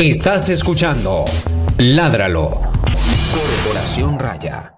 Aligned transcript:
Estás 0.00 0.48
escuchando 0.48 1.24
Ládralo. 1.76 2.50
Corporación 3.34 4.16
Raya. 4.16 4.72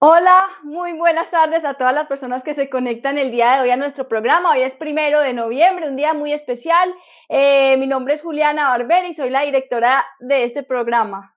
Hola, 0.00 0.38
muy 0.64 0.92
buenas 0.92 1.30
tardes 1.30 1.64
a 1.64 1.72
todas 1.72 1.94
las 1.94 2.06
personas 2.06 2.42
que 2.42 2.52
se 2.52 2.68
conectan 2.68 3.16
el 3.16 3.30
día 3.30 3.54
de 3.54 3.60
hoy 3.62 3.70
a 3.70 3.78
nuestro 3.78 4.06
programa. 4.06 4.50
Hoy 4.50 4.60
es 4.60 4.74
primero 4.74 5.20
de 5.20 5.32
noviembre, 5.32 5.88
un 5.88 5.96
día 5.96 6.12
muy 6.12 6.34
especial. 6.34 6.94
Eh, 7.30 7.78
mi 7.78 7.86
nombre 7.86 8.12
es 8.12 8.20
Juliana 8.20 8.68
Barber 8.68 9.06
y 9.06 9.14
soy 9.14 9.30
la 9.30 9.44
directora 9.44 10.04
de 10.18 10.44
este 10.44 10.62
programa. 10.62 11.34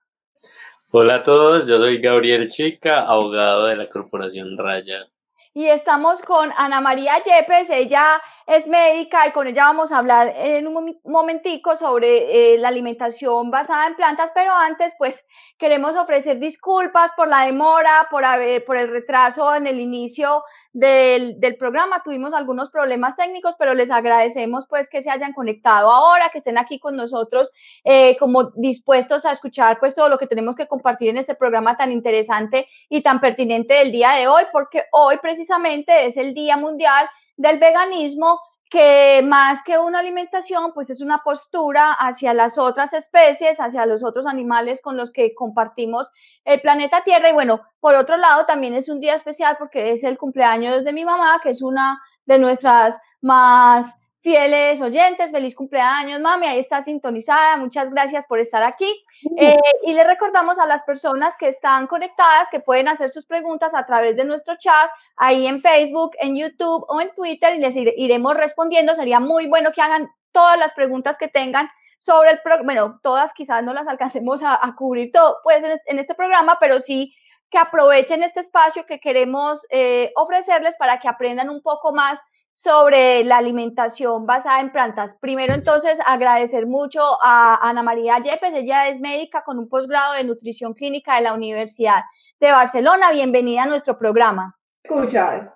Hola 0.90 1.14
a 1.14 1.22
todos, 1.22 1.66
yo 1.66 1.78
soy 1.78 1.96
Gabriel 1.96 2.50
Chica, 2.50 3.06
abogado 3.06 3.64
de 3.64 3.76
la 3.76 3.86
Corporación 3.86 4.58
Raya. 4.58 5.06
Y 5.54 5.68
estamos 5.68 6.20
con 6.20 6.50
Ana 6.58 6.82
María 6.82 7.22
Yepes, 7.22 7.70
ella 7.70 8.20
es 8.46 8.66
médica 8.66 9.26
y 9.26 9.32
con 9.32 9.46
ella 9.46 9.64
vamos 9.64 9.90
a 9.90 9.98
hablar 9.98 10.32
en 10.36 10.66
un 10.66 10.98
momentico 11.04 11.76
sobre 11.76 12.54
eh, 12.54 12.58
la 12.58 12.68
alimentación 12.68 13.50
basada 13.50 13.86
en 13.86 13.96
plantas, 13.96 14.30
pero 14.34 14.52
antes 14.52 14.92
pues 14.98 15.24
queremos 15.58 15.96
ofrecer 15.96 16.38
disculpas 16.38 17.12
por 17.16 17.28
la 17.28 17.46
demora, 17.46 18.06
por, 18.10 18.24
haber, 18.24 18.64
por 18.64 18.76
el 18.76 18.88
retraso 18.88 19.54
en 19.54 19.66
el 19.66 19.80
inicio 19.80 20.42
del, 20.72 21.40
del, 21.40 21.56
programa. 21.56 22.02
Tuvimos 22.02 22.34
algunos 22.34 22.70
problemas 22.70 23.16
técnicos, 23.16 23.54
pero 23.58 23.72
les 23.72 23.90
agradecemos 23.90 24.66
pues 24.68 24.90
que 24.90 25.00
se 25.00 25.10
hayan 25.10 25.32
conectado 25.32 25.90
ahora, 25.90 26.28
que 26.30 26.38
estén 26.38 26.58
aquí 26.58 26.78
con 26.78 26.96
nosotros 26.96 27.50
eh, 27.84 28.16
como 28.18 28.50
dispuestos 28.56 29.24
a 29.24 29.32
escuchar 29.32 29.78
pues 29.78 29.94
todo 29.94 30.08
lo 30.08 30.18
que 30.18 30.26
tenemos 30.26 30.54
que 30.54 30.66
compartir 30.66 31.10
en 31.10 31.18
este 31.18 31.34
programa 31.34 31.76
tan 31.76 31.92
interesante 31.92 32.68
y 32.90 33.02
tan 33.02 33.20
pertinente 33.20 33.74
del 33.74 33.92
día 33.92 34.12
de 34.12 34.28
hoy, 34.28 34.44
porque 34.52 34.82
hoy 34.92 35.16
precisamente 35.22 36.06
es 36.06 36.16
el 36.16 36.34
Día 36.34 36.56
Mundial 36.56 37.08
del 37.36 37.58
veganismo 37.58 38.40
que 38.70 39.22
más 39.22 39.62
que 39.62 39.78
una 39.78 40.00
alimentación, 40.00 40.72
pues 40.72 40.90
es 40.90 41.00
una 41.00 41.18
postura 41.18 41.92
hacia 41.92 42.34
las 42.34 42.58
otras 42.58 42.92
especies, 42.92 43.60
hacia 43.60 43.86
los 43.86 44.02
otros 44.02 44.26
animales 44.26 44.82
con 44.82 44.96
los 44.96 45.12
que 45.12 45.34
compartimos 45.34 46.10
el 46.44 46.60
planeta 46.60 47.04
Tierra. 47.04 47.30
Y 47.30 47.34
bueno, 47.34 47.60
por 47.78 47.94
otro 47.94 48.16
lado, 48.16 48.46
también 48.46 48.74
es 48.74 48.88
un 48.88 49.00
día 49.00 49.14
especial 49.14 49.56
porque 49.58 49.92
es 49.92 50.02
el 50.02 50.18
cumpleaños 50.18 50.84
de 50.84 50.92
mi 50.92 51.04
mamá, 51.04 51.40
que 51.42 51.50
es 51.50 51.62
una 51.62 52.00
de 52.26 52.38
nuestras 52.38 52.98
más 53.20 53.94
fieles 54.24 54.80
oyentes, 54.80 55.30
feliz 55.30 55.54
cumpleaños, 55.54 56.18
mami, 56.18 56.46
ahí 56.46 56.58
está 56.58 56.82
sintonizada, 56.82 57.58
muchas 57.58 57.90
gracias 57.90 58.26
por 58.26 58.38
estar 58.38 58.62
aquí. 58.62 58.90
Eh, 59.36 59.60
y 59.82 59.92
le 59.92 60.02
recordamos 60.02 60.58
a 60.58 60.64
las 60.64 60.82
personas 60.82 61.36
que 61.36 61.48
están 61.48 61.86
conectadas 61.86 62.48
que 62.50 62.58
pueden 62.58 62.88
hacer 62.88 63.10
sus 63.10 63.26
preguntas 63.26 63.74
a 63.74 63.84
través 63.84 64.16
de 64.16 64.24
nuestro 64.24 64.56
chat, 64.56 64.90
ahí 65.16 65.46
en 65.46 65.60
Facebook, 65.60 66.12
en 66.18 66.36
YouTube 66.36 66.86
o 66.88 67.02
en 67.02 67.14
Twitter, 67.14 67.54
y 67.54 67.58
les 67.58 67.76
iremos 67.76 68.34
respondiendo. 68.34 68.94
Sería 68.94 69.20
muy 69.20 69.46
bueno 69.46 69.72
que 69.72 69.82
hagan 69.82 70.08
todas 70.32 70.58
las 70.58 70.72
preguntas 70.72 71.18
que 71.18 71.28
tengan 71.28 71.68
sobre 71.98 72.30
el 72.30 72.40
programa, 72.40 72.64
bueno, 72.64 73.00
todas 73.02 73.34
quizás 73.34 73.62
no 73.62 73.74
las 73.74 73.86
alcancemos 73.86 74.40
a, 74.42 74.58
cubrir 74.74 75.12
todo, 75.12 75.36
pues 75.44 75.62
en, 75.84 75.98
este 75.98 76.14
programa, 76.14 76.56
pero 76.58 76.80
sí 76.80 77.14
que 77.50 77.58
aprovechen 77.58 78.22
este 78.22 78.40
espacio 78.40 78.86
que 78.86 79.00
queremos 79.00 79.66
eh, 79.68 80.12
ofrecerles 80.16 80.78
para 80.78 80.98
que 80.98 81.08
aprendan 81.08 81.50
un 81.50 81.60
poco 81.60 81.92
más 81.92 82.18
sobre 82.54 83.24
la 83.24 83.38
alimentación 83.38 84.26
basada 84.26 84.60
en 84.60 84.72
plantas. 84.72 85.16
Primero, 85.16 85.54
entonces, 85.54 85.98
agradecer 86.06 86.66
mucho 86.66 87.00
a 87.22 87.58
Ana 87.68 87.82
María 87.82 88.18
Yepes. 88.18 88.54
Ella 88.54 88.88
es 88.88 89.00
médica 89.00 89.42
con 89.44 89.58
un 89.58 89.68
posgrado 89.68 90.14
de 90.14 90.24
nutrición 90.24 90.72
clínica 90.74 91.16
de 91.16 91.22
la 91.22 91.34
Universidad 91.34 92.02
de 92.40 92.52
Barcelona. 92.52 93.10
Bienvenida 93.10 93.64
a 93.64 93.66
nuestro 93.66 93.98
programa. 93.98 94.56
¿Escuchas? 94.82 95.52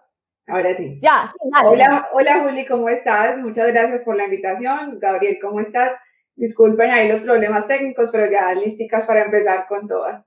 Ahora 0.49 0.75
sí. 0.75 0.99
Ya, 1.03 1.31
sí, 1.31 1.51
Hola, 1.65 2.09
hola 2.13 2.41
Juli, 2.41 2.65
¿cómo 2.67 2.89
estás? 2.89 3.37
Muchas 3.39 3.69
gracias 3.69 4.03
por 4.05 4.17
la 4.17 4.25
invitación. 4.25 4.99
Gabriel, 4.99 5.39
¿cómo 5.41 5.61
estás? 5.61 5.93
Disculpen 6.37 6.91
ahí 6.91 7.09
los 7.09 7.21
problemas 7.21 7.69
técnicos, 7.69 8.09
pero 8.11 8.31
ya 8.31 8.55
listicas 8.55 9.05
para 9.05 9.25
empezar 9.25 9.67
con 9.69 9.87
todas. 9.87 10.25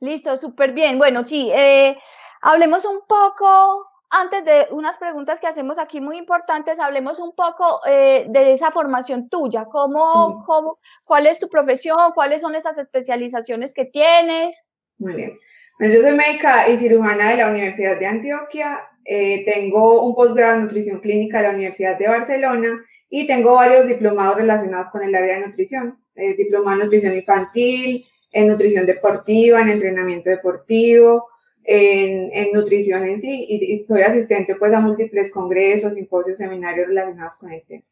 Listo, 0.00 0.36
súper 0.36 0.72
bien. 0.72 0.98
Bueno, 0.98 1.24
sí, 1.24 1.50
eh, 1.52 1.94
hablemos 2.40 2.84
un 2.84 3.00
poco 3.06 3.86
antes 4.14 4.44
de 4.44 4.66
unas 4.70 4.96
preguntas 4.96 5.40
que 5.40 5.48
hacemos 5.48 5.78
aquí 5.78 6.00
muy 6.00 6.18
importantes, 6.18 6.78
hablemos 6.78 7.18
un 7.18 7.34
poco 7.34 7.80
eh, 7.86 8.26
de 8.28 8.52
esa 8.52 8.70
formación 8.70 9.28
tuya. 9.28 9.64
¿Cómo, 9.64 10.44
cómo, 10.46 10.78
¿Cuál 11.04 11.26
es 11.26 11.38
tu 11.40 11.48
profesión? 11.48 12.12
¿Cuáles 12.14 12.42
son 12.42 12.54
esas 12.54 12.78
especializaciones 12.78 13.74
que 13.74 13.86
tienes? 13.86 14.62
Muy 14.98 15.14
bien. 15.14 15.38
Pues 15.78 15.92
yo 15.92 16.02
soy 16.02 16.12
médica 16.12 16.68
y 16.68 16.78
cirujana 16.78 17.30
de 17.30 17.38
la 17.38 17.48
Universidad 17.48 17.98
de 17.98 18.06
Antioquia. 18.06 18.88
Eh, 19.04 19.44
tengo 19.44 20.02
un 20.02 20.14
posgrado 20.14 20.54
en 20.54 20.62
nutrición 20.62 21.00
clínica 21.00 21.38
de 21.38 21.48
la 21.48 21.54
Universidad 21.54 21.98
de 21.98 22.08
Barcelona 22.08 22.84
y 23.10 23.26
tengo 23.26 23.54
varios 23.54 23.86
diplomados 23.86 24.36
relacionados 24.36 24.90
con 24.90 25.02
el 25.02 25.14
área 25.14 25.40
de 25.40 25.46
nutrición. 25.46 25.98
Eh, 26.14 26.36
diplomado 26.36 26.76
en 26.76 26.84
nutrición 26.84 27.16
infantil, 27.16 28.06
en 28.30 28.46
nutrición 28.46 28.86
deportiva, 28.86 29.60
en 29.60 29.70
entrenamiento 29.70 30.30
deportivo, 30.30 31.26
en, 31.64 32.52
nutrición 32.52 33.04
en 33.04 33.20
sí 33.20 33.46
y, 33.48 33.84
soy 33.84 34.02
asistente 34.02 34.54
pues 34.56 34.72
a 34.72 34.80
múltiples 34.80 35.32
congresos, 35.32 35.94
simposios, 35.94 36.38
seminarios 36.38 36.88
relacionados 36.88 37.36
con 37.36 37.52
el 37.52 37.62
tema. 37.62 37.82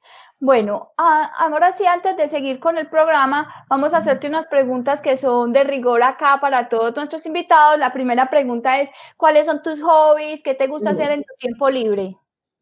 Bueno, 0.41 0.93
ahora 0.97 1.71
sí, 1.71 1.87
antes 1.87 2.17
de 2.17 2.27
seguir 2.27 2.59
con 2.59 2.77
el 2.77 2.89
programa, 2.89 3.67
vamos 3.69 3.95
a 3.95 3.99
hacerte 3.99 4.27
unas 4.27 4.47
preguntas 4.47 5.01
que 5.01 5.17
son 5.17 5.53
de 5.53 5.63
rigor 5.63 6.03
acá 6.03 6.39
para 6.41 6.69
todos 6.69 6.97
nuestros 6.97 7.25
invitados. 7.27 7.79
La 7.79 7.93
primera 7.93 8.29
pregunta 8.29 8.81
es, 8.81 8.91
¿cuáles 9.17 9.47
son 9.47 9.63
tus 9.63 9.81
hobbies? 9.81 10.43
¿Qué 10.43 10.55
te 10.55 10.67
gusta 10.67 10.91
hacer 10.91 11.13
en 11.13 11.23
tu 11.23 11.35
tiempo 11.39 11.71
libre? 11.71 12.17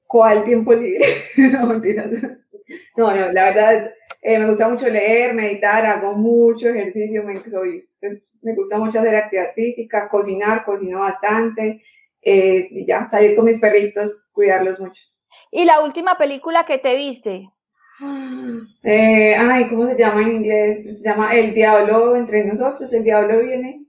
¿Cuál 0.06 0.44
tiempo 0.44 0.75
libre? 0.75 1.06
no, 1.53 1.66
mentiras. 1.66 2.10
No, 2.97 3.15
no, 3.15 3.32
la 3.32 3.44
verdad, 3.44 3.91
eh, 4.20 4.38
me 4.38 4.49
gusta 4.49 4.69
mucho 4.69 4.88
leer, 4.88 5.32
meditar, 5.32 5.87
hago 5.87 6.12
mucho 6.12 6.69
ejercicio, 6.69 7.25
me, 7.25 7.43
soy, 7.44 7.88
me 8.43 8.55
gusta 8.55 8.78
mucho 8.78 9.00
hacer 9.00 9.16
actividad 9.16 9.53
física, 9.55 10.09
cocinar, 10.09 10.65
cocino 10.65 11.00
bastante, 11.00 11.83
eh, 12.22 12.69
y 12.71 12.87
ya, 12.87 13.09
salir 13.09 13.34
con 13.37 13.47
mis 13.47 13.61
perritos, 13.61 14.28
cuidarlos 14.33 14.81
mucho. 14.81 15.03
¿Y 15.50 15.65
la 15.65 15.81
última 15.81 16.16
película 16.16 16.65
que 16.65 16.78
te 16.78 16.94
viste? 16.94 17.50
Eh, 18.83 19.34
ay, 19.37 19.69
¿cómo 19.69 19.87
se 19.87 19.99
llama 19.99 20.22
en 20.22 20.37
inglés? 20.37 20.99
Se 20.99 21.05
llama 21.05 21.34
El 21.34 21.53
Diablo 21.53 22.16
entre 22.16 22.44
nosotros, 22.44 22.93
El 22.93 23.05
Diablo 23.05 23.41
viene. 23.41 23.84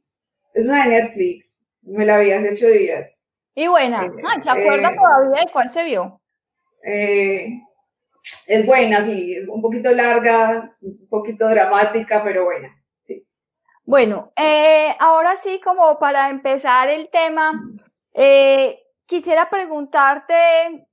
Es 0.54 0.68
una 0.68 0.84
de 0.84 1.02
Netflix, 1.02 1.64
me 1.82 2.06
la 2.06 2.20
vi 2.20 2.32
hace 2.32 2.52
ocho 2.52 2.68
días. 2.68 3.18
Y 3.56 3.68
buena, 3.68 4.02
ah, 4.02 4.42
¿te 4.42 4.50
acuerdas 4.50 4.96
todavía 4.96 5.42
de 5.42 5.52
cuál 5.52 5.70
se 5.70 5.84
vio? 5.84 6.22
Eh, 6.84 7.62
es 8.48 8.66
buena, 8.66 9.02
sí, 9.02 9.38
un 9.48 9.62
poquito 9.62 9.92
larga, 9.92 10.76
un 10.82 11.08
poquito 11.10 11.48
dramática, 11.48 12.24
pero 12.24 12.46
buena. 12.46 12.81
Bueno, 13.92 14.32
eh, 14.38 14.96
ahora 15.00 15.36
sí, 15.36 15.60
como 15.60 16.00
para 16.00 16.30
empezar 16.30 16.88
el 16.88 17.10
tema, 17.10 17.52
eh, 18.14 18.80
quisiera 19.06 19.50
preguntarte 19.50 20.88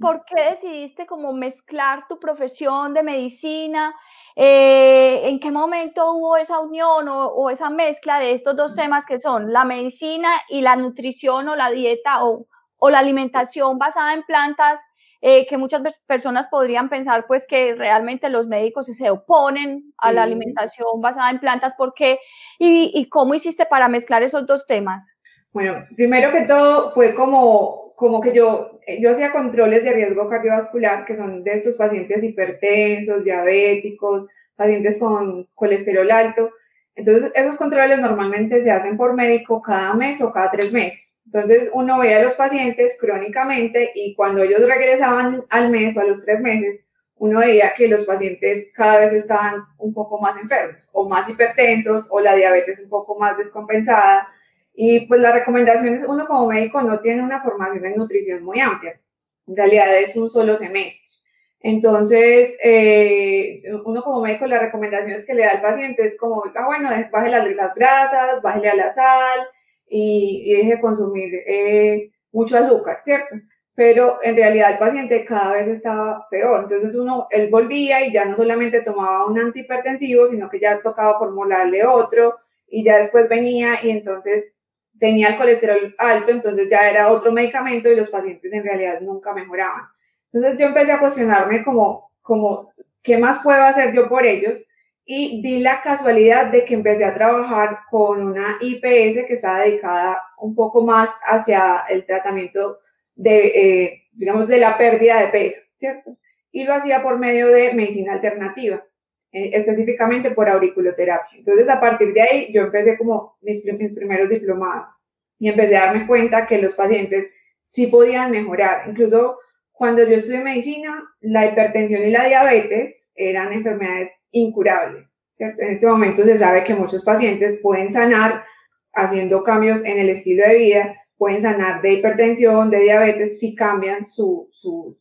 por 0.00 0.24
qué 0.24 0.50
decidiste 0.50 1.06
como 1.06 1.32
mezclar 1.32 2.08
tu 2.08 2.18
profesión 2.18 2.92
de 2.92 3.04
medicina, 3.04 3.94
eh, 4.34 5.28
en 5.28 5.38
qué 5.38 5.52
momento 5.52 6.10
hubo 6.12 6.36
esa 6.36 6.58
unión 6.58 7.06
o, 7.08 7.50
esa 7.50 7.70
mezcla 7.70 8.18
de 8.18 8.32
estos 8.32 8.56
dos 8.56 8.74
temas 8.74 9.06
que 9.06 9.20
son 9.20 9.52
la 9.52 9.64
medicina 9.64 10.30
y 10.48 10.60
la 10.60 10.74
nutrición 10.74 11.48
o 11.50 11.54
la 11.54 11.70
dieta 11.70 12.24
o, 12.24 12.38
o 12.78 12.90
la 12.90 12.98
alimentación 12.98 13.78
basada 13.78 14.12
en 14.12 14.24
plantas 14.24 14.80
eh, 15.22 15.46
que 15.46 15.58
muchas 15.58 15.82
personas 16.06 16.48
podrían 16.48 16.88
pensar 16.88 17.26
pues 17.26 17.46
que 17.46 17.74
realmente 17.74 18.30
los 18.30 18.46
médicos 18.46 18.86
se 18.86 19.10
oponen 19.10 19.92
a 19.98 20.12
la 20.12 20.22
alimentación 20.22 21.00
basada 21.00 21.30
en 21.30 21.40
plantas. 21.40 21.74
¿Por 21.74 21.92
qué? 21.94 22.18
¿Y, 22.58 23.08
cómo 23.10 23.34
hiciste 23.34 23.66
para 23.66 23.88
mezclar 23.88 24.22
esos 24.22 24.46
dos 24.46 24.66
temas? 24.66 25.14
Bueno, 25.52 25.84
primero 25.94 26.32
que 26.32 26.42
todo 26.42 26.90
fue 26.92 27.14
como, 27.14 27.92
como 27.96 28.20
que 28.20 28.32
yo, 28.32 28.80
yo 28.98 29.10
hacía 29.10 29.32
controles 29.32 29.84
de 29.84 29.92
riesgo 29.92 30.28
cardiovascular, 30.28 31.04
que 31.04 31.16
son 31.16 31.44
de 31.44 31.52
estos 31.52 31.76
pacientes 31.76 32.22
hipertensos, 32.22 33.24
diabéticos, 33.24 34.26
pacientes 34.56 34.98
con 34.98 35.46
colesterol 35.54 36.10
alto. 36.10 36.50
Entonces, 36.94 37.32
esos 37.34 37.56
controles 37.56 37.98
normalmente 37.98 38.62
se 38.62 38.70
hacen 38.70 38.96
por 38.96 39.14
médico 39.14 39.60
cada 39.60 39.92
mes 39.94 40.22
o 40.22 40.32
cada 40.32 40.50
tres 40.50 40.72
meses. 40.72 41.18
Entonces 41.32 41.70
uno 41.72 42.00
veía 42.00 42.18
a 42.18 42.22
los 42.24 42.34
pacientes 42.34 42.96
crónicamente 43.00 43.92
y 43.94 44.16
cuando 44.16 44.42
ellos 44.42 44.66
regresaban 44.66 45.44
al 45.48 45.70
mes 45.70 45.96
o 45.96 46.00
a 46.00 46.04
los 46.04 46.24
tres 46.24 46.40
meses, 46.40 46.80
uno 47.14 47.38
veía 47.38 47.72
que 47.72 47.86
los 47.86 48.04
pacientes 48.04 48.68
cada 48.74 48.98
vez 48.98 49.12
estaban 49.12 49.62
un 49.78 49.94
poco 49.94 50.20
más 50.20 50.36
enfermos 50.38 50.90
o 50.92 51.08
más 51.08 51.28
hipertensos 51.28 52.08
o 52.10 52.18
la 52.18 52.34
diabetes 52.34 52.82
un 52.82 52.90
poco 52.90 53.16
más 53.16 53.38
descompensada. 53.38 54.26
Y 54.74 55.06
pues 55.06 55.20
la 55.20 55.30
recomendación 55.30 55.94
es, 55.94 56.04
uno 56.04 56.26
como 56.26 56.48
médico 56.48 56.82
no 56.82 56.98
tiene 56.98 57.22
una 57.22 57.40
formación 57.40 57.86
en 57.86 57.94
nutrición 57.94 58.42
muy 58.42 58.58
amplia. 58.58 59.00
En 59.46 59.56
realidad 59.56 60.00
es 60.00 60.16
un 60.16 60.30
solo 60.30 60.56
semestre. 60.56 61.16
Entonces, 61.60 62.56
eh, 62.60 63.62
uno 63.84 64.02
como 64.02 64.22
médico, 64.22 64.46
la 64.46 64.58
recomendación 64.58 65.12
es 65.12 65.24
que 65.24 65.34
le 65.34 65.44
da 65.44 65.50
al 65.50 65.62
paciente 65.62 66.04
es 66.04 66.18
como, 66.18 66.42
ah, 66.56 66.66
bueno, 66.66 66.90
baje 67.12 67.30
las, 67.30 67.48
las 67.52 67.74
grasas, 67.76 68.42
bájele 68.42 68.70
a 68.70 68.74
la 68.76 68.92
sal, 68.92 69.40
y, 69.90 70.54
deje 70.54 70.76
de 70.76 70.80
consumir 70.80 71.34
eh, 71.46 72.10
mucho 72.32 72.56
azúcar, 72.56 72.98
¿cierto? 73.02 73.36
pero 73.80 74.18
en 74.22 74.36
realidad 74.36 74.72
el 74.72 74.78
paciente 74.78 75.24
cada 75.24 75.52
vez 75.54 75.66
estaba 75.68 76.28
peor. 76.28 76.64
Entonces 76.64 76.94
uno, 76.94 77.28
él 77.30 77.48
volvía 77.50 78.04
y 78.04 78.12
ya 78.12 78.26
no 78.26 78.36
solamente 78.36 78.82
tomaba 78.82 79.24
un 79.24 79.38
antihipertensivo, 79.38 80.26
sino 80.26 80.50
que 80.50 80.60
ya 80.60 80.82
tocaba 80.82 81.18
formularle 81.18 81.86
otro 81.86 82.36
y 82.68 82.84
ya 82.84 82.98
después 82.98 83.26
venía 83.26 83.78
y 83.82 83.88
entonces 83.88 84.52
tenía 84.98 85.28
el 85.28 85.38
colesterol 85.38 85.94
alto, 85.96 86.30
entonces 86.30 86.68
ya 86.68 86.90
era 86.90 87.10
otro 87.10 87.32
medicamento 87.32 87.90
y 87.90 87.96
los 87.96 88.10
pacientes 88.10 88.52
en 88.52 88.64
realidad 88.64 89.00
nunca 89.00 89.32
mejoraban. 89.32 89.86
Entonces 90.30 90.60
yo 90.60 90.66
empecé 90.66 90.92
a 90.92 91.00
cuestionarme 91.00 91.64
como, 91.64 92.12
como, 92.20 92.74
¿qué 93.02 93.16
más 93.16 93.42
puedo 93.42 93.62
hacer 93.62 93.94
yo 93.94 94.10
por 94.10 94.26
ellos? 94.26 94.62
Y 95.12 95.42
di 95.42 95.58
la 95.58 95.80
casualidad 95.80 96.52
de 96.52 96.64
que 96.64 96.74
empecé 96.74 97.04
a 97.04 97.12
trabajar 97.12 97.80
con 97.90 98.22
una 98.22 98.58
IPS 98.60 99.26
que 99.26 99.32
estaba 99.32 99.62
dedicada 99.64 100.22
un 100.38 100.54
poco 100.54 100.86
más 100.86 101.10
hacia 101.24 101.84
el 101.88 102.06
tratamiento 102.06 102.78
de, 103.16 103.46
eh, 103.48 104.02
digamos, 104.12 104.46
de 104.46 104.58
la 104.58 104.78
pérdida 104.78 105.20
de 105.20 105.26
peso, 105.26 105.62
¿cierto? 105.76 106.16
Y 106.52 106.62
lo 106.62 106.74
hacía 106.74 107.02
por 107.02 107.18
medio 107.18 107.48
de 107.48 107.74
medicina 107.74 108.12
alternativa, 108.12 108.84
eh, 109.32 109.50
específicamente 109.52 110.30
por 110.30 110.48
auriculoterapia. 110.48 111.38
Entonces, 111.38 111.68
a 111.68 111.80
partir 111.80 112.14
de 112.14 112.22
ahí, 112.22 112.52
yo 112.52 112.62
empecé 112.62 112.96
como 112.96 113.36
mis, 113.40 113.64
mis 113.64 113.92
primeros 113.92 114.28
diplomados 114.28 114.96
y 115.40 115.48
empecé 115.48 115.76
a 115.76 115.86
darme 115.86 116.06
cuenta 116.06 116.46
que 116.46 116.62
los 116.62 116.74
pacientes 116.74 117.32
sí 117.64 117.88
podían 117.88 118.30
mejorar. 118.30 118.88
Incluso 118.88 119.40
cuando 119.80 120.06
yo 120.06 120.16
estudié 120.16 120.42
medicina, 120.42 121.02
la 121.22 121.46
hipertensión 121.46 122.02
y 122.02 122.10
la 122.10 122.26
diabetes 122.26 123.12
eran 123.14 123.50
enfermedades 123.50 124.12
incurables, 124.30 125.16
¿cierto? 125.32 125.62
En 125.62 125.70
este 125.70 125.86
momento 125.86 126.22
se 126.22 126.36
sabe 126.36 126.64
que 126.64 126.74
muchos 126.74 127.02
pacientes 127.02 127.58
pueden 127.62 127.90
sanar 127.90 128.44
haciendo 128.92 129.42
cambios 129.42 129.82
en 129.86 129.96
el 129.96 130.10
estilo 130.10 130.46
de 130.46 130.58
vida, 130.58 130.96
pueden 131.16 131.40
sanar 131.40 131.80
de 131.80 131.94
hipertensión, 131.94 132.68
de 132.68 132.80
diabetes, 132.80 133.40
si 133.40 133.54
cambian 133.54 134.04
su, 134.04 134.50
su, 134.52 134.98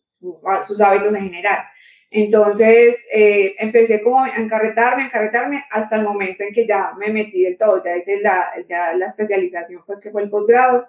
sus 0.66 0.80
hábitos 0.80 1.14
en 1.14 1.26
general. 1.26 1.60
Entonces, 2.10 3.06
eh, 3.14 3.56
empecé 3.60 4.02
como 4.02 4.24
a 4.24 4.30
encarretarme, 4.38 5.04
a 5.04 5.06
encarretarme 5.08 5.66
hasta 5.72 5.98
el 5.98 6.06
momento 6.06 6.46
en 6.46 6.54
que 6.54 6.66
ya 6.66 6.94
me 6.98 7.12
metí 7.12 7.44
del 7.44 7.58
todo, 7.58 7.84
ya 7.84 7.98
hice 7.98 8.22
la, 8.22 8.50
ya 8.70 8.94
la 8.94 9.08
especialización, 9.08 9.84
pues 9.86 10.00
que 10.00 10.10
fue 10.10 10.24
el 10.24 10.30
posgrado, 10.30 10.88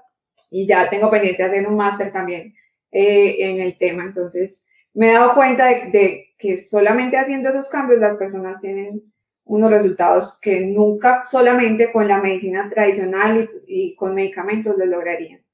y 0.48 0.64
ya 0.64 0.88
tengo 0.88 1.10
pendiente 1.10 1.42
hacer 1.42 1.66
un 1.66 1.74
máster 1.74 2.12
también 2.12 2.54
eh, 2.92 3.36
en 3.38 3.60
el 3.60 3.78
tema. 3.78 4.04
Entonces, 4.04 4.66
me 4.94 5.10
he 5.10 5.12
dado 5.14 5.34
cuenta 5.34 5.66
de, 5.66 5.90
de, 5.90 6.34
que 6.38 6.56
solamente 6.56 7.16
haciendo 7.16 7.48
esos 7.50 7.68
cambios 7.68 8.00
las 8.00 8.16
personas 8.16 8.60
tienen 8.60 9.02
unos 9.50 9.70
resultados 9.70 10.38
que 10.40 10.60
nunca 10.60 11.24
solamente 11.24 11.92
con 11.92 12.06
la 12.06 12.20
medicina 12.20 12.70
tradicional 12.70 13.50
y, 13.66 13.96
con 13.96 14.14
medicamentos 14.14 14.76
lo 14.78 14.86
lograrían. 14.86 15.44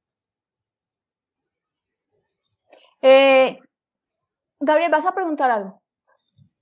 Eh, 3.01 3.59
Gabriel, 4.61 4.91
¿vas 4.91 5.07
a 5.07 5.15
preguntar 5.15 5.51
algo? 5.51 5.81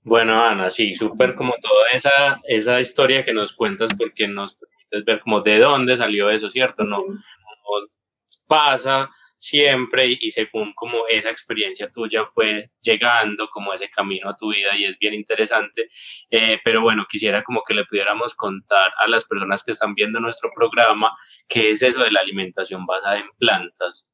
Bueno, 0.03 0.41
Ana, 0.41 0.69
sí, 0.69 0.95
súper 0.95 1.35
como 1.35 1.53
toda 1.61 1.89
esa, 1.93 2.39
esa 2.47 2.79
historia 2.79 3.25
que 3.25 3.33
nos 3.33 3.53
cuentas 3.53 3.93
porque 3.97 4.27
nos 4.29 4.55
permites 4.55 5.05
ver 5.05 5.19
como 5.19 5.41
de 5.41 5.59
dónde 5.59 5.97
salió 5.97 6.29
eso, 6.29 6.49
¿cierto? 6.49 6.85
No, 6.85 6.99
no 7.05 7.19
pasa 8.47 9.09
siempre 9.45 10.17
y, 10.19 10.31
según 10.31 10.73
como 10.73 11.07
esa 11.07 11.29
experiencia 11.29 11.89
tuya 11.91 12.25
fue 12.25 12.71
llegando 12.81 13.47
como 13.51 13.73
ese 13.73 13.89
camino 13.89 14.29
a 14.29 14.35
tu 14.35 14.49
vida 14.51 14.75
y 14.75 14.85
es 14.85 14.97
bien 14.97 15.13
interesante. 15.13 15.87
Eh, 16.31 16.57
pero 16.63 16.81
bueno, 16.81 17.05
quisiera 17.07 17.43
como 17.43 17.61
que 17.63 17.75
le 17.75 17.85
pudiéramos 17.85 18.33
contar 18.33 18.91
a 18.97 19.07
las 19.07 19.25
personas 19.25 19.63
que 19.63 19.73
están 19.73 19.93
viendo 19.93 20.19
nuestro 20.19 20.49
programa 20.55 21.15
qué 21.47 21.71
es 21.71 21.83
eso 21.83 22.03
de 22.03 22.11
la 22.11 22.21
alimentación 22.21 22.87
basada 22.87 23.19
en 23.19 23.29
plantas. 23.37 24.09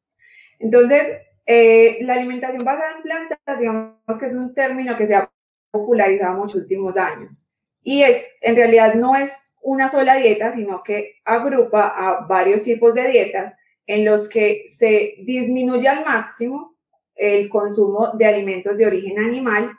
Entonces, 0.60 1.22
eh, 1.46 2.00
la 2.02 2.16
alimentación 2.16 2.66
basada 2.66 2.98
en 2.98 3.04
plantas, 3.04 3.40
digamos 3.58 4.20
que 4.20 4.26
es 4.26 4.34
un 4.34 4.54
término 4.54 4.98
que 4.98 5.08
se 5.08 5.16
ha 5.16 5.32
popularizado 5.72 6.36
muchos 6.36 6.64
últimos 6.64 6.98
años. 6.98 7.48
Y 7.82 8.04
es, 8.04 8.38
en 8.42 8.58
realidad 8.58 8.96
no 8.96 9.16
es 9.16 9.54
una 9.62 9.88
sola 9.88 10.16
dieta, 10.16 10.52
sino 10.52 10.84
que 10.84 11.22
agrupa 11.24 11.88
a 11.88 12.26
varios 12.28 12.66
tipos 12.66 12.96
de 12.96 13.08
dietas 13.10 13.56
en 13.92 14.06
los 14.06 14.30
que 14.30 14.64
se 14.66 15.16
disminuye 15.20 15.88
al 15.88 16.06
máximo 16.06 16.78
el 17.14 17.50
consumo 17.50 18.12
de 18.14 18.26
alimentos 18.26 18.78
de 18.78 18.86
origen 18.86 19.20
animal 19.20 19.72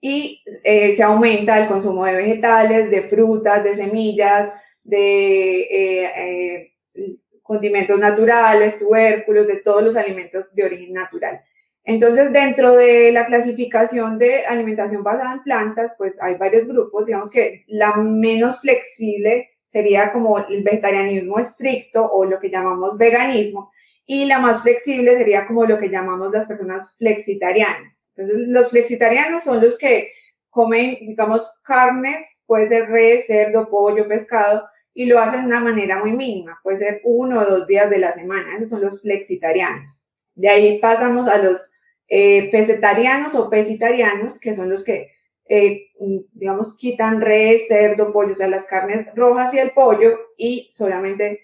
y 0.00 0.40
eh, 0.62 0.94
se 0.94 1.02
aumenta 1.02 1.58
el 1.58 1.66
consumo 1.66 2.04
de 2.04 2.14
vegetales, 2.14 2.90
de 2.90 3.02
frutas, 3.02 3.64
de 3.64 3.74
semillas, 3.74 4.52
de 4.84 5.60
eh, 5.62 6.72
eh, 6.94 7.18
condimentos 7.42 7.98
naturales, 7.98 8.78
tubérculos, 8.78 9.48
de 9.48 9.56
todos 9.56 9.82
los 9.82 9.96
alimentos 9.96 10.54
de 10.54 10.64
origen 10.64 10.92
natural. 10.92 11.40
Entonces, 11.82 12.32
dentro 12.32 12.76
de 12.76 13.10
la 13.10 13.26
clasificación 13.26 14.16
de 14.16 14.46
alimentación 14.46 15.02
basada 15.02 15.34
en 15.34 15.42
plantas, 15.42 15.96
pues 15.98 16.16
hay 16.22 16.36
varios 16.36 16.68
grupos, 16.68 17.06
digamos 17.06 17.30
que 17.30 17.64
la 17.66 17.96
menos 17.96 18.60
flexible 18.60 19.53
sería 19.74 20.12
como 20.12 20.38
el 20.38 20.62
vegetarianismo 20.62 21.40
estricto 21.40 22.08
o 22.08 22.24
lo 22.24 22.38
que 22.38 22.48
llamamos 22.48 22.96
veganismo, 22.96 23.72
y 24.06 24.24
la 24.26 24.38
más 24.38 24.62
flexible 24.62 25.16
sería 25.16 25.48
como 25.48 25.64
lo 25.64 25.78
que 25.78 25.88
llamamos 25.88 26.30
las 26.30 26.46
personas 26.46 26.94
flexitarianas. 26.96 28.04
Entonces, 28.14 28.46
los 28.46 28.70
flexitarianos 28.70 29.42
son 29.42 29.60
los 29.60 29.76
que 29.76 30.12
comen, 30.48 30.98
digamos, 31.00 31.60
carnes, 31.64 32.44
puede 32.46 32.68
ser 32.68 32.88
res, 32.88 33.26
cerdo, 33.26 33.68
pollo, 33.68 34.06
pescado, 34.06 34.62
y 34.94 35.06
lo 35.06 35.18
hacen 35.18 35.40
de 35.40 35.46
una 35.48 35.58
manera 35.58 35.98
muy 35.98 36.12
mínima, 36.12 36.60
puede 36.62 36.78
ser 36.78 37.00
uno 37.02 37.40
o 37.40 37.44
dos 37.44 37.66
días 37.66 37.90
de 37.90 37.98
la 37.98 38.12
semana, 38.12 38.54
esos 38.54 38.68
son 38.68 38.80
los 38.80 39.02
flexitarianos. 39.02 40.04
De 40.36 40.48
ahí 40.48 40.78
pasamos 40.78 41.26
a 41.26 41.38
los 41.38 41.72
eh, 42.06 42.48
pesetarianos 42.52 43.34
o 43.34 43.50
pesitarianos, 43.50 44.38
que 44.38 44.54
son 44.54 44.70
los 44.70 44.84
que 44.84 45.13
eh, 45.46 45.88
digamos, 46.32 46.76
quitan 46.76 47.20
res, 47.20 47.68
cerdo, 47.68 48.12
pollo, 48.12 48.32
o 48.32 48.36
sea, 48.36 48.48
las 48.48 48.66
carnes 48.66 49.06
rojas 49.14 49.52
y 49.52 49.58
el 49.58 49.72
pollo, 49.72 50.18
y 50.36 50.68
solamente 50.72 51.40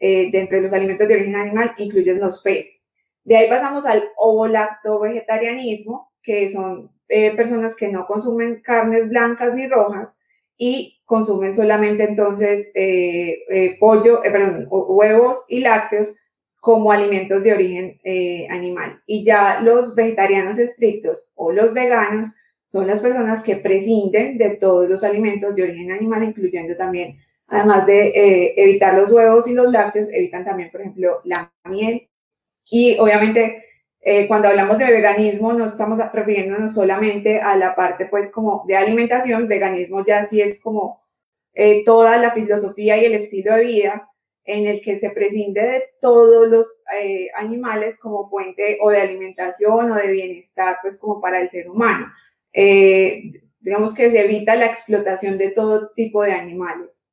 eh, 0.00 0.30
dentro 0.30 0.56
de 0.56 0.62
los 0.64 0.72
alimentos 0.72 1.06
de 1.06 1.14
origen 1.14 1.36
animal 1.36 1.74
incluyen 1.78 2.20
los 2.20 2.42
peces. 2.42 2.84
De 3.24 3.36
ahí 3.36 3.48
pasamos 3.48 3.86
al 3.86 4.04
ovo-lacto-vegetarianismo, 4.16 6.12
que 6.22 6.48
son 6.48 6.90
eh, 7.08 7.34
personas 7.36 7.76
que 7.76 7.88
no 7.88 8.06
consumen 8.06 8.60
carnes 8.62 9.10
blancas 9.10 9.54
ni 9.54 9.66
rojas 9.68 10.20
y 10.56 11.00
consumen 11.04 11.52
solamente 11.52 12.04
entonces 12.04 12.70
pollo, 13.80 14.22
perdón, 14.22 14.66
huevos 14.70 15.44
y 15.48 15.60
lácteos 15.60 16.16
como 16.60 16.92
alimentos 16.92 17.42
de 17.42 17.52
origen 17.52 18.00
animal. 18.50 19.02
Y 19.06 19.24
ya 19.24 19.60
los 19.60 19.94
vegetarianos 19.94 20.58
estrictos 20.58 21.32
o 21.34 21.52
los 21.52 21.74
veganos 21.74 22.28
son 22.64 22.86
las 22.86 23.00
personas 23.00 23.42
que 23.42 23.56
prescinden 23.56 24.38
de 24.38 24.50
todos 24.56 24.88
los 24.88 25.04
alimentos 25.04 25.54
de 25.54 25.62
origen 25.62 25.92
animal, 25.92 26.24
incluyendo 26.24 26.74
también, 26.76 27.18
además 27.46 27.86
de 27.86 28.08
eh, 28.08 28.54
evitar 28.56 28.94
los 28.94 29.12
huevos 29.12 29.46
y 29.48 29.54
los 29.54 29.70
lácteos, 29.70 30.08
evitan 30.10 30.44
también, 30.44 30.70
por 30.70 30.80
ejemplo, 30.80 31.20
la 31.24 31.52
miel. 31.68 32.08
Y 32.70 32.98
obviamente, 32.98 33.64
eh, 34.00 34.26
cuando 34.26 34.48
hablamos 34.48 34.78
de 34.78 34.90
veganismo, 34.90 35.52
no 35.52 35.66
estamos 35.66 36.00
refiriéndonos 36.12 36.74
solamente 36.74 37.38
a 37.40 37.56
la 37.56 37.74
parte, 37.74 38.06
pues, 38.06 38.32
como 38.32 38.64
de 38.66 38.76
alimentación. 38.76 39.46
Veganismo 39.46 40.04
ya 40.04 40.24
sí 40.24 40.40
es 40.40 40.60
como 40.60 41.02
eh, 41.52 41.84
toda 41.84 42.16
la 42.18 42.32
filosofía 42.32 42.96
y 42.96 43.04
el 43.04 43.14
estilo 43.14 43.54
de 43.54 43.64
vida 43.64 44.10
en 44.46 44.66
el 44.66 44.82
que 44.82 44.98
se 44.98 45.10
prescinde 45.10 45.62
de 45.62 45.84
todos 46.02 46.48
los 46.48 46.82
animales 47.34 47.98
como 47.98 48.28
fuente 48.28 48.78
o 48.82 48.90
de 48.90 49.00
alimentación 49.00 49.90
o 49.90 49.94
de 49.94 50.08
bienestar, 50.08 50.78
pues 50.82 50.98
como 50.98 51.18
para 51.20 51.40
el 51.40 51.48
ser 51.48 51.70
humano. 51.70 52.12
Eh, 52.54 53.42
digamos 53.58 53.94
que 53.94 54.10
se 54.10 54.24
evita 54.24 54.54
la 54.54 54.66
explotación 54.66 55.36
de 55.38 55.50
todo 55.50 55.90
tipo 55.90 56.22
de 56.22 56.32
animales. 56.32 57.10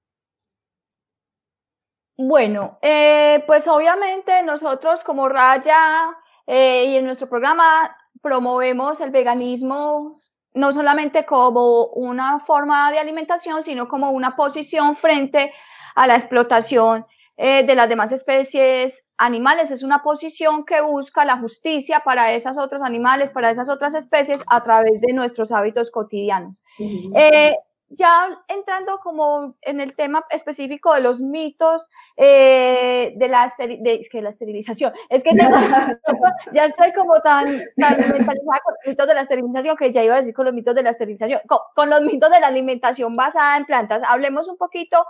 Bueno, 2.16 2.78
eh, 2.84 3.44
pues 3.48 3.68
obviamente 3.68 4.44
nosotros 4.44 5.04
como 5.04 5.28
Raya 5.28 6.16
eh, 6.46 6.86
y 6.86 6.98
en 6.98 7.06
nuestro 7.06 7.28
programa 7.28 7.98
promovemos 8.22 9.02
el 9.02 9.10
veganismo 9.10 10.16
no 10.54 10.74
solamente 10.74 11.26
como 11.26 11.88
una 11.88 12.40
forma 12.42 12.92
de 12.92 13.00
alimentación, 13.00 13.64
sino 13.64 13.88
como 13.88 14.12
una 14.12 14.36
posición 14.36 14.96
frente 14.98 15.52
a 15.96 16.06
la 16.06 16.18
explotación 16.18 17.06
de 17.38 17.74
las 17.74 17.90
demás 17.90 18.12
especies 18.12 19.04
animales. 19.22 19.72
Es 19.72 19.84
una 19.84 20.02
posición 20.02 20.66
que 20.66 20.82
busca 20.82 21.24
la 21.26 21.38
justicia 21.38 22.02
para 22.04 22.34
esos 22.34 22.58
otros 22.58 22.82
animales, 22.82 23.32
para 23.32 23.52
esas 23.52 23.70
otras 23.70 23.94
especies, 23.94 24.44
a 24.48 24.64
través 24.64 25.00
de 25.00 25.14
nuestros 25.14 25.52
hábitos 25.52 25.92
cotidianos. 25.92 26.64
Eh, 26.80 27.56
ya 27.94 28.42
entrando 28.48 29.00
como 29.00 29.56
en 29.62 29.82
el 29.82 29.96
tema 29.96 30.24
específico 30.30 30.94
de 30.94 31.02
los 31.02 31.20
mitos 31.20 31.90
eh, 32.16 33.14
de, 33.18 33.28
la 33.28 33.54
que 33.58 34.22
la 34.22 34.30
esterilización, 34.30 34.94
es 35.10 35.24
que 35.24 35.32
ya 36.54 36.66
estoy 36.66 36.94
como 36.94 37.20
tan, 37.22 37.46
tan 37.78 37.98
mentalizada 37.98 38.62
con 38.64 38.74
los 38.74 38.88
mitos 38.88 39.08
de 39.08 39.14
la 39.14 39.22
esterilización 39.22 39.78
que 39.78 39.92
ya 39.92 40.04
iba 40.04 40.16
a 40.16 40.20
decir 40.20 40.34
con 40.34 40.46
los 40.46 40.54
mitos 40.54 40.74
de 40.74 40.84
la 40.84 40.92
esterilización, 40.92 41.42
con, 41.76 41.90
los 41.90 42.02
mitos 42.02 42.32
de 42.32 42.40
la 42.40 42.48
alimentación 42.48 43.14
basada 43.14 43.58
en 43.58 43.66
plantas. 43.66 44.02
Hablemos 44.08 44.48
un 44.48 44.58
poquito 44.58 45.04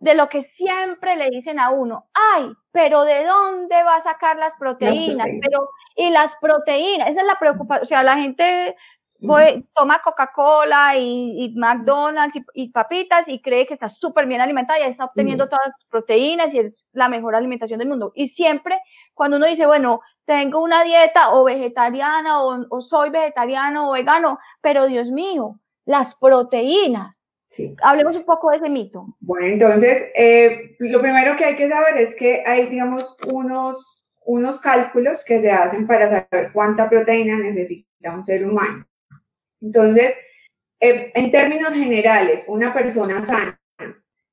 de 0.00 0.14
lo 0.14 0.28
que 0.28 0.42
siempre 0.42 1.16
le 1.16 1.30
dicen 1.30 1.58
a 1.58 1.70
uno, 1.70 2.06
ay, 2.12 2.52
pero 2.70 3.04
¿de 3.04 3.24
dónde 3.24 3.82
va 3.82 3.96
a 3.96 4.00
sacar 4.00 4.36
las 4.36 4.54
proteínas? 4.56 5.26
Pero, 5.42 5.70
y 5.96 6.10
las 6.10 6.36
proteínas, 6.36 7.10
esa 7.10 7.22
es 7.22 7.26
la 7.26 7.38
preocupación, 7.38 7.82
o 7.82 7.86
sea, 7.86 8.02
la 8.02 8.16
gente 8.16 8.76
toma 9.74 10.02
Coca-Cola 10.02 10.96
y, 10.96 11.54
McDonald's 11.56 12.36
y, 12.54 12.68
papitas 12.70 13.28
y 13.28 13.40
cree 13.40 13.66
que 13.66 13.74
está 13.74 13.88
súper 13.88 14.26
bien 14.26 14.40
alimentada 14.40 14.78
y 14.78 14.82
está 14.82 15.06
obteniendo 15.06 15.48
todas 15.48 15.66
las 15.66 15.84
proteínas 15.88 16.54
y 16.54 16.58
es 16.58 16.86
la 16.92 17.08
mejor 17.08 17.34
alimentación 17.34 17.78
del 17.78 17.88
mundo. 17.88 18.12
Y 18.14 18.28
siempre 18.28 18.78
cuando 19.14 19.36
uno 19.38 19.46
dice, 19.46 19.66
bueno, 19.66 20.00
tengo 20.24 20.62
una 20.62 20.82
dieta 20.82 21.32
o 21.32 21.44
vegetariana 21.44 22.42
o, 22.42 22.66
o 22.68 22.80
soy 22.80 23.10
vegetariano 23.10 23.88
o 23.88 23.92
vegano, 23.92 24.38
pero 24.60 24.86
Dios 24.86 25.10
mío, 25.10 25.58
las 25.84 26.14
proteínas, 26.16 27.22
Hablemos 27.82 28.16
un 28.16 28.24
poco 28.24 28.50
de 28.50 28.56
ese 28.56 28.68
mito. 28.68 29.16
Bueno, 29.20 29.46
entonces, 29.46 30.10
eh, 30.14 30.76
lo 30.78 31.00
primero 31.00 31.36
que 31.36 31.44
hay 31.44 31.56
que 31.56 31.68
saber 31.68 31.96
es 31.96 32.16
que 32.16 32.42
hay, 32.46 32.66
digamos, 32.66 33.16
unos, 33.32 34.10
unos 34.24 34.60
cálculos 34.60 35.24
que 35.24 35.40
se 35.40 35.50
hacen 35.50 35.86
para 35.86 36.08
saber 36.08 36.50
cuánta 36.52 36.88
proteína 36.88 37.38
necesita 37.38 38.14
un 38.14 38.24
ser 38.24 38.46
humano. 38.46 38.86
Entonces, 39.60 40.14
eh, 40.80 41.12
en 41.14 41.30
términos 41.30 41.72
generales, 41.72 42.46
una 42.48 42.72
persona 42.72 43.24
sana 43.24 43.58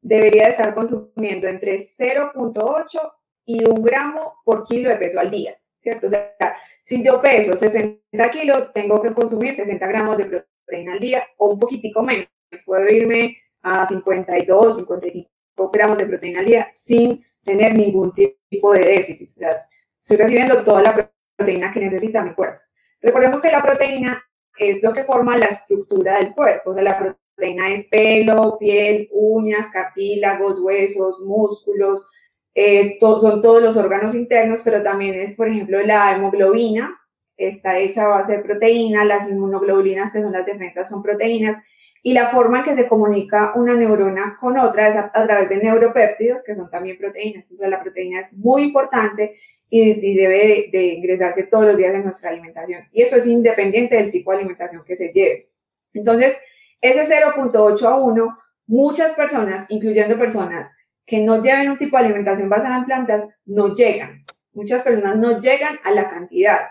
debería 0.02 0.50
estar 0.50 0.74
consumiendo 0.74 1.48
entre 1.48 1.78
0.8 1.78 3.14
y 3.46 3.64
1 3.64 3.82
gramo 3.82 4.36
por 4.44 4.66
kilo 4.66 4.90
de 4.90 4.98
peso 4.98 5.20
al 5.20 5.32
día, 5.32 5.58
¿cierto? 5.80 6.08
O 6.08 6.10
sea, 6.10 6.36
si 6.82 7.02
yo 7.04 7.22
peso 7.22 7.56
60 7.56 8.32
kilos, 8.32 8.74
tengo 8.74 9.02
que 9.02 9.14
consumir 9.14 9.56
60 9.56 9.88
gramos 9.88 10.18
de 10.18 10.26
proteína 10.26 10.94
al 10.94 11.00
día 11.00 11.24
o 11.38 11.52
un 11.52 11.60
poquitico 11.60 12.04
menos 12.04 12.28
puedo 12.66 12.88
irme 12.88 13.38
a 13.62 13.88
52, 13.88 14.78
55 14.78 15.72
gramos 15.72 15.98
de 15.98 16.06
proteína 16.06 16.40
al 16.40 16.46
día 16.46 16.70
sin 16.74 17.24
tener 17.44 17.76
ningún 17.76 18.14
tipo 18.14 18.74
de 18.74 18.80
déficit. 18.80 19.32
O 19.36 19.40
sea, 19.40 19.68
estoy 20.02 20.18
recibiendo 20.18 20.64
toda 20.64 20.82
la 20.82 21.12
proteína 21.36 21.72
que 21.72 21.80
necesita 21.80 22.24
mi 22.24 22.34
cuerpo. 22.34 22.60
Recordemos 23.02 23.42
que 23.42 23.52
la 23.52 23.62
proteína 23.62 24.24
es 24.58 24.82
lo 24.82 24.94
que 24.94 25.04
forma 25.04 25.38
la 25.38 25.48
estructura 25.48 26.18
del 26.18 26.34
cuerpo. 26.34 26.72
O 26.72 26.74
sea, 26.74 26.84
la 26.84 26.98
proteína 27.36 27.72
es 27.72 27.88
pelo, 27.88 28.58
piel, 28.58 29.10
uñas, 29.12 29.70
cartílagos, 29.70 30.60
huesos, 30.60 31.20
músculos. 31.20 32.06
Esto 32.54 33.20
son 33.20 33.42
todos 33.42 33.62
los 33.62 33.78
órganos 33.78 34.14
internos, 34.16 34.62
pero 34.64 34.84
también 34.84 35.16
es, 35.16 35.36
por 35.36 35.48
ejemplo, 35.48 35.82
la 35.82 36.16
hemoglobina, 36.16 37.00
está 37.36 37.80
hecha 37.80 38.06
a 38.06 38.10
base 38.10 38.38
de 38.38 38.44
proteína, 38.44 39.04
las 39.06 39.30
inmunoglobulinas, 39.30 40.14
que 40.14 40.22
son 40.22 40.32
las 40.32 40.46
defensas, 40.46 40.88
son 40.88 41.02
proteínas, 41.02 41.58
y 42.06 42.14
la 42.14 42.28
forma 42.28 42.60
en 42.60 42.64
que 42.66 42.76
se 42.76 42.88
comunica 42.88 43.54
una 43.56 43.76
neurona 43.76 44.38
con 44.40 44.58
otra 44.58 44.90
es 44.90 44.96
a, 44.98 45.10
través 45.10 45.48
de 45.48 45.58
neuropéptidos, 45.58 46.44
que 46.44 46.54
son 46.54 46.70
también 46.70 46.98
proteínas. 46.98 47.46
Entonces, 47.46 47.70
la 47.70 47.82
proteína 47.82 48.20
es 48.20 48.38
muy 48.38 48.64
importante 48.64 49.38
y, 49.70 50.14
debe 50.14 50.70
de, 50.70 50.84
ingresarse 50.84 51.48
todos 51.48 51.66
los 51.66 51.78
días 51.78 51.96
en 51.96 52.04
nuestra 52.04 52.30
alimentación. 52.30 52.84
Y 52.92 53.04
eso 53.04 53.16
es 53.16 53.26
independiente 53.26 53.96
del 53.96 54.12
tipo 54.12 54.32
de 54.32 54.40
alimentación 54.40 54.84
que 54.84 54.98
se 54.98 55.14
lleve. 55.14 55.50
Entonces, 55.94 56.38
ese 56.82 57.06
0.8 57.06 57.86
a 57.86 57.96
1, 57.96 58.38
muchas 58.68 59.14
personas, 59.14 59.66
incluyendo 59.70 60.20
personas 60.20 60.76
que 61.06 61.22
no 61.22 61.42
lleven 61.42 61.72
un 61.72 61.78
tipo 61.78 61.98
de 61.98 62.04
alimentación 62.04 62.50
basada 62.50 62.80
en 62.80 62.86
plantas, 62.86 63.28
no 63.46 63.74
llegan. 63.74 64.26
Muchas 64.52 64.84
personas 64.84 65.16
no 65.16 65.40
llegan 65.40 65.80
a 65.86 65.92
la 65.92 66.10
cantidad. 66.10 66.68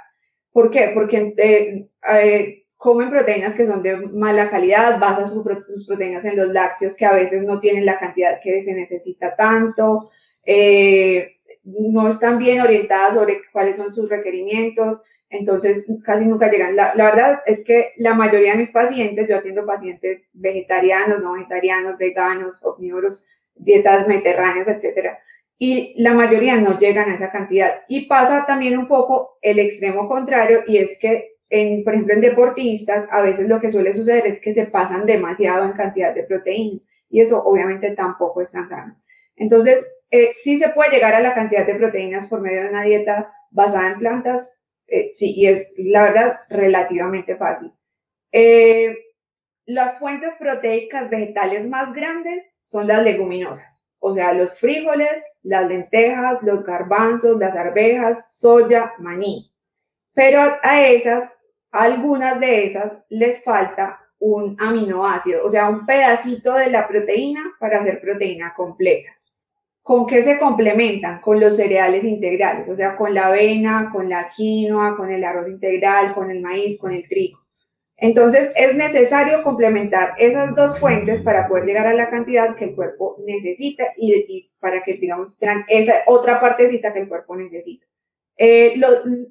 ¿Por 0.53 0.71
qué? 0.71 0.91
Porque 0.93 1.35
eh, 1.39 1.89
eh, 2.07 2.62
comen 2.83 3.11
proteínas 3.11 3.55
que 3.55 3.65
son 3.65 3.81
de 3.81 3.97
mala 3.97 4.51
calidad, 4.51 4.99
basan 4.99 5.29
sus, 5.29 5.87
proteínas 5.87 6.25
en 6.25 6.37
los 6.37 6.49
lácteos 6.49 6.97
que 6.97 7.07
a 7.07 7.13
veces 7.13 7.45
no 7.45 7.61
tienen 7.61 7.87
la 7.87 7.97
cantidad 7.97 8.41
que 8.43 8.61
se 8.65 8.75
necesita 8.75 9.37
tanto, 9.37 10.11
eh, 10.45 11.37
no 11.63 12.09
están 12.09 12.39
bien 12.39 12.61
orientadas 12.61 13.15
sobre 13.15 13.43
cuáles 13.53 13.77
son 13.77 13.93
sus 13.93 14.11
requerimientos, 14.11 15.01
entonces 15.31 15.87
casi 16.05 16.27
nunca 16.27 16.51
llegan. 16.51 16.75
La, 16.75 16.93
verdad 16.97 17.43
es 17.47 17.63
que 17.65 17.93
la 17.99 18.15
mayoría 18.15 18.51
de 18.51 18.59
mis 18.59 18.73
pacientes, 18.73 19.29
yo 19.29 19.37
atiendo 19.37 19.65
pacientes 19.65 20.29
vegetarianos, 20.33 21.23
no 21.23 21.35
vegetarianos, 21.35 21.97
veganos, 21.99 22.59
omnívoros, 22.65 23.25
dietas 23.55 24.09
mediterráneas, 24.09 24.67
etcétera, 24.67 25.21
y 25.57 25.95
la 26.03 26.15
mayoría 26.15 26.57
no 26.57 26.77
llegan 26.81 27.11
a 27.11 27.15
esa 27.15 27.31
cantidad. 27.31 27.83
Y 27.87 28.07
pasa 28.07 28.45
también 28.45 28.77
un 28.77 28.89
poco 28.89 29.39
el 29.41 29.61
extremo 29.61 30.09
contrario, 30.09 30.65
y 30.67 30.79
es 30.79 30.99
que 30.99 31.32
por 31.85 31.93
ejemplo, 31.93 32.15
en 32.15 32.21
deportistas, 32.23 33.09
a 33.11 33.21
veces 33.21 33.47
lo 33.47 33.61
que 33.61 33.71
suele 33.71 33.93
suceder 33.93 34.27
es 34.27 34.41
que 34.41 34.55
se 34.55 34.67
pasan 34.67 35.05
demasiado 35.05 35.67
en 35.67 35.73
cantidad 35.73 36.15
de 36.15 36.23
proteína 36.23 36.81
y 37.11 37.21
eso 37.21 37.45
obviamente 37.45 37.91
tampoco 37.91 38.41
es 38.41 38.51
tan 38.51 38.69
sano. 38.71 38.97
Entonces, 39.37 39.87
eh, 40.11 40.31
sí 40.33 40.59
se 40.59 40.71
puede 40.71 40.91
llegar 40.91 41.15
a 41.15 41.21
la 41.21 41.35
cantidad 41.35 41.67
de 41.67 41.75
proteínas 41.75 42.27
por 42.27 42.41
medio 42.41 42.63
de 42.63 42.69
una 42.71 42.85
dieta 42.85 43.33
basada 43.51 43.93
en 43.93 43.99
plantas, 43.99 44.61
eh, 44.87 45.11
sí, 45.11 45.35
y 45.37 45.47
es 45.47 45.71
la 45.77 46.05
verdad 46.05 46.41
relativamente 46.49 47.37
fácil. 47.37 47.71
Eh, 48.33 48.97
las 49.67 49.99
fuentes 49.99 50.37
proteicas 50.37 51.11
vegetales 51.11 51.69
más 51.69 51.93
grandes 51.93 52.57
son 52.63 52.89
las 52.89 53.03
leguminosas, 53.03 53.87
o 53.99 54.15
sea, 54.15 54.33
los 54.33 54.59
frijoles, 54.59 55.23
las 55.43 55.69
lentejas, 55.69 56.43
los 56.43 56.65
garbanzos, 56.65 57.39
las 57.39 57.55
arvejas, 57.55 58.39
soya, 58.39 58.93
maní. 58.99 59.53
Pero 60.15 60.41
a 60.63 60.83
esas 60.83 61.42
algunas 61.73 62.39
de 62.39 62.65
esas 62.65 63.05
les 63.09 63.43
falta 63.43 63.99
un 64.19 64.57
aminoácido, 64.61 65.45
o 65.45 65.51
sea, 65.51 65.69
un 65.69 65.85
pedacito 65.85 66.53
de 66.53 66.71
la 66.71 66.87
proteína 66.87 67.43
para 67.59 67.81
hacer 67.81 68.01
proteína 68.01 68.55
completa. 68.55 69.11
¿Con 69.83 70.07
qué 70.07 70.23
se 70.23 70.39
complementan? 70.39 71.21
Con 71.21 71.41
los 71.41 71.57
cereales 71.57 72.05
integrales, 72.05 72.69
o 72.69 72.77
sea, 72.77 72.95
con 72.95 73.15
la 73.15 73.27
avena, 73.27 73.91
con 73.93 74.09
la 74.09 74.29
quinoa, 74.29 74.97
con 74.97 75.11
el 75.11 75.25
arroz 75.25 75.49
integral, 75.49 76.15
con 76.15 76.31
el 76.31 76.41
maíz, 76.41 76.79
con 76.79 76.93
el 76.93 77.09
trigo. 77.09 77.41
Entonces, 77.97 78.53
es 78.55 78.77
necesario 78.77 79.43
complementar 79.43 80.15
esas 80.19 80.55
dos 80.55 80.79
fuentes 80.79 81.23
para 81.23 81.49
poder 81.49 81.65
llegar 81.65 81.87
a 81.87 81.95
la 81.95 82.11
cantidad 82.11 82.55
que 82.55 82.67
el 82.67 82.75
cuerpo 82.75 83.17
necesita 83.25 83.85
y, 83.97 84.51
para 84.61 84.83
que, 84.83 84.95
digamos, 84.95 85.39
tengan 85.39 85.65
esa 85.69 85.95
otra 86.07 86.41
partecita 86.41 86.93
que 86.93 87.01
el 87.01 87.09
cuerpo 87.09 87.35
necesita. 87.35 87.87
Eh, 88.45 88.75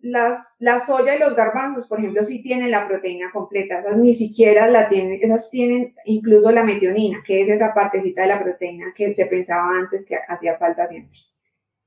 las, 0.03 0.56
la 0.62 0.80
soya 0.80 1.13
y 1.13 1.20
los 1.20 1.36
garbanzos, 1.36 1.86
por 1.86 2.00
ejemplo, 2.00 2.24
sí 2.24 2.41
tienen 2.41 2.72
la 2.72 2.88
proteína 2.88 3.30
completa, 3.34 3.80
esas 3.80 3.98
ni 3.98 4.13
siquiera 4.15 4.70
la 4.70 4.88
tienen, 4.88 5.20
esas 5.22 5.50
tienen 5.51 5.94
incluso 6.06 6.50
la 6.50 6.63
metionina, 6.63 7.22
que 7.25 7.41
es 7.41 7.50
esa 7.50 7.74
partecita 7.74 8.22
de 8.22 8.30
la 8.30 8.41
proteína 8.41 8.94
que 8.96 9.13
se 9.13 9.25
pensaba 9.25 9.68
antes 9.77 10.06
que 10.06 10.15
hacía 10.30 10.58
falta 10.58 10.88
siempre. 10.88 11.20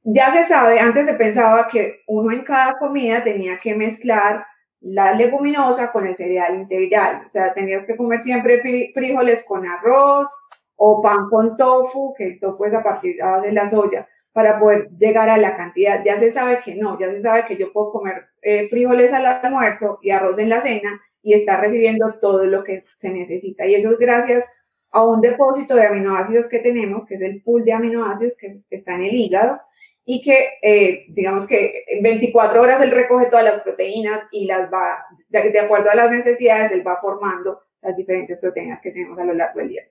Ya 0.03 0.33
se 0.33 0.45
sabe, 0.45 0.79
antes 0.79 1.07
se 1.07 1.15
pensaba 1.15 1.67
que 1.67 2.03
uno 2.09 2.31
en 2.31 2.45
cada 2.45 2.77
comida 2.77 3.25
tenía 3.25 3.59
que 3.59 3.75
mezclar 3.75 4.45
la 4.83 5.15
leguminosa 5.15 5.93
con 5.93 6.07
el 6.07 6.17
cereal 6.17 6.57
integral, 6.57 7.23
o 7.25 7.29
sea, 7.31 7.55
tenías 7.55 7.87
que 7.87 7.97
comer 7.97 8.21
siempre 8.21 8.61
frijoles 8.93 9.45
con 9.45 9.67
arroz 9.67 10.29
o 10.77 11.01
pan 11.01 11.31
con 11.31 11.57
tofu, 11.57 12.13
que 12.19 12.25
el 12.27 12.39
tofu 12.39 12.67
es 12.67 12.75
a 12.75 12.83
partir 12.83 13.17
de 13.17 13.53
la 13.53 13.67
soya 13.67 14.07
para 14.35 14.59
poder 14.59 14.91
llegar 14.99 15.31
a 15.31 15.39
la 15.39 15.57
cantidad. 15.57 16.05
Ya 16.05 16.19
se 16.19 16.33
sabe 16.33 16.59
que 16.63 16.75
no, 16.75 16.99
ya 16.99 17.09
se 17.09 17.23
sabe 17.23 17.45
que 17.47 17.57
yo 17.57 17.73
puedo 17.73 17.93
comer 17.93 18.27
eh, 18.43 18.69
frijoles 18.69 19.13
al 19.13 19.25
almuerzo 19.27 20.01
y 20.03 20.11
arroz 20.11 20.39
en 20.39 20.49
la 20.49 20.61
cena 20.61 21.01
y 21.23 21.35
estar 21.35 21.61
recibiendo 21.61 22.15
todo 22.21 22.45
lo 22.45 22.65
que 22.65 22.85
se 22.97 23.13
necesita. 23.13 23.65
Y 23.65 23.77
eso 23.77 23.93
es 23.93 23.99
gracias 23.99 24.45
a 24.91 25.05
un 25.05 25.21
depósito 25.21 25.77
de 25.77 25.87
aminoácidos 25.87 26.49
que 26.49 26.59
tenemos, 26.59 27.07
que 27.07 27.15
es 27.15 27.23
el 27.23 27.43
pool 27.43 27.65
de 27.65 27.75
aminoácidos 27.75 28.37
que 28.37 28.49
está 28.71 28.97
en 28.97 29.05
el 29.05 29.15
hígado 29.15 29.61
y 30.05 30.21
que, 30.21 30.49
eh, 30.63 31.05
digamos 31.11 31.47
que 31.47 31.85
en 31.87 32.03
24 32.03 32.61
horas 32.61 32.83
él 32.83 32.91
recoge 32.91 33.27
todas 33.27 33.45
las 33.45 33.61
proteínas 33.61 34.27
y 34.33 34.47
las 34.47 34.71
va, 34.71 35.07
de 35.29 35.61
acuerdo 35.61 35.91
a 35.91 35.95
las 35.95 36.11
necesidades, 36.11 36.73
él 36.73 36.87
va 36.87 36.99
formando 37.01 37.61
las 37.83 37.97
diferentes 37.97 38.37
proteínas 38.39 38.83
que 38.83 38.91
tenemos 38.91 39.17
a 39.19 39.25
lo 39.25 39.33
largo 39.33 39.61
del 39.61 39.69
día 39.69 39.85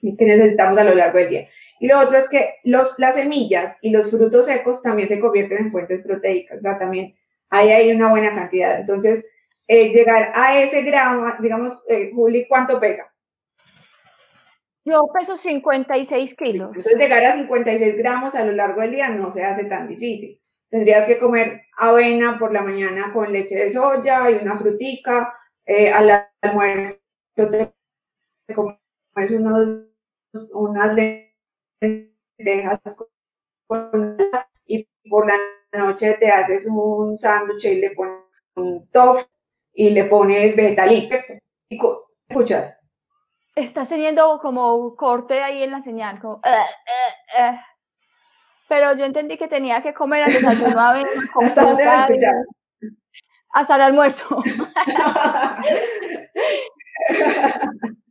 que 0.00 0.24
necesitamos 0.24 0.78
a 0.78 0.84
lo 0.84 0.94
largo 0.94 1.18
del 1.18 1.28
día. 1.28 1.48
Y 1.80 1.86
lo 1.86 1.98
otro 1.98 2.16
es 2.18 2.28
que 2.28 2.56
los, 2.64 2.98
las 2.98 3.14
semillas 3.14 3.78
y 3.82 3.90
los 3.90 4.10
frutos 4.10 4.46
secos 4.46 4.82
también 4.82 5.08
se 5.08 5.20
convierten 5.20 5.58
en 5.58 5.72
fuentes 5.72 6.02
proteicas, 6.02 6.58
o 6.58 6.60
sea, 6.60 6.78
también 6.78 7.14
ahí 7.50 7.70
hay 7.70 7.90
una 7.90 8.10
buena 8.10 8.34
cantidad. 8.34 8.80
Entonces, 8.80 9.26
eh, 9.66 9.90
llegar 9.90 10.32
a 10.34 10.58
ese 10.60 10.82
gramo, 10.82 11.32
digamos, 11.40 11.84
eh, 11.88 12.10
Juli, 12.14 12.46
¿cuánto 12.46 12.80
pesa? 12.80 13.12
Yo 14.84 15.10
peso 15.12 15.36
56 15.36 16.34
kilos. 16.34 16.70
Entonces, 16.70 16.98
llegar 16.98 17.24
a 17.24 17.36
56 17.36 17.96
gramos 17.98 18.34
a 18.34 18.44
lo 18.44 18.52
largo 18.52 18.80
del 18.80 18.92
día 18.92 19.10
no 19.10 19.30
se 19.30 19.44
hace 19.44 19.66
tan 19.66 19.86
difícil. 19.86 20.40
Tendrías 20.70 21.06
que 21.06 21.18
comer 21.18 21.62
avena 21.76 22.38
por 22.38 22.52
la 22.52 22.62
mañana 22.62 23.12
con 23.12 23.32
leche 23.32 23.56
de 23.56 23.70
soya 23.70 24.30
y 24.30 24.34
una 24.34 24.56
frutica. 24.56 25.34
Eh, 25.66 25.90
al 25.90 26.26
almuerzo 26.40 26.98
te 27.36 27.74
comes 28.54 29.30
unos 29.32 29.87
unas 30.52 30.94
lentejas 31.80 32.80
y 34.66 34.86
por 35.08 35.26
la 35.26 35.36
noche 35.72 36.14
te 36.14 36.30
haces 36.30 36.66
un 36.70 37.16
sándwich 37.16 37.64
y 37.64 37.76
le 37.76 37.90
pones 37.90 38.24
un 38.56 38.88
tofu 38.90 39.24
y 39.72 39.90
le 39.90 40.04
pones 40.04 40.56
vegetalitos. 40.56 41.20
¿Escuchas? 42.28 42.76
estás 43.54 43.88
teniendo 43.88 44.38
como 44.40 44.94
corte 44.94 45.42
ahí 45.42 45.64
en 45.64 45.72
la 45.72 45.80
señal, 45.80 46.20
como, 46.20 46.40
eh, 46.44 46.50
eh, 46.50 47.42
eh". 47.42 47.60
pero 48.68 48.96
yo 48.96 49.04
entendí 49.04 49.36
que 49.36 49.48
tenía 49.48 49.82
que 49.82 49.92
comer 49.92 50.22
al 50.22 50.32
desayuno 50.32 50.80
avena. 50.80 51.08
¿Hasta 51.42 51.62
dónde 51.62 51.84
a? 51.84 52.08
Hasta 53.50 53.74
el 53.74 53.80
almuerzo. 53.80 54.44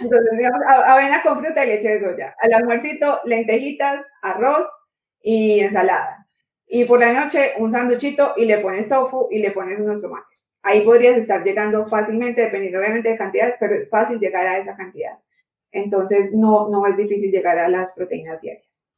Entonces, 0.00 0.30
digamos, 0.36 0.60
avena 0.66 1.22
con 1.22 1.40
fruta 1.40 1.64
y 1.64 1.68
leche 1.68 1.94
de 1.94 2.00
soya. 2.00 2.34
Al 2.40 2.52
almuercito, 2.52 3.20
lentejitas, 3.24 4.06
arroz 4.22 4.66
y 5.20 5.60
ensalada. 5.60 6.26
Y 6.66 6.84
por 6.84 7.00
la 7.00 7.12
noche, 7.12 7.54
un 7.58 7.70
sanduchito 7.70 8.34
y 8.36 8.44
le 8.44 8.58
pones 8.58 8.88
tofu 8.88 9.28
y 9.30 9.38
le 9.38 9.52
pones 9.52 9.80
unos 9.80 10.02
tomates. 10.02 10.44
Ahí 10.62 10.80
podrías 10.80 11.16
estar 11.16 11.44
llegando 11.44 11.86
fácilmente, 11.86 12.42
dependiendo 12.42 12.78
obviamente 12.78 13.10
de 13.10 13.18
cantidades, 13.18 13.56
pero 13.60 13.74
es 13.74 13.88
fácil 13.88 14.18
llegar 14.18 14.46
a 14.46 14.58
esa 14.58 14.76
cantidad. 14.76 15.18
Entonces, 15.70 16.32
no, 16.34 16.68
no 16.68 16.86
es 16.86 16.96
difícil 16.96 17.30
llegar 17.30 17.58
a 17.58 17.68
las 17.68 17.94
proteínas 17.94 18.40
diarias. 18.40 18.88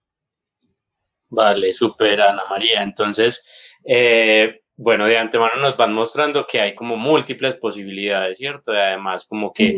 Vale, 1.28 1.74
súper, 1.74 2.20
Ana 2.20 2.42
María. 2.48 2.82
Entonces, 2.82 3.44
eh, 3.84 4.62
bueno, 4.76 5.06
de 5.06 5.16
antemano 5.16 5.56
nos 5.56 5.76
van 5.76 5.92
mostrando 5.94 6.46
que 6.46 6.60
hay 6.60 6.74
como 6.74 6.96
múltiples 6.96 7.56
posibilidades, 7.56 8.36
¿cierto? 8.38 8.74
Y 8.74 8.76
además 8.76 9.26
como 9.26 9.52
que 9.52 9.76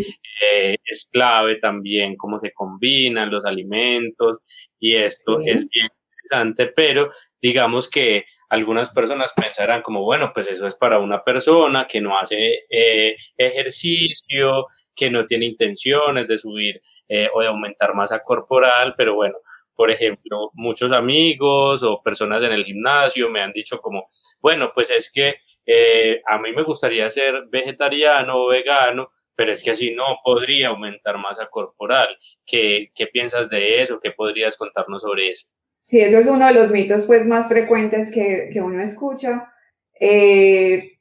eh, 0.53 0.77
es 0.85 1.09
clave 1.11 1.57
también 1.57 2.17
cómo 2.17 2.39
se 2.41 2.53
combinan 2.53 3.31
los 3.31 3.45
alimentos 3.45 4.39
y 4.81 4.97
esto 4.97 5.41
es 5.41 5.69
bien 5.69 5.89
interesante, 6.25 6.67
pero 6.75 7.11
digamos 7.41 7.89
que 7.89 8.25
algunas 8.49 8.91
personas 8.91 9.33
pensarán 9.37 9.83
como, 9.83 10.03
bueno, 10.03 10.33
pues 10.35 10.51
eso 10.51 10.67
es 10.67 10.75
para 10.75 10.99
una 10.99 11.23
persona 11.23 11.87
que 11.87 12.01
no 12.01 12.19
hace 12.19 12.65
eh, 12.71 13.17
ejercicio, 13.37 14.67
que 14.97 15.11
no 15.11 15.27
tiene 15.27 15.47
intenciones 15.47 16.27
de 16.27 16.39
subir 16.39 16.81
eh, 17.09 17.29
o 17.33 17.41
de 17.41 17.49
aumentar 17.49 17.95
masa 17.95 18.23
corporal, 18.23 18.95
pero 18.97 19.15
bueno, 19.15 19.37
por 19.79 19.93
ejemplo, 19.93 20.51
muchos 20.55 20.91
amigos 20.91 21.85
o 21.85 22.03
personas 22.03 22.43
en 22.43 22.51
el 22.51 22.65
gimnasio 22.65 23.31
me 23.31 23.41
han 23.41 23.53
dicho 23.53 23.81
como, 23.81 24.09
bueno, 24.41 24.73
pues 24.75 24.91
es 24.91 25.09
que 25.09 25.37
eh, 25.65 26.21
a 26.27 26.37
mí 26.41 26.51
me 26.51 26.65
gustaría 26.65 27.09
ser 27.11 27.45
vegetariano 27.49 28.43
o 28.43 28.49
vegano, 28.49 29.13
pero 29.37 29.53
es 29.53 29.63
que 29.63 29.71
así 29.71 29.95
no 29.95 30.19
podría 30.25 30.71
aumentar 30.71 31.17
masa 31.19 31.47
corporal. 31.47 32.09
¿Qué, 32.45 32.91
qué 32.93 33.07
piensas 33.07 33.49
de 33.51 33.81
eso? 33.81 34.01
¿Qué 34.01 34.11
podrías 34.11 34.57
contarnos 34.57 35.03
sobre 35.03 35.31
eso? 35.31 35.47
Sí, 35.79 36.01
eso 36.01 36.19
es 36.19 36.27
uno 36.27 36.49
de 36.49 36.55
los 36.55 36.73
mitos 36.73 37.05
pues 37.05 37.25
más 37.25 37.47
frecuentes 37.47 38.11
que, 38.11 38.51
que 38.53 38.61
uno 38.61 38.83
escucha. 38.83 39.53
Eh, 40.01 40.99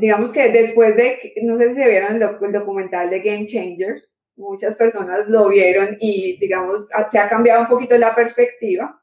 digamos 0.00 0.32
que 0.32 0.48
después 0.48 0.96
de, 0.96 1.34
no 1.42 1.58
sé 1.58 1.74
si 1.74 1.74
se 1.74 1.90
vieron 1.90 2.16
el, 2.16 2.22
el 2.22 2.52
documental 2.52 3.10
de 3.10 3.20
Game 3.20 3.44
Changers, 3.44 4.10
muchas 4.36 4.76
personas 4.76 5.28
lo 5.28 5.48
vieron 5.48 5.96
y, 6.00 6.38
digamos, 6.38 6.88
se 7.10 7.18
ha 7.18 7.28
cambiado 7.28 7.62
un 7.62 7.68
poquito 7.68 7.96
la 7.98 8.14
perspectiva. 8.14 9.00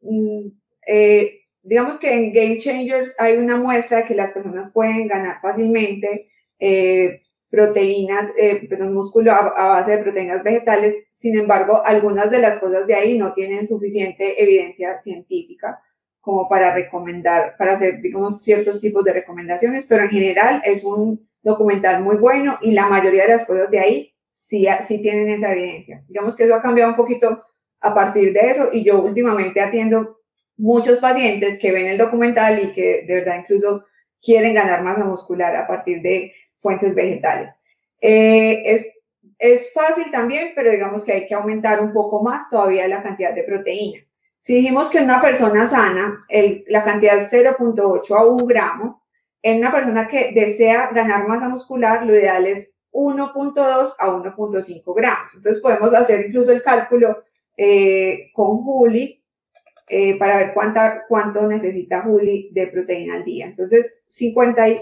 Mm, 0.00 0.48
eh, 0.86 1.40
digamos 1.62 1.98
que 1.98 2.12
en 2.12 2.32
Game 2.32 2.58
Changers 2.58 3.14
hay 3.18 3.36
una 3.36 3.56
muestra 3.56 4.04
que 4.04 4.14
las 4.14 4.32
personas 4.32 4.72
pueden 4.72 5.06
ganar 5.08 5.40
fácilmente 5.42 6.30
eh, 6.58 7.22
proteínas, 7.50 8.30
eh, 8.38 8.68
músculo 8.90 9.32
a, 9.32 9.50
base 9.50 9.92
de 9.92 10.02
proteínas 10.02 10.42
vegetales. 10.42 10.94
Sin 11.10 11.38
embargo, 11.38 11.82
algunas 11.84 12.30
de 12.30 12.40
las 12.40 12.58
cosas 12.58 12.86
de 12.86 12.94
ahí 12.94 13.18
no 13.18 13.32
tienen 13.32 13.66
suficiente 13.66 14.42
evidencia 14.42 14.98
científica 14.98 15.80
como 16.20 16.48
para 16.48 16.74
recomendar, 16.74 17.56
para 17.56 17.74
hacer, 17.74 18.02
digamos, 18.02 18.42
ciertos 18.42 18.80
tipos 18.80 19.04
de 19.04 19.14
recomendaciones, 19.14 19.86
pero 19.86 20.04
en 20.04 20.10
general 20.10 20.60
es 20.64 20.84
un 20.84 21.26
documental 21.42 22.02
muy 22.02 22.16
bueno 22.16 22.58
y 22.60 22.72
la 22.72 22.86
mayoría 22.86 23.22
de 23.22 23.30
las 23.30 23.46
cosas 23.46 23.70
de 23.70 23.78
ahí 23.78 24.14
sí, 24.38 25.02
tienen 25.02 25.28
esa 25.28 25.52
evidencia. 25.52 26.04
Digamos 26.08 26.36
que 26.36 26.44
eso 26.44 26.54
ha 26.54 26.62
cambiado 26.62 26.90
un 26.90 26.96
poquito 26.96 27.44
a 27.80 27.94
partir 27.94 28.32
de 28.32 28.40
eso 28.40 28.68
y 28.72 28.84
yo 28.84 29.00
últimamente 29.00 29.60
atiendo 29.60 30.20
muchos 30.56 30.98
pacientes 30.98 31.58
que 31.58 31.72
ven 31.72 31.86
el 31.86 31.98
documental 31.98 32.62
y 32.62 32.72
que 32.72 33.04
de 33.06 33.14
verdad 33.14 33.40
incluso 33.40 33.84
quieren 34.20 34.54
ganar 34.54 34.82
masa 34.82 35.04
muscular 35.04 35.54
a 35.54 35.66
partir 35.66 36.02
de 36.02 36.32
fuentes 36.60 36.94
vegetales. 36.94 37.50
Eh, 38.00 38.62
es, 38.64 38.90
es 39.38 39.72
fácil 39.72 40.10
también, 40.10 40.52
pero 40.54 40.70
digamos 40.70 41.04
que 41.04 41.12
hay 41.12 41.26
que 41.26 41.34
aumentar 41.34 41.80
un 41.80 41.92
poco 41.92 42.22
más 42.22 42.50
todavía 42.50 42.88
la 42.88 43.02
cantidad 43.02 43.34
de 43.34 43.44
proteína. 43.44 44.00
Si 44.38 44.54
dijimos 44.54 44.88
que 44.88 45.00
una 45.00 45.20
persona 45.20 45.66
sana 45.66 46.24
la 46.68 46.82
cantidad 46.82 47.16
es 47.16 47.32
0.8 47.32 48.16
a 48.16 48.24
1 48.24 48.46
gramo, 48.46 49.02
en 49.42 49.58
una 49.58 49.72
persona 49.72 50.08
que 50.08 50.32
desea 50.32 50.90
ganar 50.92 51.26
masa 51.28 51.48
muscular, 51.48 52.04
lo 52.04 52.16
ideal 52.16 52.46
es 52.46 52.72
1.2 52.92 53.94
a 53.98 54.08
1.5 54.08 54.94
gramos. 54.94 55.34
Entonces 55.34 55.62
podemos 55.62 55.94
hacer 55.94 56.26
incluso 56.26 56.52
el 56.52 56.62
cálculo 56.62 57.24
eh, 57.56 58.30
con 58.32 58.58
Juli 58.62 59.22
eh, 59.90 60.18
para 60.18 60.38
ver 60.38 60.52
cuánta, 60.54 61.04
cuánto 61.08 61.46
necesita 61.46 62.02
Juli 62.02 62.50
de 62.52 62.66
proteína 62.66 63.14
al 63.14 63.24
día. 63.24 63.46
Entonces, 63.46 63.98
50 64.08 64.68
y, 64.68 64.80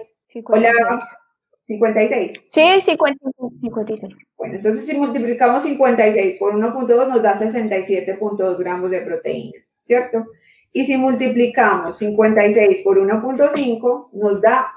56. 1.67 2.33
Sí, 2.51 2.81
56. 2.83 4.15
Bueno, 4.37 4.55
entonces 4.55 4.87
si 4.87 4.97
multiplicamos 4.97 5.63
56 5.65 6.39
por 6.39 6.55
1.2 6.55 7.09
nos 7.09 7.23
da 7.23 7.35
67.2 7.35 8.59
gramos 8.59 8.91
de 8.91 9.01
proteína, 9.01 9.59
¿cierto? 9.83 10.27
Y 10.73 10.85
si 10.85 10.97
multiplicamos 10.97 11.99
56 11.99 12.83
por 12.83 12.99
1.5 12.99 14.11
nos 14.13 14.41
da 14.41 14.73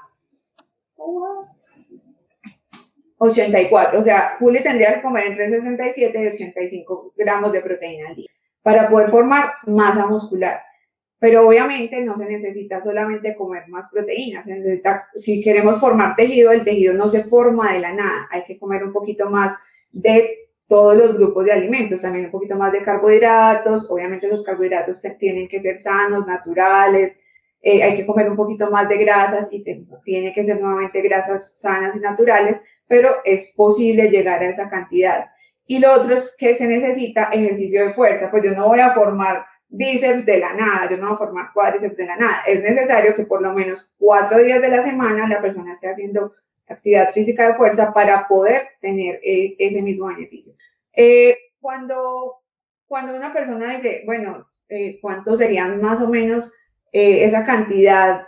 84. 3.20 4.00
O 4.00 4.02
sea, 4.02 4.36
Juli 4.38 4.62
tendría 4.62 4.94
que 4.94 5.02
comer 5.02 5.26
entre 5.26 5.48
67 5.48 6.22
y 6.22 6.26
85 6.26 7.12
gramos 7.16 7.52
de 7.52 7.60
proteína 7.60 8.08
al 8.08 8.16
día 8.16 8.30
para 8.62 8.88
poder 8.88 9.10
formar 9.10 9.52
masa 9.66 10.06
muscular. 10.06 10.60
Pero 11.18 11.46
obviamente 11.46 12.02
no 12.02 12.16
se 12.16 12.26
necesita 12.26 12.80
solamente 12.80 13.36
comer 13.36 13.68
más 13.68 13.90
proteínas. 13.92 14.46
Se 14.46 14.58
necesita, 14.58 15.06
si 15.14 15.42
queremos 15.42 15.78
formar 15.78 16.16
tejido, 16.16 16.50
el 16.50 16.64
tejido 16.64 16.94
no 16.94 17.10
se 17.10 17.24
forma 17.24 17.74
de 17.74 17.80
la 17.80 17.92
nada. 17.92 18.26
Hay 18.30 18.42
que 18.44 18.58
comer 18.58 18.82
un 18.82 18.92
poquito 18.92 19.28
más 19.28 19.54
de 19.92 20.48
todos 20.66 20.96
los 20.96 21.18
grupos 21.18 21.44
de 21.44 21.52
alimentos, 21.52 22.00
también 22.00 22.26
un 22.26 22.30
poquito 22.30 22.56
más 22.56 22.72
de 22.72 22.82
carbohidratos. 22.82 23.90
Obviamente 23.90 24.28
los 24.28 24.42
carbohidratos 24.42 25.02
tienen 25.18 25.46
que 25.46 25.60
ser 25.60 25.78
sanos, 25.78 26.26
naturales. 26.26 27.18
Eh, 27.60 27.82
hay 27.82 27.94
que 27.94 28.06
comer 28.06 28.30
un 28.30 28.36
poquito 28.36 28.70
más 28.70 28.88
de 28.88 28.96
grasas 28.96 29.50
y 29.52 29.62
tiene 30.02 30.32
que 30.32 30.44
ser 30.44 30.58
nuevamente 30.58 31.02
grasas 31.02 31.60
sanas 31.60 31.94
y 31.96 32.00
naturales 32.00 32.62
pero 32.90 33.18
es 33.24 33.52
posible 33.54 34.10
llegar 34.10 34.42
a 34.42 34.48
esa 34.48 34.68
cantidad. 34.68 35.30
Y 35.64 35.78
lo 35.78 35.92
otro 35.92 36.16
es 36.16 36.34
que 36.36 36.56
se 36.56 36.66
necesita 36.66 37.30
ejercicio 37.32 37.86
de 37.86 37.94
fuerza, 37.94 38.32
pues 38.32 38.42
yo 38.42 38.50
no 38.50 38.66
voy 38.66 38.80
a 38.80 38.90
formar 38.90 39.46
bíceps 39.68 40.26
de 40.26 40.40
la 40.40 40.54
nada, 40.54 40.90
yo 40.90 40.96
no 40.96 41.06
voy 41.06 41.14
a 41.14 41.18
formar 41.18 41.52
cuádriceps 41.54 41.98
de 41.98 42.06
la 42.06 42.16
nada. 42.16 42.42
Es 42.48 42.60
necesario 42.64 43.14
que 43.14 43.26
por 43.26 43.42
lo 43.42 43.52
menos 43.52 43.94
cuatro 43.96 44.42
días 44.42 44.60
de 44.60 44.70
la 44.70 44.82
semana 44.82 45.28
la 45.28 45.40
persona 45.40 45.72
esté 45.72 45.88
haciendo 45.88 46.34
actividad 46.68 47.12
física 47.12 47.46
de 47.46 47.54
fuerza 47.54 47.92
para 47.94 48.26
poder 48.26 48.70
tener 48.80 49.20
eh, 49.22 49.54
ese 49.60 49.82
mismo 49.82 50.08
beneficio. 50.08 50.54
Eh, 50.92 51.38
cuando, 51.60 52.40
cuando 52.88 53.14
una 53.14 53.32
persona 53.32 53.70
dice, 53.70 54.02
bueno, 54.04 54.44
eh, 54.68 54.98
¿cuántos 55.00 55.38
serían 55.38 55.80
más 55.80 56.02
o 56.02 56.08
menos 56.08 56.52
esa 56.92 57.44
cantidad? 57.44 58.24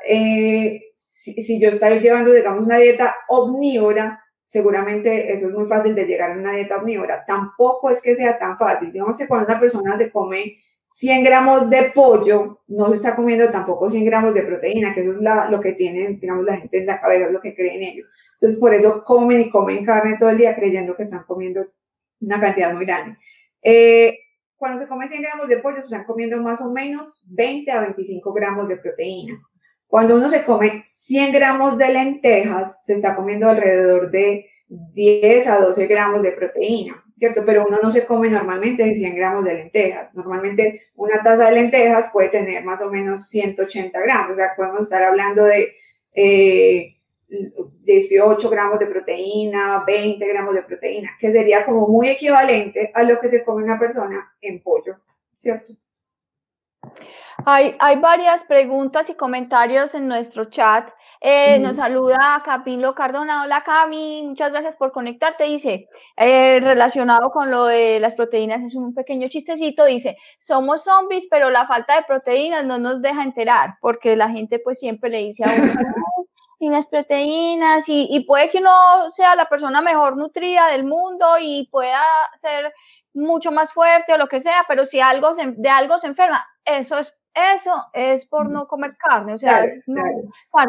Si, 0.94 1.34
si, 1.42 1.58
yo 1.58 1.70
estoy 1.70 1.98
llevando, 1.98 2.32
digamos, 2.32 2.64
una 2.64 2.78
dieta 2.78 3.12
omnívora, 3.26 4.21
seguramente 4.52 5.32
eso 5.32 5.48
es 5.48 5.54
muy 5.54 5.66
fácil 5.66 5.94
de 5.94 6.04
llegar 6.04 6.32
a 6.32 6.34
una 6.34 6.54
dieta 6.54 6.76
omnívora. 6.76 7.24
Tampoco 7.24 7.88
es 7.88 8.02
que 8.02 8.14
sea 8.14 8.38
tan 8.38 8.58
fácil. 8.58 8.92
Digamos 8.92 9.16
que 9.16 9.26
cuando 9.26 9.46
una 9.46 9.58
persona 9.58 9.96
se 9.96 10.10
come 10.10 10.58
100 10.84 11.24
gramos 11.24 11.70
de 11.70 11.90
pollo, 11.94 12.60
no 12.68 12.90
se 12.90 12.96
está 12.96 13.16
comiendo 13.16 13.50
tampoco 13.50 13.88
100 13.88 14.04
gramos 14.04 14.34
de 14.34 14.42
proteína, 14.42 14.92
que 14.92 15.00
eso 15.00 15.12
es 15.12 15.20
lo 15.50 15.58
que 15.58 15.72
tienen, 15.72 16.20
digamos, 16.20 16.44
la 16.44 16.58
gente 16.58 16.80
en 16.80 16.86
la 16.86 17.00
cabeza, 17.00 17.28
es 17.28 17.32
lo 17.32 17.40
que 17.40 17.54
creen 17.54 17.82
ellos. 17.82 18.06
Entonces, 18.34 18.60
por 18.60 18.74
eso 18.74 19.02
comen 19.04 19.40
y 19.40 19.48
comen 19.48 19.86
carne 19.86 20.18
todo 20.18 20.28
el 20.28 20.36
día 20.36 20.54
creyendo 20.54 20.94
que 20.94 21.04
están 21.04 21.24
comiendo 21.26 21.64
una 22.20 22.38
cantidad 22.38 22.74
muy 22.74 22.84
grande. 22.84 23.16
Eh, 23.62 24.18
cuando 24.58 24.82
se 24.82 24.86
come 24.86 25.08
100 25.08 25.22
gramos 25.22 25.48
de 25.48 25.60
pollo, 25.60 25.76
se 25.76 25.94
están 25.94 26.04
comiendo 26.04 26.36
más 26.42 26.60
o 26.60 26.70
menos 26.70 27.24
20 27.30 27.70
a 27.70 27.80
25 27.80 28.30
gramos 28.34 28.68
de 28.68 28.76
proteína. 28.76 29.40
Cuando 29.92 30.16
uno 30.16 30.30
se 30.30 30.42
come 30.42 30.86
100 30.88 31.32
gramos 31.32 31.76
de 31.76 31.92
lentejas, 31.92 32.82
se 32.82 32.94
está 32.94 33.14
comiendo 33.14 33.50
alrededor 33.50 34.10
de 34.10 34.48
10 34.66 35.46
a 35.48 35.60
12 35.60 35.86
gramos 35.86 36.22
de 36.22 36.32
proteína, 36.32 37.04
¿cierto? 37.14 37.44
Pero 37.44 37.66
uno 37.66 37.78
no 37.82 37.90
se 37.90 38.06
come 38.06 38.30
normalmente 38.30 38.94
100 38.94 39.14
gramos 39.14 39.44
de 39.44 39.52
lentejas. 39.52 40.14
Normalmente 40.14 40.84
una 40.94 41.22
taza 41.22 41.44
de 41.44 41.52
lentejas 41.52 42.08
puede 42.10 42.30
tener 42.30 42.64
más 42.64 42.80
o 42.80 42.90
menos 42.90 43.28
180 43.28 44.00
gramos, 44.00 44.32
o 44.32 44.36
sea, 44.36 44.54
podemos 44.56 44.84
estar 44.84 45.02
hablando 45.02 45.44
de 45.44 45.74
18 47.82 48.46
eh, 48.46 48.50
gramos 48.50 48.80
de 48.80 48.86
proteína, 48.86 49.84
20 49.86 50.26
gramos 50.26 50.54
de 50.54 50.62
proteína, 50.62 51.10
que 51.20 51.32
sería 51.32 51.66
como 51.66 51.86
muy 51.86 52.08
equivalente 52.08 52.92
a 52.94 53.02
lo 53.02 53.20
que 53.20 53.28
se 53.28 53.44
come 53.44 53.62
una 53.62 53.78
persona 53.78 54.32
en 54.40 54.62
pollo, 54.62 54.96
¿cierto? 55.36 55.74
Hay, 57.44 57.76
hay 57.78 57.96
varias 57.96 58.44
preguntas 58.44 59.10
y 59.10 59.14
comentarios 59.14 59.94
en 59.94 60.08
nuestro 60.08 60.46
chat. 60.46 60.88
Eh, 61.24 61.60
nos 61.60 61.76
saluda 61.76 62.42
Capilo 62.44 62.96
Cardona. 62.96 63.44
Hola 63.44 63.62
Cami, 63.62 64.24
muchas 64.26 64.50
gracias 64.50 64.76
por 64.76 64.90
conectarte. 64.90 65.44
Dice, 65.44 65.88
eh, 66.16 66.58
relacionado 66.60 67.30
con 67.30 67.48
lo 67.48 67.66
de 67.66 68.00
las 68.00 68.16
proteínas, 68.16 68.64
es 68.64 68.74
un 68.74 68.92
pequeño 68.92 69.28
chistecito. 69.28 69.84
Dice, 69.84 70.16
somos 70.38 70.82
zombies, 70.82 71.28
pero 71.30 71.48
la 71.50 71.68
falta 71.68 71.94
de 71.94 72.02
proteínas 72.02 72.64
no 72.64 72.78
nos 72.78 73.00
deja 73.02 73.22
enterar, 73.22 73.76
porque 73.80 74.16
la 74.16 74.30
gente 74.30 74.58
pues 74.58 74.80
siempre 74.80 75.10
le 75.10 75.18
dice 75.18 75.44
a 75.44 75.52
uno, 75.52 75.72
y 76.58 76.68
las 76.70 76.88
proteínas, 76.88 77.88
y, 77.88 78.08
y 78.10 78.24
puede 78.24 78.50
que 78.50 78.58
uno 78.58 78.72
sea 79.12 79.36
la 79.36 79.48
persona 79.48 79.80
mejor 79.80 80.16
nutrida 80.16 80.72
del 80.72 80.84
mundo 80.84 81.26
y 81.40 81.68
pueda 81.70 82.02
ser 82.34 82.74
mucho 83.14 83.52
más 83.52 83.72
fuerte 83.72 84.12
o 84.12 84.18
lo 84.18 84.28
que 84.28 84.40
sea, 84.40 84.64
pero 84.68 84.84
si 84.84 85.00
algo 85.00 85.32
de 85.34 85.68
algo 85.68 85.98
se 85.98 86.06
enferma, 86.06 86.46
eso 86.64 86.98
es 86.98 87.16
eso 87.34 87.72
es 87.94 88.26
por 88.26 88.50
no 88.50 88.66
comer 88.66 88.96
carne, 88.98 89.34
o 89.34 89.38
sea, 89.38 89.66
si 89.68 89.82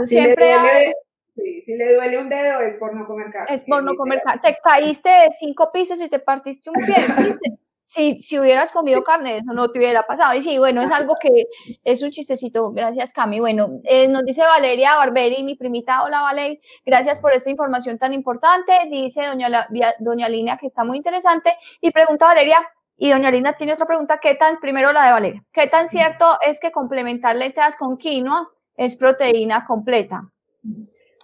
siempre 0.06 0.46
le 0.46 0.60
duele, 0.60 0.94
si 1.36 1.76
le 1.76 1.94
duele 1.94 2.18
un 2.20 2.30
dedo 2.30 2.62
es 2.62 2.78
por 2.78 2.96
no 2.96 3.06
comer 3.06 3.32
carne. 3.32 3.54
Es 3.54 3.64
por 3.64 3.84
no 3.84 3.96
comer 3.96 4.22
carne. 4.24 4.42
Te 4.44 4.58
caíste 4.64 5.10
de 5.10 5.32
cinco 5.32 5.72
pisos 5.74 6.00
y 6.00 6.10
te 6.10 6.20
partiste 6.20 6.70
un 6.70 6.86
pie. 6.86 6.96
si, 7.94 8.20
si 8.22 8.40
hubieras 8.40 8.72
comido 8.72 9.04
carne, 9.04 9.38
eso 9.38 9.54
no 9.54 9.70
te 9.70 9.78
hubiera 9.78 10.04
pasado. 10.08 10.34
Y 10.34 10.42
sí, 10.42 10.58
bueno, 10.58 10.82
es 10.82 10.90
algo 10.90 11.16
que 11.22 11.46
es 11.84 12.02
un 12.02 12.10
chistecito. 12.10 12.72
Gracias, 12.72 13.14
Cami. 13.14 13.40
Bueno, 13.40 13.82
eh, 13.84 14.08
nos 14.08 14.26
dice 14.26 14.42
Valeria 14.42 14.96
Barberi, 14.96 15.44
mi 15.44 15.56
primita. 15.56 16.04
Hola, 16.04 16.22
Valeria. 16.22 16.60
Gracias 16.86 17.20
por 17.20 17.34
esta 17.34 17.52
información 17.52 18.00
tan 18.00 18.12
importante. 18.12 18.74
Dice 18.90 19.28
doña, 19.28 19.68
doña 20.00 20.28
Línea 20.28 20.58
que 20.58 20.68
está 20.68 20.84
muy 20.84 20.98
interesante. 20.98 21.56
Y 21.82 21.92
pregunta 21.92 22.26
Valeria, 22.26 22.68
y 22.98 23.12
doña 23.12 23.30
Linda 23.30 23.54
tiene 23.54 23.74
otra 23.74 23.86
pregunta, 23.86 24.20
¿qué 24.20 24.36
tan, 24.36 24.60
primero 24.60 24.92
la 24.92 25.06
de 25.06 25.12
Valeria, 25.12 25.44
¿qué 25.52 25.68
tan 25.68 25.90
cierto 25.90 26.38
es 26.42 26.60
que 26.60 26.72
complementar 26.72 27.36
lentejas 27.36 27.76
con 27.76 27.98
quinoa 27.98 28.50
es 28.76 28.96
proteína 28.96 29.66
completa? 29.66 30.30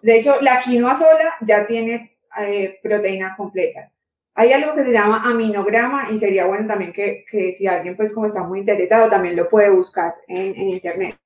De 0.01 0.19
hecho, 0.19 0.39
la 0.41 0.59
quinoa 0.59 0.95
sola 0.95 1.35
ya 1.41 1.65
tiene 1.65 2.17
eh, 2.39 2.79
proteína 2.83 3.35
completa. 3.35 3.91
Hay 4.39 4.53
algo 4.53 4.73
que 4.73 4.85
se 4.85 4.93
llama 4.93 5.21
aminograma 5.25 6.09
y 6.13 6.17
sería 6.17 6.45
bueno 6.45 6.65
también 6.65 6.93
que, 6.93 7.51
si 7.51 7.67
alguien 7.67 7.97
pues 7.97 8.13
como 8.13 8.25
está 8.25 8.41
muy 8.41 8.59
interesado 8.59 9.09
también 9.09 9.35
lo 9.35 9.49
puede 9.49 9.69
buscar 9.69 10.15
en, 10.29 10.55
en 10.55 10.69
internet. 10.69 11.17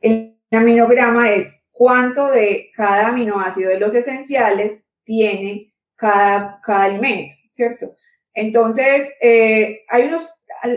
El 0.00 0.38
aminograma 0.50 1.32
es 1.32 1.60
cuánto 1.70 2.30
de 2.30 2.70
cada 2.74 3.08
aminoácido 3.08 3.68
de 3.68 3.78
los 3.78 3.94
esenciales 3.94 4.86
tiene 5.04 5.74
cada, 5.96 6.62
cada 6.62 6.84
alimento, 6.84 7.34
¿cierto? 7.52 7.94
Entonces, 8.32 9.10
eh, 9.20 9.82
hay 9.90 10.04
unos, 10.04 10.32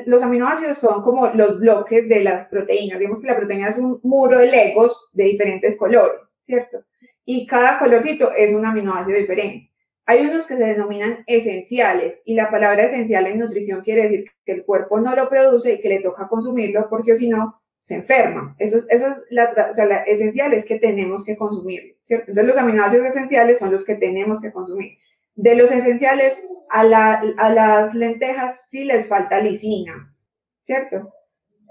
los 0.06 0.22
aminoácidos 0.22 0.80
son 0.80 1.02
como 1.02 1.28
los 1.28 1.60
bloques 1.60 2.10
de 2.10 2.26
las 2.26 2.48
proteínas. 2.48 3.00
Digamos 3.00 3.22
que 3.22 3.28
la 3.28 3.38
proteína 3.38 3.70
es 3.70 3.78
un 3.78 4.02
muro 4.04 4.40
de 4.40 4.52
legos 4.52 5.12
de 5.14 5.24
diferentes 5.24 5.78
colores, 5.78 6.36
¿cierto? 6.42 6.84
Y 7.24 7.48
cada 7.48 7.80
colorcito 7.80 8.34
es 8.36 8.54
un 8.54 8.66
aminoácido 8.66 9.18
diferente. 9.18 9.73
Hay 10.06 10.26
unos 10.26 10.46
que 10.46 10.58
se 10.58 10.66
denominan 10.66 11.24
esenciales 11.28 12.22
y 12.26 12.36
la 12.36 12.52
palabra 12.52 12.86
esencial 12.86 13.26
en 13.28 13.40
nutrición 13.40 13.82
quiere 13.82 14.04
decir 14.04 14.26
que 14.46 14.52
el 14.52 14.66
cuerpo 14.66 15.00
no 15.00 15.16
lo 15.16 15.30
produce 15.30 15.74
y 15.74 15.80
que 15.80 15.90
le 15.90 16.02
toca 16.02 16.28
consumirlo 16.28 16.90
porque 16.90 17.16
si 17.16 17.30
no 17.30 17.62
se 17.80 17.96
enferma. 17.96 18.56
Eso, 18.60 18.78
eso 18.90 19.08
es 19.08 19.22
la, 19.30 19.50
o 19.50 19.86
la 19.86 19.98
esencial 20.04 20.54
es 20.54 20.66
que 20.66 20.80
tenemos 20.80 21.26
que 21.26 21.36
consumirlo, 21.36 21.96
¿cierto? 22.04 22.32
Entonces 22.32 22.56
los 22.56 22.64
aminoácidos 22.64 23.08
esenciales 23.08 23.60
son 23.60 23.72
los 23.72 23.86
que 23.86 23.96
tenemos 23.96 24.42
que 24.42 24.52
consumir. 24.52 24.98
De 25.36 25.56
los 25.56 25.72
esenciales, 25.72 26.42
a, 26.70 26.84
las 26.84 27.94
lentejas 27.94 28.68
sí 28.70 28.86
les 28.86 29.08
falta 29.08 29.40
lisina, 29.40 30.16
¿cierto? 30.62 31.14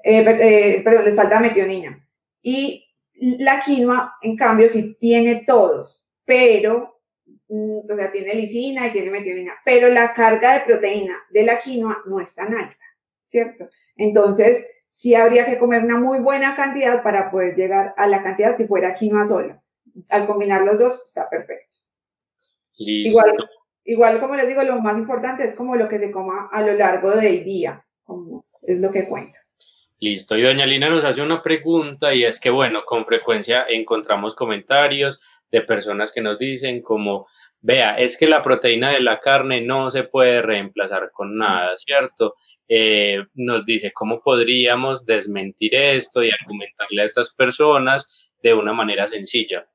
Eh, 0.04 0.20
eh, 0.20 0.82
perdón, 0.84 1.04
les 1.06 1.16
falta 1.16 1.40
metionina. 1.40 2.06
Y 2.42 2.84
la 3.14 3.62
quinoa, 3.62 4.14
en 4.20 4.36
cambio, 4.36 4.68
sí 4.68 4.96
tiene 5.00 5.44
todos, 5.46 6.04
pero, 6.24 7.00
o 7.52 7.96
sea, 7.96 8.10
tiene 8.10 8.34
lisina 8.34 8.86
y 8.86 8.92
tiene 8.92 9.10
metionina, 9.10 9.52
pero 9.64 9.88
la 9.90 10.12
carga 10.12 10.54
de 10.54 10.60
proteína 10.60 11.16
de 11.30 11.42
la 11.42 11.58
quinoa 11.58 12.02
no 12.06 12.20
es 12.20 12.34
tan 12.34 12.54
alta, 12.54 12.84
¿cierto? 13.26 13.68
Entonces, 13.96 14.66
sí 14.88 15.14
habría 15.14 15.44
que 15.44 15.58
comer 15.58 15.84
una 15.84 15.98
muy 15.98 16.18
buena 16.20 16.54
cantidad 16.54 17.02
para 17.02 17.30
poder 17.30 17.54
llegar 17.54 17.94
a 17.96 18.06
la 18.06 18.22
cantidad 18.22 18.56
si 18.56 18.66
fuera 18.66 18.94
quinoa 18.94 19.26
sola. 19.26 19.62
Al 20.08 20.26
combinar 20.26 20.62
los 20.62 20.78
dos, 20.78 21.02
está 21.04 21.28
perfecto. 21.28 21.76
Igual, 22.74 23.48
igual, 23.84 24.20
como 24.20 24.34
les 24.34 24.48
digo, 24.48 24.62
lo 24.62 24.80
más 24.80 24.96
importante 24.96 25.44
es 25.44 25.54
como 25.54 25.76
lo 25.76 25.88
que 25.88 25.98
se 25.98 26.10
coma 26.10 26.48
a 26.50 26.62
lo 26.62 26.72
largo 26.72 27.10
del 27.10 27.44
día, 27.44 27.84
como 28.02 28.46
es 28.62 28.80
lo 28.80 28.90
que 28.90 29.06
cuenta. 29.06 29.38
Listo. 29.98 30.36
Y 30.36 30.42
doña 30.42 30.66
Lina 30.66 30.88
nos 30.88 31.04
hace 31.04 31.20
una 31.20 31.42
pregunta 31.42 32.14
y 32.14 32.24
es 32.24 32.40
que, 32.40 32.50
bueno, 32.50 32.84
con 32.86 33.04
frecuencia 33.04 33.66
encontramos 33.68 34.34
comentarios 34.34 35.20
de 35.52 35.60
personas 35.60 36.10
que 36.12 36.22
nos 36.22 36.38
dicen 36.38 36.80
como, 36.80 37.28
vea, 37.62 37.96
es 37.96 38.18
que 38.18 38.26
la 38.26 38.42
proteína 38.42 38.90
de 38.90 39.00
la 39.00 39.20
carne 39.20 39.60
no 39.60 39.90
se 39.90 40.04
puede 40.04 40.42
reemplazar 40.42 41.10
con 41.12 41.36
nada, 41.36 41.76
¿cierto? 41.78 42.34
Eh, 42.68 43.24
nos 43.34 43.64
dice, 43.64 43.92
¿cómo 43.92 44.20
podríamos 44.20 45.06
desmentir 45.06 45.74
esto 45.74 46.22
y 46.22 46.30
argumentarle 46.30 47.02
a 47.02 47.06
estas 47.06 47.34
personas 47.34 48.30
de 48.42 48.54
una 48.54 48.72
manera 48.72 49.08
sencilla? 49.08 49.66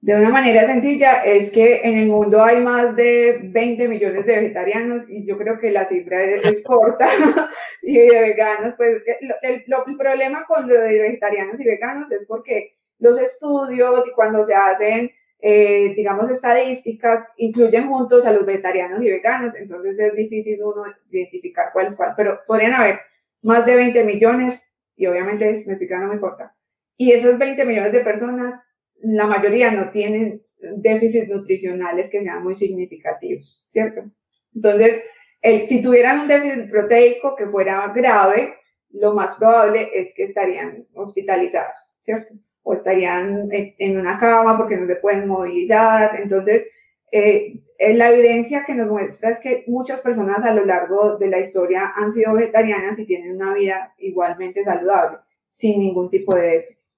de 0.00 0.14
una 0.14 0.30
manera 0.30 0.66
sencilla 0.66 1.24
es 1.24 1.50
que 1.50 1.80
en 1.82 1.96
el 1.96 2.08
mundo 2.08 2.42
hay 2.42 2.60
más 2.60 2.94
de 2.94 3.40
20 3.42 3.88
millones 3.88 4.26
de 4.26 4.36
vegetarianos 4.36 5.10
y 5.10 5.26
yo 5.26 5.36
creo 5.36 5.58
que 5.58 5.72
la 5.72 5.86
cifra 5.86 6.22
es, 6.22 6.62
corta 6.64 7.08
y 7.82 7.98
de 7.98 8.20
veganos, 8.20 8.74
pues 8.76 8.96
es 8.96 9.04
que 9.04 9.16
el, 9.42 9.64
problema 9.98 10.44
con 10.46 10.68
lo 10.68 10.74
de 10.74 11.02
vegetarianos 11.02 11.60
y 11.60 11.64
veganos 11.64 12.12
es 12.12 12.26
porque 12.26 12.76
los 13.00 13.20
estudios 13.20 14.06
y 14.06 14.12
cuando 14.12 14.42
se 14.44 14.54
hacen, 14.54 15.10
eh, 15.40 15.94
digamos, 15.94 16.30
estadísticas, 16.30 17.24
incluyen 17.36 17.88
juntos 17.88 18.26
a 18.26 18.32
los 18.32 18.44
vegetarianos 18.44 19.02
y 19.02 19.10
veganos, 19.10 19.54
entonces 19.56 19.98
es 19.98 20.14
difícil 20.14 20.62
uno 20.62 20.84
identificar 21.10 21.66
cuál 21.72 21.86
es 21.86 21.96
cuál, 21.96 22.14
pero 22.16 22.40
podrían 22.46 22.74
haber 22.74 23.00
más 23.42 23.64
de 23.66 23.76
20 23.76 24.04
millones 24.04 24.60
y 24.96 25.06
obviamente 25.06 25.64
mexicano 25.66 26.02
no 26.02 26.08
me 26.08 26.14
importa. 26.16 26.54
Y 26.96 27.12
esas 27.12 27.38
20 27.38 27.64
millones 27.64 27.92
de 27.92 28.00
personas 28.00 28.66
la 29.00 29.26
mayoría 29.26 29.70
no 29.70 29.90
tienen 29.90 30.42
déficits 30.58 31.28
nutricionales 31.28 32.10
que 32.10 32.22
sean 32.22 32.42
muy 32.42 32.54
significativos, 32.54 33.64
¿cierto? 33.68 34.10
Entonces, 34.54 35.04
el, 35.40 35.66
si 35.66 35.80
tuvieran 35.80 36.20
un 36.20 36.28
déficit 36.28 36.68
proteico 36.68 37.36
que 37.36 37.46
fuera 37.46 37.92
grave, 37.94 38.54
lo 38.90 39.14
más 39.14 39.36
probable 39.36 39.90
es 39.94 40.12
que 40.14 40.24
estarían 40.24 40.86
hospitalizados, 40.94 41.98
¿cierto? 42.00 42.34
O 42.68 42.74
estarían 42.74 43.48
en, 43.50 43.98
una 43.98 44.18
cama 44.18 44.58
porque 44.58 44.76
no 44.76 44.84
se 44.84 44.96
pueden 44.96 45.26
movilizar. 45.26 46.20
Entonces, 46.20 46.66
eh, 47.10 47.62
eh, 47.78 47.94
la 47.94 48.10
evidencia 48.10 48.62
que 48.66 48.74
nos 48.74 48.90
muestra 48.90 49.30
es 49.30 49.40
que 49.40 49.64
muchas 49.68 50.02
personas 50.02 50.44
a 50.44 50.52
lo 50.52 50.66
largo 50.66 51.16
de 51.16 51.30
la 51.30 51.38
historia 51.38 51.94
han 51.96 52.12
sido 52.12 52.34
vegetarianas 52.34 52.98
y 52.98 53.06
tienen 53.06 53.36
una 53.36 53.54
vida 53.54 53.94
igualmente 53.96 54.62
saludable, 54.62 55.16
sin 55.48 55.80
ningún 55.80 56.10
tipo 56.10 56.34
de 56.34 56.42
déficit. 56.42 56.92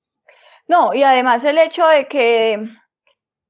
No, 0.66 0.92
y 0.92 1.04
además 1.04 1.44
el 1.44 1.56
hecho 1.58 1.86
de 1.86 2.08
que, 2.08 2.68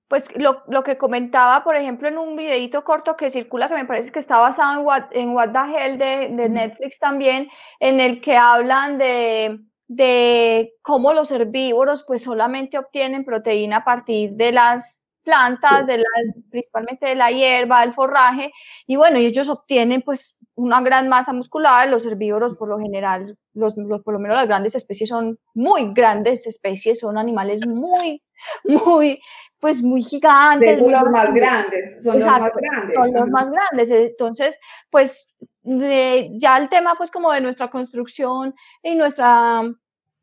pues 0.07 0.25
lo, 0.37 0.63
lo, 0.69 0.85
que 0.85 0.99
comentaba, 0.99 1.65
por 1.65 1.75
ejemplo, 1.75 2.07
en 2.07 2.19
un 2.19 2.37
videito 2.37 2.85
corto 2.85 3.17
que 3.17 3.31
circula, 3.31 3.69
que 3.69 3.77
me 3.77 3.87
parece 3.87 4.13
que 4.13 4.19
está 4.19 4.39
basado 4.39 4.79
en 4.79 4.87
What, 4.87 5.05
en 5.13 5.31
What 5.31 5.53
the 5.53 5.59
Hell 5.75 5.97
de, 5.97 6.29
de 6.37 6.49
Netflix 6.51 6.99
también, 6.99 7.49
en 7.79 8.01
el 8.01 8.21
que 8.21 8.37
hablan 8.37 8.99
de, 8.99 9.61
de 9.91 10.75
cómo 10.83 11.13
los 11.13 11.33
herbívoros 11.33 12.05
pues 12.07 12.23
solamente 12.23 12.79
obtienen 12.79 13.25
proteína 13.25 13.79
a 13.79 13.85
partir 13.85 14.35
de 14.35 14.53
las 14.53 15.03
plantas, 15.25 15.85
de 15.85 15.99
la, 15.99 16.05
principalmente 16.49 17.07
de 17.07 17.17
la 17.17 17.33
hierba, 17.33 17.81
del 17.81 17.93
forraje, 17.93 18.53
y 18.87 18.95
bueno, 18.95 19.19
ellos 19.19 19.49
obtienen 19.49 20.03
pues 20.03 20.37
una 20.55 20.81
gran 20.81 21.09
masa 21.09 21.33
muscular, 21.33 21.89
los 21.89 22.07
herbívoros 22.07 22.55
por 22.55 22.69
lo 22.69 22.79
general, 22.79 23.37
los, 23.53 23.75
por 24.05 24.15
lo 24.15 24.21
menos 24.21 24.37
las 24.37 24.47
grandes 24.47 24.77
especies 24.77 25.09
son 25.09 25.41
muy 25.55 25.93
grandes 25.93 26.47
especies, 26.47 27.01
son 27.01 27.19
animales 27.19 27.67
muy, 27.67 28.23
muy, 28.65 29.21
pues 29.59 29.83
muy 29.83 30.05
gigantes. 30.05 30.79
Son 30.79 30.93
los 30.93 31.11
más 31.11 31.35
grandes, 31.35 32.05
son 32.05 32.21
los 32.21 32.29
más 32.29 32.53
grandes. 32.55 32.95
Son 32.95 33.13
los 33.13 33.29
más 33.29 33.51
grandes, 33.51 33.91
entonces, 33.91 34.57
pues 34.89 35.27
ya 35.63 36.57
el 36.57 36.69
tema 36.69 36.95
pues 36.97 37.11
como 37.11 37.33
de 37.33 37.41
nuestra 37.41 37.71
construcción 37.71 38.55
y 38.83 38.95
nuestra 38.95 39.63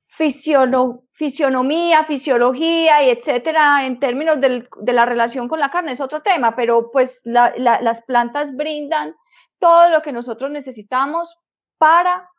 fisionomía, 0.10 2.06
fisiología 2.06 3.04
y 3.04 3.10
etcétera, 3.10 3.86
en 3.86 4.00
términos 4.00 4.40
de 4.42 4.94
la 4.94 5.06
relación 5.06 5.48
con 5.48 5.60
la 5.60 5.70
carne 5.70 5.92
es 5.92 6.02
otro 6.02 6.22
tema, 6.24 6.56
pero 6.56 6.90
pues 6.92 7.22
las 7.26 8.02
plantas 8.04 8.56
brindan 8.56 9.16
todo 9.60 9.90
lo 9.90 10.02
que 10.02 10.12
nosotros 10.12 10.50
necesitamos 10.50 11.38
para 11.78 12.30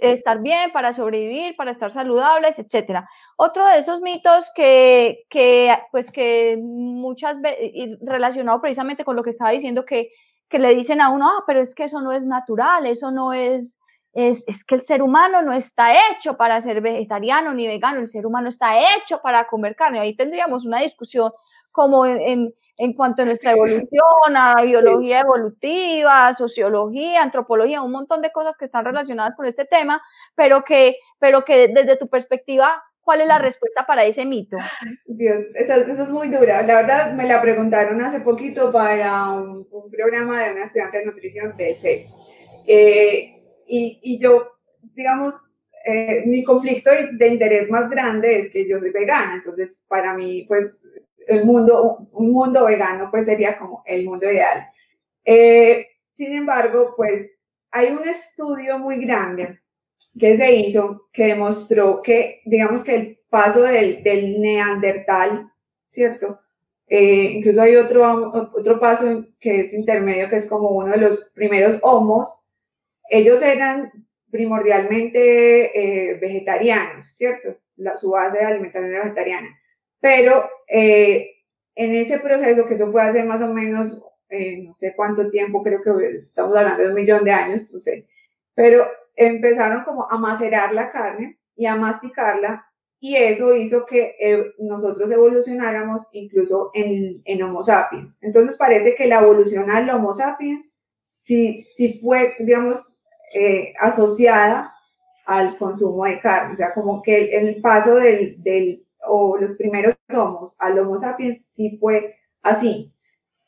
estar 0.00 0.40
bien, 0.42 0.70
para 0.72 0.92
sobrevivir, 0.92 1.56
para 1.56 1.70
estar 1.70 1.90
saludables, 1.90 2.58
etcétera. 2.58 3.08
Otro 3.36 3.66
de 3.66 3.78
esos 3.78 4.02
mitos 4.02 4.50
que, 4.54 5.24
que, 5.30 5.74
pues 5.90 6.10
que 6.10 6.58
muchas 6.60 7.40
veces, 7.40 7.98
relacionado 8.02 8.60
precisamente 8.60 9.04
con 9.04 9.16
lo 9.16 9.22
que 9.22 9.30
estaba 9.30 9.50
diciendo, 9.50 9.86
que, 9.86 10.10
que 10.52 10.58
le 10.58 10.74
dicen 10.74 11.00
a 11.00 11.08
uno, 11.08 11.26
ah, 11.28 11.44
pero 11.46 11.60
es 11.60 11.74
que 11.74 11.84
eso 11.84 12.02
no 12.02 12.12
es 12.12 12.26
natural, 12.26 12.84
eso 12.84 13.10
no 13.10 13.32
es, 13.32 13.80
es, 14.12 14.46
es, 14.46 14.64
que 14.64 14.74
el 14.74 14.82
ser 14.82 15.00
humano 15.02 15.40
no 15.40 15.54
está 15.54 15.94
hecho 16.10 16.36
para 16.36 16.60
ser 16.60 16.82
vegetariano 16.82 17.54
ni 17.54 17.66
vegano, 17.66 18.00
el 18.00 18.08
ser 18.08 18.26
humano 18.26 18.50
está 18.50 18.78
hecho 18.78 19.22
para 19.22 19.46
comer 19.46 19.74
carne. 19.74 19.98
Ahí 19.98 20.14
tendríamos 20.14 20.66
una 20.66 20.80
discusión 20.80 21.32
como 21.72 22.04
en, 22.04 22.52
en, 22.76 22.92
cuanto 22.92 23.22
a 23.22 23.24
nuestra 23.24 23.52
evolución, 23.52 24.36
a 24.36 24.54
biología 24.62 25.20
evolutiva, 25.20 26.34
sociología, 26.34 27.22
antropología, 27.22 27.80
un 27.80 27.92
montón 27.92 28.20
de 28.20 28.30
cosas 28.30 28.58
que 28.58 28.66
están 28.66 28.84
relacionadas 28.84 29.34
con 29.34 29.46
este 29.46 29.64
tema, 29.64 30.02
pero 30.34 30.64
que, 30.64 30.96
pero 31.18 31.46
que 31.46 31.68
desde 31.68 31.96
tu 31.96 32.08
perspectiva 32.08 32.82
¿Cuál 33.02 33.20
es 33.20 33.26
la 33.26 33.38
respuesta 33.38 33.84
para 33.84 34.04
ese 34.04 34.24
mito? 34.24 34.56
Dios, 35.06 35.42
esa, 35.54 35.76
es 35.76 36.10
muy 36.10 36.28
dura. 36.28 36.62
La 36.62 36.76
verdad, 36.76 37.12
me 37.12 37.26
la 37.26 37.42
preguntaron 37.42 38.00
hace 38.00 38.20
poquito 38.20 38.70
para 38.70 39.30
un, 39.30 39.66
programa 39.90 40.44
de 40.44 40.52
una 40.52 40.64
estudiante 40.64 40.98
de 40.98 41.06
nutrición 41.06 41.56
del 41.56 41.76
CES. 41.76 42.12
Eh, 42.66 43.42
y, 43.66 43.98
y, 44.02 44.18
yo, 44.18 44.52
digamos, 44.94 45.34
eh, 45.84 46.22
mi 46.26 46.44
conflicto 46.44 46.90
de 47.12 47.28
interés 47.28 47.70
más 47.70 47.90
grande 47.90 48.38
es 48.38 48.52
que 48.52 48.68
yo 48.68 48.78
soy 48.78 48.90
vegana. 48.90 49.34
Entonces, 49.34 49.82
para 49.88 50.14
mí, 50.14 50.44
pues, 50.46 50.86
el 51.26 51.44
mundo, 51.44 52.08
un 52.12 52.30
mundo 52.30 52.64
vegano, 52.64 53.08
pues 53.10 53.26
sería 53.26 53.58
como 53.58 53.82
el 53.86 54.04
mundo 54.04 54.30
ideal. 54.30 54.68
Eh, 55.24 55.88
sin 56.12 56.32
embargo, 56.34 56.94
pues, 56.96 57.32
hay 57.72 57.88
un 57.90 58.06
estudio 58.06 58.78
muy 58.78 59.04
grande 59.04 59.61
que 60.18 60.36
se 60.36 60.54
hizo 60.54 61.08
que 61.12 61.26
demostró 61.26 62.02
que, 62.02 62.40
digamos 62.44 62.84
que 62.84 62.94
el 62.94 63.18
paso 63.28 63.62
del, 63.62 64.02
del 64.02 64.40
neandertal, 64.40 65.50
¿cierto? 65.86 66.40
Eh, 66.86 67.32
incluso 67.36 67.62
hay 67.62 67.76
otro, 67.76 68.50
otro 68.54 68.78
paso 68.78 69.24
que 69.40 69.60
es 69.60 69.72
intermedio, 69.72 70.28
que 70.28 70.36
es 70.36 70.46
como 70.46 70.68
uno 70.70 70.92
de 70.92 70.98
los 70.98 71.30
primeros 71.34 71.78
homos. 71.82 72.44
Ellos 73.08 73.42
eran 73.42 73.90
primordialmente 74.30 76.10
eh, 76.10 76.18
vegetarianos, 76.18 77.16
¿cierto? 77.16 77.56
La, 77.76 77.96
su 77.96 78.10
base 78.10 78.38
de 78.38 78.44
alimentación 78.44 78.90
era 78.90 79.04
vegetariana. 79.04 79.48
Pero 80.00 80.50
eh, 80.68 81.30
en 81.74 81.94
ese 81.94 82.18
proceso, 82.18 82.66
que 82.66 82.74
eso 82.74 82.92
fue 82.92 83.00
hace 83.00 83.24
más 83.24 83.40
o 83.40 83.48
menos, 83.48 84.02
no 84.30 84.74
sé 84.74 84.94
cuánto 84.94 85.28
tiempo, 85.28 85.62
creo 85.62 85.82
que 85.82 86.16
estamos 86.16 86.56
hablando 86.56 86.82
de 86.82 86.88
un 86.88 86.94
millón 86.94 87.24
de 87.24 87.30
años, 87.30 87.70
no 87.70 87.80
sé, 87.80 88.06
pero 88.54 88.86
empezaron 89.16 89.84
como 89.84 90.10
a 90.10 90.18
macerar 90.18 90.72
la 90.72 90.90
carne 90.90 91.38
y 91.54 91.66
a 91.66 91.76
masticarla 91.76 92.66
y 93.04 93.16
eso 93.16 93.56
hizo 93.56 93.84
que 93.84 94.14
eh, 94.20 94.54
nosotros 94.60 95.10
evolucionáramos 95.10 96.06
incluso 96.12 96.70
en, 96.72 97.20
en, 97.24 97.42
Homo 97.42 97.64
sapiens. 97.64 98.14
Entonces 98.20 98.56
parece 98.56 98.94
que 98.94 99.08
la 99.08 99.18
evolución 99.18 99.72
al 99.72 99.90
Homo 99.90 100.14
sapiens 100.14 100.72
sí, 100.98 101.58
sí 101.58 101.98
fue, 102.00 102.36
digamos, 102.38 102.94
eh, 103.34 103.74
asociada 103.80 104.72
al 105.26 105.58
consumo 105.58 106.04
de 106.04 106.20
carne, 106.20 106.54
o 106.54 106.56
sea, 106.56 106.72
como 106.74 107.02
que 107.02 107.36
el, 107.36 107.60
paso 107.60 107.96
del, 107.96 108.40
del, 108.40 108.86
o 109.04 109.36
los 109.36 109.56
primeros 109.56 109.96
Homos 110.16 110.54
al 110.60 110.78
Homo 110.78 110.96
sapiens 110.96 111.44
sí 111.44 111.76
fue 111.80 112.14
así. 112.40 112.94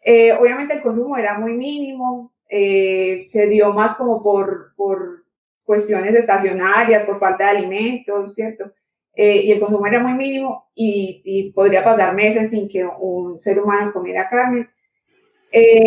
Eh, 0.03 0.33
obviamente 0.33 0.75
el 0.75 0.83
consumo 0.83 1.17
era 1.17 1.39
muy 1.39 1.55
mínimo, 1.55 2.33
se 2.51 3.47
dio 3.49 3.73
más 3.73 3.95
como 3.95 4.21
por, 4.21 4.75
por 4.75 5.24
cuestiones 5.65 6.15
estacionarias, 6.15 7.05
por 7.05 7.19
falta 7.19 7.45
de 7.45 7.59
alimentos, 7.59 8.35
¿cierto? 8.35 8.73
Eh, 9.15 9.43
y 9.45 9.53
el 9.53 9.61
consumo 9.61 9.87
era 9.87 10.01
muy 10.01 10.15
mínimo 10.15 10.69
y, 10.75 11.23
y, 11.25 11.53
podría 11.53 11.85
pasar 11.85 12.15
meses 12.15 12.51
sin 12.51 12.69
que 12.69 12.85
un 12.85 13.39
ser 13.39 13.61
humano 13.61 13.93
comiera 13.93 14.29
carne. 14.29 14.69
Eh, 15.53 15.87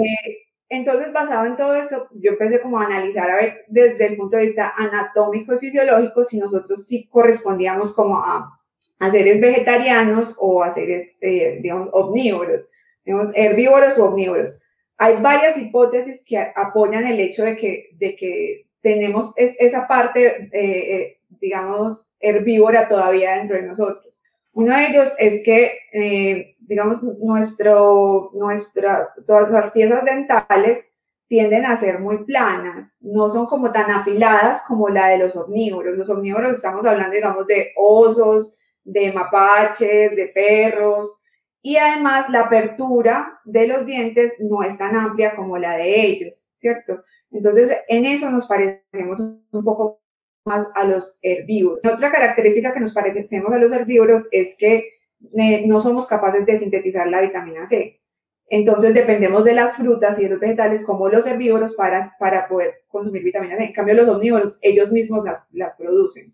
entonces, 0.70 1.12
basado 1.13 1.46
en 1.46 1.56
todo 1.56 1.76
esto, 1.76 2.08
yo 2.13 2.32
empecé 2.32 2.62
como 2.62 2.80
a 2.80 2.86
analizar, 2.86 3.30
a 3.30 3.36
ver, 3.36 3.66
desde 3.68 4.06
el 4.06 4.18
punto 4.18 4.38
de 4.38 4.44
vista 4.44 4.74
anatómico 4.78 5.54
y 5.54 5.60
fisiológico, 5.60 6.24
si 6.24 6.38
nosotros 6.40 6.86
sí 6.86 7.08
correspondíamos 7.10 7.94
como 7.94 8.18
a, 8.18 8.58
a 9.00 9.12
seres 9.12 9.40
vegetarianos 9.40 10.36
o 10.40 10.63
a 10.63 10.74
seres, 10.74 11.16
eh, 11.22 11.60
digamos, 11.62 11.90
omnívoros, 11.92 12.70
digamos, 13.06 13.32
herbívoros 13.36 13.98
o 13.98 14.06
omnívoros. 14.06 14.60
Hay 14.98 15.18
varias 15.22 15.58
hipótesis 15.58 16.24
que 16.26 16.38
apoyan 16.38 17.06
el 17.06 17.20
hecho 17.20 17.44
de 17.44 17.56
que, 17.56 17.90
de 17.94 18.16
que 18.16 18.66
tenemos 18.82 19.34
esa 19.38 19.88
parte, 19.88 20.50
eh, 20.52 20.96
eh, 20.96 21.20
digamos, 21.30 22.08
herbívora 22.20 22.88
todavía 22.88 23.36
dentro 23.36 23.58
de 23.58 23.63
nosotros. 23.63 24.22
Uno 24.54 24.76
de 24.76 24.88
ellos 24.88 25.13
es 25.20 25.44
que, 25.44 25.78
eh, 25.94 26.56
digamos, 26.60 27.04
nuestro, 27.04 28.32
nuestra, 28.34 29.10
todas 29.26 29.52
las 29.52 29.72
piezas 29.72 30.04
dentales 30.06 30.90
tienden 31.28 31.66
a 31.66 31.78
ser 31.78 32.00
muy 32.00 32.24
planas, 32.24 32.98
no 33.02 33.30
son 33.30 33.46
como 33.46 33.72
tan 33.72 33.92
afiladas 33.92 34.63
como 34.68 34.90
la 34.90 35.10
de 35.10 35.18
los 35.20 35.36
omnívoros. 35.36 35.98
Los 35.98 36.10
omnívoros 36.10 36.56
estamos 36.56 36.86
hablando, 36.86 37.16
digamos, 37.16 37.46
de 37.48 37.72
osos, 37.76 38.58
de 38.84 39.12
mapaches, 39.12 40.16
de 40.16 40.32
perros, 40.34 41.22
y 41.62 41.76
además 41.76 42.30
la 42.30 42.44
apertura 42.44 43.42
de 43.44 43.68
los 43.68 43.86
dientes 43.86 44.38
no 44.40 44.63
es 44.63 44.78
tan 44.78 44.96
amplia 44.96 45.36
como 45.36 45.58
la 45.58 45.76
de 45.76 46.02
ellos, 46.02 46.50
¿cierto? 46.56 47.04
Entonces, 47.32 47.76
en 47.88 48.06
eso 48.06 48.30
nos 48.30 48.48
parecemos 48.48 49.20
un 49.20 49.63
poco 49.63 50.02
más 50.46 50.68
a 50.76 50.86
los 50.86 51.20
herbívoros. 51.22 51.80
Otra 51.86 52.12
característica 52.12 52.74
que 52.74 52.80
nos 52.80 52.94
parecemos 52.94 53.52
a 53.52 53.60
los 53.60 53.72
herbívoros 53.72 54.28
es 54.32 54.56
que 54.58 54.98
eh, 55.36 55.63
no 55.68 55.80
somos 55.82 56.08
capaces 56.08 56.46
de 56.46 56.58
sintetizar 56.58 57.08
la 57.08 57.22
vitamina 57.22 57.66
C. 57.66 58.02
Entonces 58.50 58.94
dependemos 58.94 59.44
de 59.44 59.54
las 59.54 59.76
frutas 59.76 60.18
y 60.20 60.24
de 60.24 60.30
los 60.30 60.40
vegetales 60.40 60.86
como 60.86 61.10
los 61.10 61.28
herbívoros 61.28 61.74
para, 61.74 62.16
para 62.18 62.48
poder 62.48 62.86
consumir 62.88 63.24
vitamina 63.24 63.58
C. 63.58 63.66
En 63.66 63.74
cambio, 63.74 63.96
los 63.96 64.08
omnívoros, 64.08 64.58
ellos 64.62 64.92
mismos 64.92 65.26
las, 65.26 65.48
las 65.52 65.76
producen. 65.76 66.34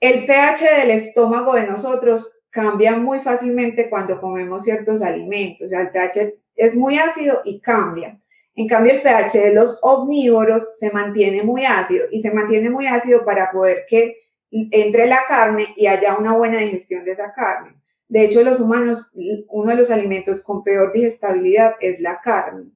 El 0.00 0.24
pH 0.26 0.64
del 0.78 0.92
estómago 0.92 1.54
de 1.54 1.66
nosotros 1.66 2.32
cambia 2.50 2.96
muy 2.96 3.18
fácilmente 3.18 3.90
cuando 3.90 4.20
comemos 4.20 4.62
ciertos 4.62 5.02
alimentos. 5.02 5.66
O 5.66 5.68
sea, 5.68 5.80
el 5.80 5.90
pH 5.90 6.34
es 6.54 6.76
muy 6.76 6.96
ácido 6.96 7.42
y 7.44 7.60
cambia. 7.60 8.20
En 8.58 8.66
cambio, 8.66 8.92
el 8.92 9.02
pH 9.02 9.38
de 9.40 9.54
los 9.54 9.78
omnívoros 9.82 10.76
se 10.76 10.90
mantiene 10.90 11.44
muy 11.44 11.64
ácido 11.64 12.06
y 12.10 12.20
se 12.20 12.32
mantiene 12.32 12.68
muy 12.68 12.88
ácido 12.88 13.24
para 13.24 13.52
poder 13.52 13.84
que 13.88 14.16
entre 14.50 15.06
la 15.06 15.20
carne 15.28 15.74
y 15.76 15.86
haya 15.86 16.16
una 16.16 16.36
buena 16.36 16.58
digestión 16.58 17.04
de 17.04 17.12
esa 17.12 17.32
carne. 17.32 17.76
De 18.08 18.24
hecho, 18.24 18.42
los 18.42 18.58
humanos, 18.58 19.12
uno 19.46 19.70
de 19.70 19.76
los 19.76 19.92
alimentos 19.92 20.42
con 20.42 20.64
peor 20.64 20.92
digestibilidad 20.92 21.74
es 21.80 22.00
la 22.00 22.20
carne. 22.20 22.72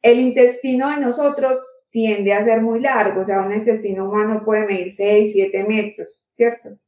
El 0.00 0.20
intestino 0.20 0.88
de 0.88 1.02
nosotros 1.02 1.58
tiende 1.90 2.32
a 2.32 2.42
ser 2.42 2.62
muy 2.62 2.80
largo, 2.80 3.20
o 3.20 3.24
sea, 3.26 3.42
un 3.42 3.52
intestino 3.52 4.08
humano 4.08 4.42
puede 4.42 4.64
medir 4.64 4.90
6, 4.90 5.32
7 5.34 5.64
metros, 5.64 6.24
¿cierto? 6.32 6.78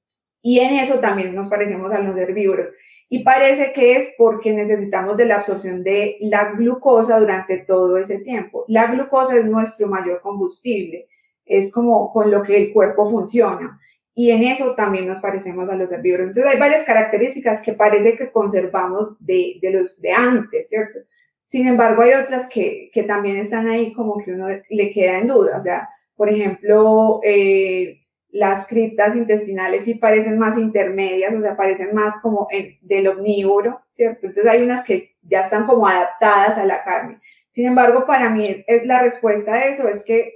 Y 0.40 0.60
en 0.60 0.72
eso 0.76 1.00
también 1.00 1.34
nos 1.34 1.50
parecemos 1.50 1.92
a 1.92 2.00
los 2.00 2.16
herbívoros 2.16 2.70
y 3.12 3.24
parece 3.24 3.72
que 3.72 3.96
es 3.96 4.14
porque 4.16 4.52
necesitamos 4.52 5.16
de 5.16 5.26
la 5.26 5.36
absorción 5.36 5.82
de 5.82 6.16
la 6.20 6.52
glucosa 6.52 7.18
durante 7.18 7.58
todo 7.58 7.98
ese 7.98 8.20
tiempo. 8.20 8.64
La 8.68 8.86
glucosa 8.86 9.36
es 9.36 9.46
nuestro 9.46 9.88
mayor 9.88 10.20
combustible, 10.22 11.08
es 11.44 11.72
como 11.72 12.12
con 12.12 12.30
lo 12.30 12.44
que 12.44 12.56
el 12.56 12.72
cuerpo 12.72 13.10
funciona 13.10 13.80
y 14.14 14.30
en 14.30 14.44
eso 14.44 14.76
también 14.76 15.08
nos 15.08 15.18
parecemos 15.18 15.68
a 15.68 15.74
los 15.74 15.90
herbívoros. 15.90 16.28
Entonces 16.28 16.52
hay 16.52 16.58
varias 16.60 16.84
características 16.84 17.60
que 17.62 17.72
parece 17.72 18.16
que 18.16 18.30
conservamos 18.30 19.16
de, 19.18 19.58
de 19.60 19.70
los 19.72 20.00
de 20.00 20.12
antes, 20.12 20.68
¿cierto? 20.68 21.00
Sin 21.44 21.66
embargo, 21.66 22.02
hay 22.02 22.12
otras 22.12 22.48
que, 22.48 22.90
que, 22.92 23.02
también 23.02 23.38
están 23.38 23.66
ahí 23.66 23.92
como 23.92 24.18
que 24.18 24.32
uno 24.32 24.46
le 24.68 24.90
queda 24.92 25.18
en 25.18 25.26
duda. 25.26 25.56
O 25.56 25.60
sea, 25.60 25.88
por 26.14 26.28
ejemplo, 26.28 27.20
eh, 27.24 27.99
las 28.32 28.66
criptas 28.66 29.16
intestinales 29.16 29.84
sí 29.84 29.94
parecen 29.94 30.38
más 30.38 30.56
intermedias, 30.56 31.34
o 31.34 31.40
sea, 31.40 31.56
parecen 31.56 31.94
más 31.94 32.20
como 32.20 32.46
en, 32.50 32.78
del 32.82 33.08
omnívoro, 33.08 33.80
¿cierto? 33.88 34.26
Entonces 34.26 34.50
hay 34.50 34.62
unas 34.62 34.84
que 34.84 35.16
ya 35.22 35.40
están 35.42 35.66
como 35.66 35.86
adaptadas 35.86 36.58
a 36.58 36.64
la 36.64 36.82
carne. 36.82 37.20
Sin 37.50 37.66
embargo, 37.66 38.06
para 38.06 38.30
mí 38.30 38.54
es, 38.66 38.86
la 38.86 39.02
respuesta 39.02 39.54
a 39.54 39.64
eso, 39.64 39.88
es 39.88 40.04
que 40.04 40.32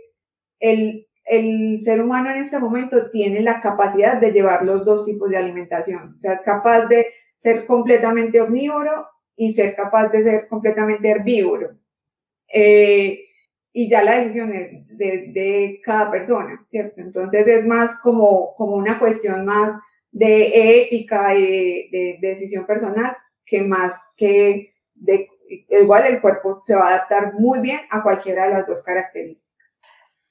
el, 0.58 1.06
el, 1.24 1.78
ser 1.78 2.00
humano 2.00 2.30
en 2.30 2.38
este 2.38 2.58
momento 2.58 3.10
tiene 3.10 3.40
la 3.40 3.60
capacidad 3.60 4.20
de 4.20 4.32
llevar 4.32 4.64
los 4.64 4.84
dos 4.84 5.06
tipos 5.06 5.30
de 5.30 5.36
alimentación, 5.36 6.16
o 6.18 6.20
sea, 6.20 6.32
es 6.34 6.40
capaz 6.40 6.86
de 6.86 7.06
ser 7.36 7.66
completamente 7.66 8.40
omnívoro 8.40 9.06
y 9.36 9.54
ser 9.54 9.76
capaz 9.76 10.08
de 10.08 10.22
ser 10.22 10.48
completamente 10.48 11.08
herbívoro. 11.08 11.76
Eh, 12.48 13.24
y 13.76 13.88
ya 13.90 14.04
la 14.04 14.18
decisión 14.18 14.54
es 14.54 14.70
desde 14.86 15.80
cada 15.82 16.08
persona, 16.08 16.64
¿cierto? 16.68 17.00
Entonces 17.00 17.48
es 17.48 17.66
más 17.66 18.00
como, 18.00 18.54
como 18.54 18.76
una 18.76 19.00
cuestión 19.00 19.44
más 19.44 19.76
de 20.12 20.84
ética 20.84 21.34
y 21.34 21.90
de, 21.90 22.18
decisión 22.20 22.66
personal 22.66 23.16
que 23.44 23.62
más 23.62 24.00
que 24.16 24.74
de, 24.94 25.28
igual 25.70 26.06
el 26.06 26.20
cuerpo 26.20 26.60
se 26.62 26.76
va 26.76 26.84
a 26.84 26.94
adaptar 26.94 27.34
muy 27.34 27.58
bien 27.58 27.80
a 27.90 28.00
cualquiera 28.04 28.44
de 28.44 28.50
las 28.50 28.66
dos 28.68 28.84
características. 28.84 29.82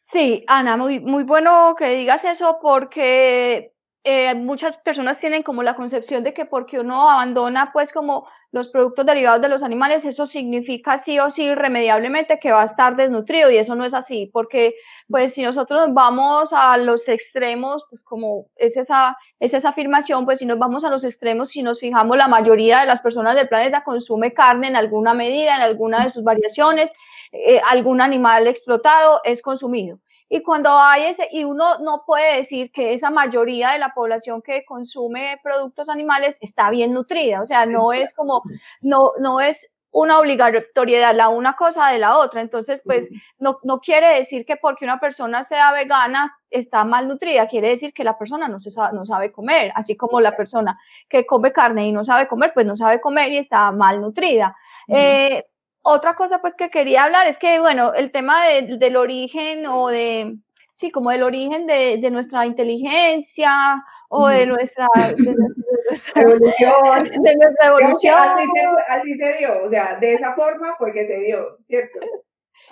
Sí, 0.10 0.46
Ana, 0.48 0.78
muy, 0.78 1.02
muy 1.02 1.26
bueno 1.26 1.76
que 1.78 1.90
digas 1.90 2.24
eso 2.24 2.60
porque 2.62 3.73
eh, 4.06 4.36
muchas 4.36 4.76
personas 4.78 5.18
tienen 5.18 5.44
como 5.44 5.64
la 5.64 5.76
concepción 5.76 6.24
de 6.24 6.34
que 6.34 6.46
porque 6.46 6.80
uno 6.80 7.10
abandona 7.10 7.72
pues 7.72 7.94
como 7.94 8.28
los 8.52 8.68
productos 8.68 9.06
derivados 9.06 9.42
de 9.42 9.50
los 9.50 9.64
animales, 9.64 10.06
eso 10.06 10.26
significa 10.26 10.98
sí 10.98 11.20
o 11.20 11.30
sí 11.30 11.46
irremediablemente 11.46 12.38
que 12.38 12.52
va 12.52 12.62
a 12.62 12.66
estar 12.66 12.96
desnutrido 12.96 13.50
y 13.50 13.58
eso 13.58 13.76
no 13.76 13.86
es 13.86 13.94
así, 13.94 14.30
porque 14.32 14.76
pues 15.10 15.34
si 15.34 15.42
nosotros 15.42 15.88
nos 15.88 15.96
vamos 15.96 16.54
a 16.54 16.78
los 16.78 17.08
extremos, 17.08 17.86
pues 17.90 18.04
como 18.04 18.48
es 18.58 18.78
esa, 18.78 19.18
es 19.40 19.54
esa 19.54 19.70
afirmación, 19.70 20.26
pues 20.26 20.40
si 20.40 20.46
nos 20.46 20.60
vamos 20.60 20.84
a 20.84 20.90
los 20.90 21.04
extremos, 21.04 21.50
si 21.50 21.64
nos 21.64 21.80
fijamos, 21.80 22.16
la 22.16 22.28
mayoría 22.28 22.82
de 22.82 22.86
las 22.86 23.02
personas 23.02 23.36
del 23.36 23.48
planeta 23.48 23.84
consume 23.84 24.34
carne 24.34 24.68
en 24.68 24.76
alguna 24.76 25.14
medida, 25.14 25.56
en 25.56 25.62
alguna 25.62 26.04
de 26.04 26.12
sus 26.12 26.24
variaciones, 26.24 26.94
eh, 27.32 27.60
algún 27.68 28.02
animal 28.02 28.48
explotado 28.48 29.22
es 29.24 29.42
consumido. 29.42 30.00
Y 30.36 30.42
cuando 30.42 30.72
hay 30.72 31.04
ese, 31.06 31.28
y 31.32 31.44
uno 31.44 31.78
no 31.78 32.06
puede 32.08 32.38
decir 32.38 32.72
que 32.72 32.94
esa 32.96 33.12
mayoría 33.12 33.70
de 33.70 33.78
la 33.78 33.94
población 33.94 34.42
que 34.42 34.66
consume 34.66 35.40
productos 35.44 35.90
animales 35.90 36.40
está 36.42 36.72
bien 36.72 36.92
nutrida, 36.92 37.40
o 37.40 37.46
sea, 37.46 37.68
no 37.68 37.94
es 37.94 38.16
como, 38.16 38.42
no, 38.82 39.12
no 39.20 39.42
es 39.42 39.72
una 39.92 40.18
obligatoriedad 40.18 41.14
la 41.14 41.30
una 41.30 41.56
cosa 41.56 41.90
de 41.90 42.00
la 42.00 42.18
otra. 42.18 42.42
Entonces, 42.42 42.82
pues 42.84 43.12
no, 43.38 43.60
no 43.62 43.80
quiere 43.80 44.16
decir 44.16 44.44
que 44.44 44.58
porque 44.58 44.86
una 44.86 45.00
persona 45.00 45.44
sea 45.44 45.72
vegana 45.72 46.36
está 46.50 46.84
mal 46.84 47.08
nutrida, 47.08 47.48
quiere 47.48 47.70
decir 47.70 47.94
que 47.94 48.04
la 48.04 48.18
persona 48.18 48.48
no, 48.48 48.60
se 48.60 48.72
sabe, 48.72 48.96
no 48.96 49.06
sabe 49.06 49.32
comer, 49.32 49.72
así 49.76 49.96
como 49.96 50.20
la 50.20 50.36
persona 50.36 50.80
que 51.10 51.28
come 51.28 51.54
carne 51.54 51.88
y 51.88 51.92
no 51.92 52.04
sabe 52.04 52.28
comer, 52.28 52.54
pues 52.56 52.66
no 52.66 52.76
sabe 52.76 53.00
comer 53.00 53.32
y 53.32 53.38
está 53.38 53.72
mal 53.72 54.02
nutrida. 54.02 54.56
eh, 54.88 55.46
otra 55.84 56.16
cosa 56.16 56.40
pues 56.40 56.54
que 56.54 56.70
quería 56.70 57.04
hablar 57.04 57.28
es 57.28 57.38
que, 57.38 57.60
bueno, 57.60 57.94
el 57.94 58.12
tema 58.12 58.48
del 58.48 58.96
origen 58.96 59.66
o 59.68 59.90
de, 59.90 60.36
sí, 60.74 60.92
como 60.92 61.12
del 61.12 61.24
origen 61.24 61.68
de, 61.68 61.98
de 62.02 62.10
nuestra 62.10 62.46
inteligencia 62.46 63.84
o 64.10 64.28
de 64.28 64.46
nuestra, 64.46 64.88
de, 64.96 65.36
nuestra 65.90 66.22
evolución. 66.22 67.24
De 67.24 67.36
nuestra 67.36 67.68
evolución. 67.68 68.18
Así 68.18 68.46
se, 68.48 68.94
así 68.94 69.16
se 69.16 69.38
dio, 69.38 69.64
o 69.64 69.70
sea, 69.70 69.98
de 70.00 70.14
esa 70.14 70.34
forma 70.34 70.76
porque 70.80 71.06
se 71.06 71.20
dio, 71.20 71.58
¿cierto? 71.68 72.00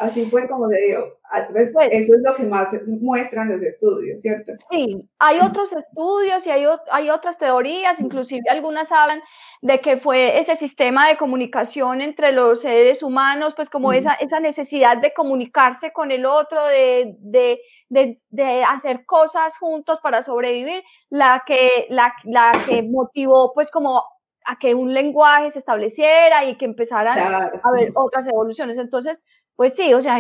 Así 0.02 0.26
fue 0.32 0.48
como 0.48 0.68
se 0.68 0.82
dio. 0.82 1.20
Ah, 1.32 1.48
pues, 1.52 1.72
pues, 1.72 1.90
eso 1.92 2.16
es 2.16 2.22
lo 2.24 2.34
que 2.34 2.42
más 2.42 2.70
muestran 3.00 3.52
los 3.52 3.62
estudios, 3.62 4.20
¿cierto? 4.20 4.54
Sí, 4.72 5.00
hay 5.20 5.40
otros 5.40 5.72
estudios 5.72 6.46
y 6.48 6.50
hay, 6.50 6.66
hay 6.90 7.12
otras 7.12 7.38
teorías, 7.38 8.00
inclusive 8.00 8.42
algunas 8.50 8.92
hablan 8.92 9.22
de 9.62 9.80
que 9.80 9.98
fue 9.98 10.40
ese 10.40 10.56
sistema 10.56 11.08
de 11.08 11.18
comunicación 11.18 12.02
entre 12.02 12.32
los 12.32 12.62
seres 12.62 13.04
humanos, 13.04 13.54
pues 13.56 13.70
como 13.70 13.94
esa, 13.94 14.14
esa 14.16 14.40
necesidad 14.40 14.98
de 14.98 15.14
comunicarse 15.14 15.94
con 15.94 16.10
el 16.10 16.26
otro, 16.26 16.66
de, 16.66 17.16
de, 17.20 17.62
de, 17.90 18.20
de, 18.32 18.64
hacer 18.64 19.06
cosas 19.06 19.56
juntos 19.60 20.00
para 20.02 20.24
sobrevivir, 20.24 20.84
la 21.12 21.44
que, 21.46 21.86
la, 21.90 22.12
la 22.24 22.52
que 22.68 22.82
motivó 22.82 23.54
pues 23.54 23.70
como 23.70 24.04
a 24.46 24.58
que 24.58 24.74
un 24.74 24.94
lenguaje 24.94 25.52
se 25.52 25.60
estableciera 25.60 26.46
y 26.46 26.58
que 26.58 26.66
empezaran 26.66 27.20
a 27.20 27.52
haber 27.64 27.92
otras 27.94 28.28
evoluciones. 28.28 28.78
Entonces, 28.78 29.22
pues 29.62 29.76
sí, 29.76 29.94
o 29.94 30.02
sea, 30.02 30.18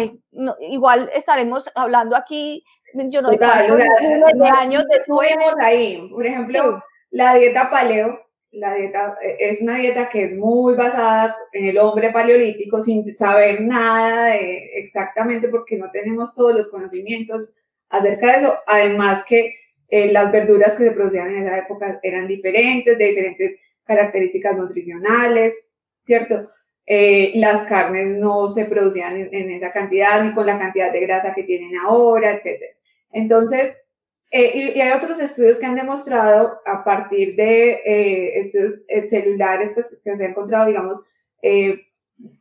igual 0.69 1.09
estaremos 1.15 1.67
hablando 1.73 2.15
aquí, 2.15 2.63
yo 2.93 3.23
no 3.23 3.29
sé, 3.29 3.39
de 3.39 4.47
años 4.55 4.85
después. 4.87 5.31
ahí, 5.59 6.07
por 6.11 6.27
ejemplo, 6.27 6.83
la 7.09 7.33
dieta 7.33 7.67
paleo, 7.71 8.19
la 8.51 8.75
dieta 8.75 9.17
eh, 9.23 9.37
es 9.39 9.63
una 9.63 9.77
dieta 9.77 10.09
que 10.09 10.25
es 10.25 10.37
muy 10.37 10.75
basada 10.75 11.35
en 11.53 11.65
el 11.65 11.79
hombre 11.79 12.11
paleolítico 12.11 12.83
sin 12.83 13.17
saber 13.17 13.61
nada 13.61 14.35
exactamente 14.35 15.47
porque 15.47 15.75
no 15.75 15.89
tenemos 15.89 16.35
todos 16.35 16.53
los 16.53 16.69
conocimientos 16.69 17.51
acerca 17.89 18.33
de 18.33 18.37
eso. 18.37 18.59
Además 18.67 19.25
que 19.25 19.55
eh, 19.89 20.11
las 20.11 20.31
verduras 20.31 20.75
que 20.75 20.83
se 20.83 20.91
producían 20.91 21.31
en 21.31 21.47
esa 21.47 21.57
época 21.57 21.99
eran 22.03 22.27
diferentes, 22.27 22.95
de 22.95 23.05
diferentes 23.05 23.55
características 23.85 24.55
nutricionales, 24.55 25.65
¿cierto? 26.03 26.47
Eh, 26.85 27.33
las 27.35 27.65
carnes 27.65 28.17
no 28.17 28.49
se 28.49 28.65
producían 28.65 29.15
en, 29.17 29.51
esa 29.51 29.71
cantidad 29.71 30.23
ni 30.23 30.33
con 30.33 30.45
la 30.45 30.57
cantidad 30.57 30.91
de 30.91 31.01
grasa 31.01 31.33
que 31.33 31.43
tienen 31.43 31.77
ahora, 31.77 32.33
etc. 32.33 32.61
Entonces, 33.11 33.77
eh, 34.31 34.73
y, 34.75 34.81
hay 34.81 34.91
otros 34.91 35.19
estudios 35.19 35.59
que 35.59 35.65
han 35.65 35.75
demostrado 35.75 36.59
a 36.65 36.83
partir 36.83 37.35
de 37.35 37.81
eh, 37.85 38.39
estudios 38.39 38.79
celulares, 39.09 39.71
pues 39.73 39.97
que 40.03 40.15
se 40.15 40.25
han 40.25 40.31
encontrado, 40.31 40.67
digamos, 40.67 41.03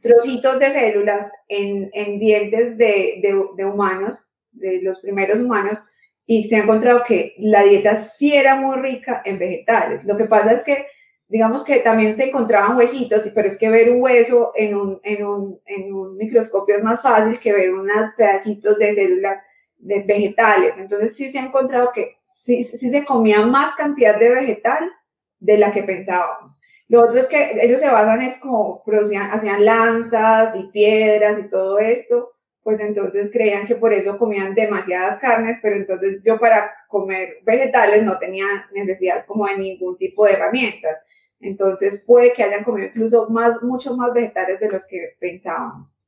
trocitos 0.00 0.59
de 0.59 0.72
células 0.72 1.33
en, 1.48 1.90
en 1.92 2.18
dientes 2.18 2.76
de, 2.76 3.20
de, 3.22 3.42
de, 3.57 3.64
humanos, 3.64 4.26
de 4.53 4.81
los 4.83 5.00
primeros 5.00 5.40
humanos, 5.40 5.85
y 6.26 6.44
se 6.44 6.57
ha 6.57 6.62
encontrado 6.62 7.03
que 7.05 7.35
la 7.38 7.64
dieta 7.64 7.96
sí 7.96 8.35
era 8.35 8.57
muy 8.57 8.76
rica 8.76 9.22
en 9.24 9.38
vegetales. 9.38 10.05
Lo 10.05 10.16
que 10.16 10.26
pasa 10.26 10.53
es 10.53 10.64
que 10.64 10.87
digamos 11.31 11.62
que 11.62 11.79
también 11.79 12.16
se 12.16 12.25
encontraban 12.25 12.77
huesitos, 12.77 13.23
pero 13.33 13.47
es 13.47 13.57
que 13.57 13.71
ver 13.71 13.90
un 13.90 14.03
hueso 14.03 14.53
en 14.57 14.75
un, 14.75 15.01
en 15.05 15.25
un, 15.25 15.61
en 15.64 15.95
un 15.95 16.16
microscopio 16.16 16.75
es 16.75 16.83
más 16.83 17.03
fácil 17.03 17.38
que 17.38 17.53
ver 17.53 17.73
unos 17.73 18.12
pedacitos 18.16 18.77
de 18.79 18.93
células 18.93 19.38
de 19.79 20.03
vegetales. 20.03 20.75
Entonces 20.77 21.14
sí 21.14 21.31
se 21.31 21.38
ha 21.38 21.45
encontrado 21.45 21.93
que 21.95 22.16
sí, 22.25 22.64
sí 22.64 22.90
se 22.90 23.05
comía 23.05 23.43
más 23.43 23.77
cantidad 23.77 24.19
de 24.19 24.29
vegetal 24.29 24.90
de 25.38 25.57
la 25.57 25.71
que 25.71 25.85
pensábamos. 25.85 26.61
Lo 26.88 27.03
otro 27.03 27.21
es 27.21 27.29
que 27.29 27.57
ellos 27.62 27.81
se 27.81 27.88
basan 27.88 28.23
es 28.23 28.37
como 28.38 28.83
producían, 28.85 29.31
hacían 29.31 29.64
lanzas 29.64 30.57
y 30.57 30.64
piedras 30.64 31.38
y 31.38 31.49
todo 31.49 31.79
esto, 31.79 32.33
pues 32.64 32.81
entonces 32.81 33.31
creían 33.33 33.69
que 33.69 33.77
por 33.77 33.93
eso 33.93 34.19
comían 34.19 34.57
demasiadas 34.57 35.21
carnes, 35.21 35.61
pero 35.62 35.77
entonces 35.77 36.25
yo 36.25 36.40
para 36.40 36.75
comer 36.88 37.38
vegetales 37.45 38.03
no 38.03 38.19
tenía 38.19 38.47
necesidad 38.73 39.25
como 39.27 39.47
de 39.47 39.59
ningún 39.59 39.97
tipo 39.97 40.25
de 40.25 40.33
herramientas. 40.33 41.01
Entonces 41.40 42.05
puede 42.07 42.33
que 42.33 42.42
hayan 42.42 42.64
comido 42.64 42.88
incluso 42.88 43.29
más, 43.31 43.62
mucho 43.62 43.96
más 43.96 44.12
vegetales 44.12 44.61
de 44.61 44.70
los 44.70 44.87
que 44.87 45.16
pensábamos. 45.18 45.98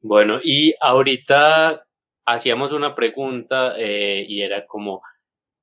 Bueno, 0.00 0.40
y 0.42 0.74
ahorita 0.80 1.84
hacíamos 2.24 2.72
una 2.72 2.94
pregunta 2.94 3.74
eh, 3.76 4.24
y 4.28 4.42
era 4.42 4.66
como, 4.66 5.02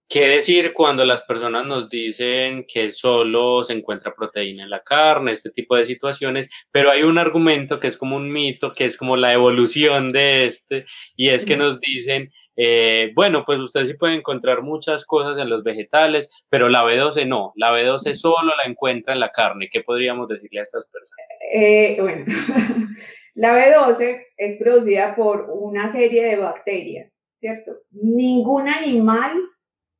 ¿qué 0.07 0.27
decir 0.27 0.73
cuando 0.73 1.05
las 1.05 1.23
personas 1.23 1.65
nos 1.65 1.89
dicen 1.89 2.65
que 2.67 2.91
solo 2.91 3.63
se 3.63 3.73
encuentra 3.73 4.13
proteína 4.15 4.63
en 4.63 4.69
la 4.69 4.83
carne, 4.83 5.31
este 5.31 5.51
tipo 5.51 5.75
de 5.75 5.85
situaciones? 5.85 6.49
Pero 6.71 6.91
hay 6.91 7.03
un 7.03 7.17
argumento 7.17 7.79
que 7.79 7.87
es 7.87 7.97
como 7.97 8.15
un 8.15 8.31
mito, 8.31 8.73
que 8.73 8.85
es 8.85 8.97
como 8.97 9.15
la 9.15 9.33
evolución 9.33 10.11
de 10.11 10.45
este, 10.45 10.85
y 11.15 11.29
es 11.29 11.45
que 11.45 11.57
nos 11.57 11.79
dicen 11.79 12.31
eh, 12.57 13.11
bueno, 13.15 13.43
pues 13.45 13.59
usted 13.59 13.85
sí 13.85 13.93
puede 13.95 14.15
encontrar 14.15 14.61
muchas 14.61 15.05
cosas 15.05 15.37
en 15.39 15.49
los 15.49 15.63
vegetales, 15.63 16.45
pero 16.49 16.69
la 16.69 16.83
B12 16.83 17.27
no, 17.27 17.51
la 17.55 17.71
B12 17.71 18.13
solo 18.13 18.53
la 18.55 18.69
encuentra 18.69 19.13
en 19.13 19.19
la 19.19 19.31
carne. 19.31 19.69
¿Qué 19.71 19.81
podríamos 19.81 20.27
decirle 20.27 20.61
a 20.61 20.63
estas 20.63 20.87
personas? 20.89 21.27
Eh, 21.53 21.97
bueno, 21.99 22.25
la 23.35 23.57
B12 23.57 24.25
es 24.37 24.57
producida 24.57 25.15
por 25.15 25.49
una 25.51 25.91
serie 25.91 26.23
de 26.25 26.37
bacterias, 26.37 27.19
¿cierto? 27.39 27.73
Ningún 27.91 28.69
animal 28.69 29.33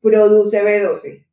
produce 0.05 0.63
B12 0.63 1.25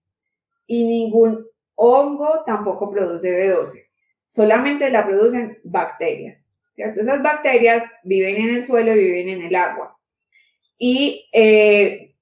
y 0.66 0.87
ningún 0.87 1.46
hongo 1.74 2.42
tampoco 2.46 2.90
produce 2.90 3.30
B12, 3.30 3.85
solamente 4.24 4.90
la 4.90 5.06
producen 5.06 5.58
bacterias, 5.62 6.48
¿cierto? 6.74 7.02
Esas 7.02 7.22
bacterias 7.22 7.85
viven 8.02 8.37
en 8.37 8.56
el 8.56 8.64
suelo 8.64 8.94
y 8.94 9.04
viven 9.04 9.28
en 9.28 9.42
el 9.42 9.54
agua 9.54 9.98
y 10.78 11.28
eh, 11.32 12.14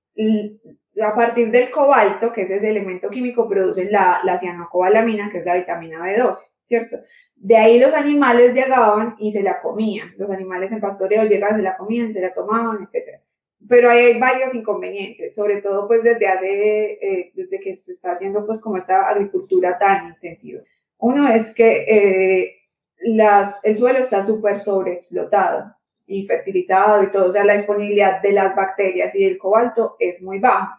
a 1.00 1.14
partir 1.14 1.52
del 1.52 1.70
cobalto, 1.70 2.32
que 2.32 2.42
es 2.42 2.50
ese 2.50 2.68
elemento 2.68 3.08
químico, 3.08 3.48
producen 3.48 3.92
la, 3.92 4.20
la 4.24 4.38
cianocobalamina, 4.38 5.30
que 5.30 5.38
es 5.38 5.46
la 5.46 5.54
vitamina 5.54 6.04
B12, 6.04 6.36
¿cierto? 6.66 6.96
De 7.36 7.56
ahí 7.56 7.78
los 7.78 7.94
animales 7.94 8.54
llegaban 8.54 9.14
y 9.18 9.32
se 9.32 9.42
la 9.42 9.62
comían. 9.62 10.12
Los 10.18 10.30
animales 10.30 10.72
en 10.72 10.80
pastoreo 10.80 11.24
llegaban, 11.24 11.56
se 11.56 11.62
la 11.62 11.76
comían, 11.76 12.12
se 12.12 12.20
la 12.20 12.34
tomaban, 12.34 12.82
etc. 12.82 13.20
Pero 13.68 13.90
hay 13.90 14.18
varios 14.18 14.54
inconvenientes, 14.54 15.34
sobre 15.34 15.60
todo 15.60 15.86
pues 15.86 16.02
desde 16.02 16.26
hace, 16.26 16.92
eh, 16.92 17.32
desde 17.34 17.60
que 17.60 17.76
se 17.76 17.92
está 17.92 18.12
haciendo 18.12 18.46
pues 18.46 18.60
como 18.60 18.76
esta 18.76 19.08
agricultura 19.08 19.78
tan 19.78 20.08
intensiva. 20.08 20.62
Uno 20.98 21.32
es 21.32 21.54
que 21.54 21.84
eh, 21.88 22.56
las, 23.00 23.64
el 23.64 23.76
suelo 23.76 23.98
está 23.98 24.22
súper 24.22 24.58
sobreexplotado 24.60 25.74
y 26.06 26.26
fertilizado 26.26 27.02
y 27.04 27.10
todo, 27.10 27.28
o 27.28 27.32
sea, 27.32 27.44
la 27.44 27.56
disponibilidad 27.56 28.20
de 28.20 28.32
las 28.32 28.56
bacterias 28.56 29.14
y 29.14 29.24
del 29.24 29.38
cobalto 29.38 29.96
es 29.98 30.20
muy 30.22 30.38
baja. 30.38 30.76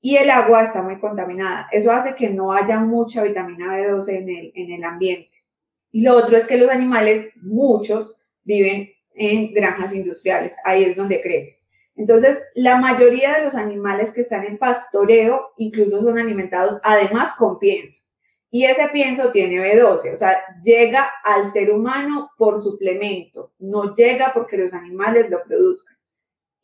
Y 0.00 0.16
el 0.16 0.30
agua 0.30 0.62
está 0.62 0.82
muy 0.82 0.98
contaminada. 0.98 1.68
Eso 1.72 1.92
hace 1.92 2.14
que 2.14 2.30
no 2.30 2.52
haya 2.52 2.80
mucha 2.80 3.22
vitamina 3.22 3.76
B12 3.76 4.08
en 4.14 4.28
el, 4.30 4.52
en 4.54 4.72
el 4.72 4.84
ambiente. 4.84 5.30
Y 5.92 6.02
lo 6.02 6.16
otro 6.16 6.36
es 6.36 6.46
que 6.46 6.56
los 6.56 6.70
animales, 6.70 7.30
muchos, 7.36 8.16
viven 8.44 8.90
en 9.14 9.52
granjas 9.52 9.92
industriales. 9.94 10.54
Ahí 10.64 10.84
es 10.84 10.96
donde 10.96 11.20
crecen. 11.20 11.59
Entonces, 12.00 12.42
la 12.54 12.78
mayoría 12.78 13.34
de 13.34 13.44
los 13.44 13.54
animales 13.54 14.14
que 14.14 14.22
están 14.22 14.44
en 14.46 14.56
pastoreo 14.56 15.50
incluso 15.58 16.00
son 16.00 16.16
alimentados 16.16 16.80
además 16.82 17.34
con 17.36 17.58
pienso. 17.58 18.04
Y 18.50 18.64
ese 18.64 18.88
pienso 18.88 19.30
tiene 19.30 19.56
B12, 19.56 20.14
o 20.14 20.16
sea, 20.16 20.40
llega 20.64 21.12
al 21.22 21.46
ser 21.46 21.70
humano 21.70 22.30
por 22.38 22.58
suplemento, 22.58 23.52
no 23.58 23.94
llega 23.94 24.32
porque 24.32 24.56
los 24.56 24.72
animales 24.72 25.28
lo 25.28 25.44
produzcan. 25.44 25.94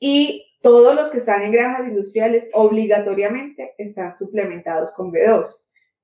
Y 0.01 0.43
todos 0.63 0.95
los 0.95 1.11
que 1.11 1.19
están 1.19 1.43
en 1.43 1.53
granjas 1.53 1.87
industriales 1.87 2.49
obligatoriamente 2.55 3.75
están 3.77 4.15
suplementados 4.15 4.95
con 4.95 5.13
B2. 5.13 5.49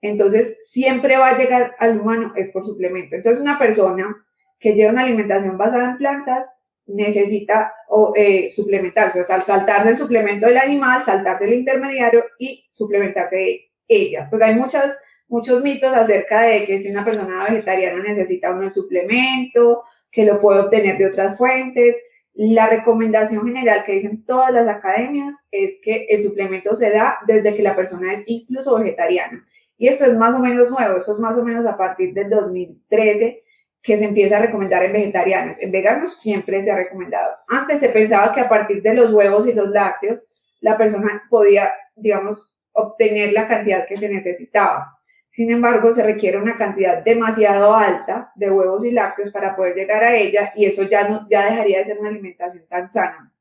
Entonces, 0.02 0.58
siempre 0.60 1.16
va 1.16 1.30
a 1.30 1.38
llegar 1.38 1.74
al 1.78 1.98
humano, 1.98 2.34
es 2.36 2.50
por 2.50 2.66
suplemento. 2.66 3.16
Entonces, 3.16 3.40
una 3.40 3.58
persona 3.58 4.14
que 4.60 4.74
lleva 4.74 4.92
una 4.92 5.04
alimentación 5.04 5.56
basada 5.56 5.84
en 5.84 5.96
plantas 5.96 6.50
necesita 6.86 7.72
eh, 8.16 8.50
suplementarse, 8.50 9.20
o 9.20 9.24
sea, 9.24 9.42
saltarse 9.44 9.90
el 9.90 9.96
suplemento 9.96 10.46
del 10.46 10.58
animal, 10.58 11.04
saltarse 11.04 11.44
el 11.44 11.54
intermediario 11.54 12.24
y 12.38 12.66
suplementarse 12.70 13.70
ella. 13.88 14.26
Pues 14.30 14.42
hay 14.42 14.54
muchas, 14.54 14.96
muchos 15.28 15.62
mitos 15.62 15.94
acerca 15.94 16.42
de 16.42 16.64
que 16.64 16.80
si 16.80 16.90
una 16.90 17.04
persona 17.04 17.44
vegetariana 17.44 18.02
necesita 18.02 18.50
uno 18.50 18.64
el 18.64 18.72
suplemento, 18.72 19.84
que 20.10 20.26
lo 20.26 20.40
puede 20.40 20.60
obtener 20.60 20.98
de 20.98 21.06
otras 21.06 21.36
fuentes. 21.36 21.96
La 22.34 22.68
recomendación 22.68 23.46
general 23.46 23.84
que 23.84 23.92
dicen 23.92 24.24
todas 24.24 24.52
las 24.52 24.68
academias 24.68 25.34
es 25.50 25.80
que 25.82 26.06
el 26.08 26.22
suplemento 26.22 26.74
se 26.76 26.90
da 26.90 27.18
desde 27.26 27.54
que 27.54 27.62
la 27.62 27.76
persona 27.76 28.12
es 28.12 28.22
incluso 28.26 28.78
vegetariana. 28.78 29.44
Y 29.76 29.88
esto 29.88 30.04
es 30.04 30.16
más 30.16 30.34
o 30.34 30.38
menos 30.38 30.70
nuevo, 30.70 30.98
esto 30.98 31.12
es 31.12 31.18
más 31.18 31.36
o 31.36 31.44
menos 31.44 31.66
a 31.66 31.76
partir 31.76 32.14
del 32.14 32.30
2013 32.30 33.40
que 33.82 33.98
se 33.98 34.04
empieza 34.04 34.36
a 34.36 34.42
recomendar 34.42 34.84
en 34.84 34.92
vegetarianos. 34.92 35.60
En 35.60 35.72
veganos 35.72 36.20
siempre 36.20 36.62
se 36.62 36.70
ha 36.70 36.76
recomendado. 36.76 37.34
Antes 37.48 37.80
se 37.80 37.88
pensaba 37.88 38.32
que 38.32 38.40
a 38.40 38.48
partir 38.48 38.80
de 38.80 38.94
los 38.94 39.12
huevos 39.12 39.46
y 39.46 39.52
los 39.52 39.68
lácteos 39.70 40.28
la 40.60 40.78
persona 40.78 41.24
podía, 41.28 41.74
digamos, 41.96 42.54
obtener 42.72 43.32
la 43.32 43.48
cantidad 43.48 43.84
que 43.84 43.96
se 43.96 44.08
necesitaba. 44.08 44.96
Sin 45.28 45.50
embargo, 45.50 45.92
se 45.92 46.04
requiere 46.04 46.38
una 46.38 46.56
cantidad 46.56 47.02
demasiado 47.02 47.74
alta 47.74 48.30
de 48.36 48.50
huevos 48.50 48.84
y 48.84 48.92
lácteos 48.92 49.32
para 49.32 49.56
poder 49.56 49.74
llegar 49.74 50.04
a 50.04 50.14
ella 50.14 50.52
y 50.54 50.66
eso 50.66 50.84
ya, 50.84 51.26
ya 51.28 51.46
dejaría 51.46 51.78
de 51.78 51.84
ser 51.86 51.98
una 51.98 52.10
alimentación 52.10 52.64
tan 52.68 52.88
sana. 52.88 53.32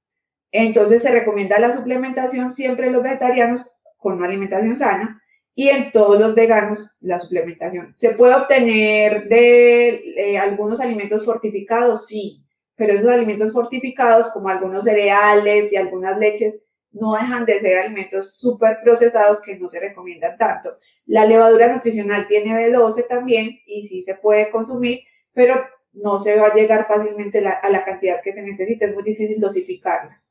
Entonces 0.52 1.04
se 1.04 1.12
recomienda 1.12 1.60
la 1.60 1.74
suplementación 1.74 2.54
siempre 2.54 2.88
en 2.88 2.94
los 2.94 3.04
vegetarianos 3.04 3.72
con 3.98 4.14
una 4.14 4.26
alimentación 4.26 4.76
sana 4.76 5.21
y 5.54 5.70
en 5.70 5.91
todos 5.91 6.20
los 6.20 6.34
veganos 6.34 6.95
la 7.02 7.20
suplementación. 7.20 7.93
¿Se 7.93 8.12
puede 8.12 8.36
obtener 8.36 9.28
de 9.28 9.89
eh, 10.16 10.38
algunos 10.38 10.80
alimentos 10.80 11.26
fortificados? 11.26 12.08
Sí, 12.08 12.41
pero 12.76 12.93
esos 12.93 13.10
alimentos 13.10 13.52
fortificados, 13.52 14.30
como 14.30 14.49
algunos 14.49 14.86
cereales 14.86 15.72
y 15.72 15.76
algunas 15.76 16.18
leches, 16.18 16.62
no 16.91 17.14
dejan 17.14 17.45
de 17.45 17.60
ser 17.60 17.78
alimentos 17.78 18.36
súper 18.38 18.80
procesados 18.84 19.41
que 19.41 19.58
no 19.58 19.70
se 19.70 19.80
recomiendan 19.80 20.38
tanto. 20.38 20.78
La 21.06 21.26
levadura 21.26 21.72
nutricional 21.74 22.28
tiene 22.28 22.54
B12 22.54 23.08
también 23.08 23.60
y 23.66 23.86
sí 23.86 24.02
se 24.02 24.16
puede 24.16 24.49
consumir, 24.49 25.02
pero 25.34 25.64
no 25.93 26.20
se 26.20 26.36
va 26.36 26.47
a 26.47 26.54
llegar 26.54 26.88
fácilmente 26.88 27.39
a 27.39 27.70
la 27.70 27.86
cantidad 27.86 28.22
que 28.22 28.34
se 28.34 28.41
necesita, 28.41 28.86
es 28.86 28.93
muy 28.93 29.04
difícil 29.04 29.39
dosificarla. 29.39 30.22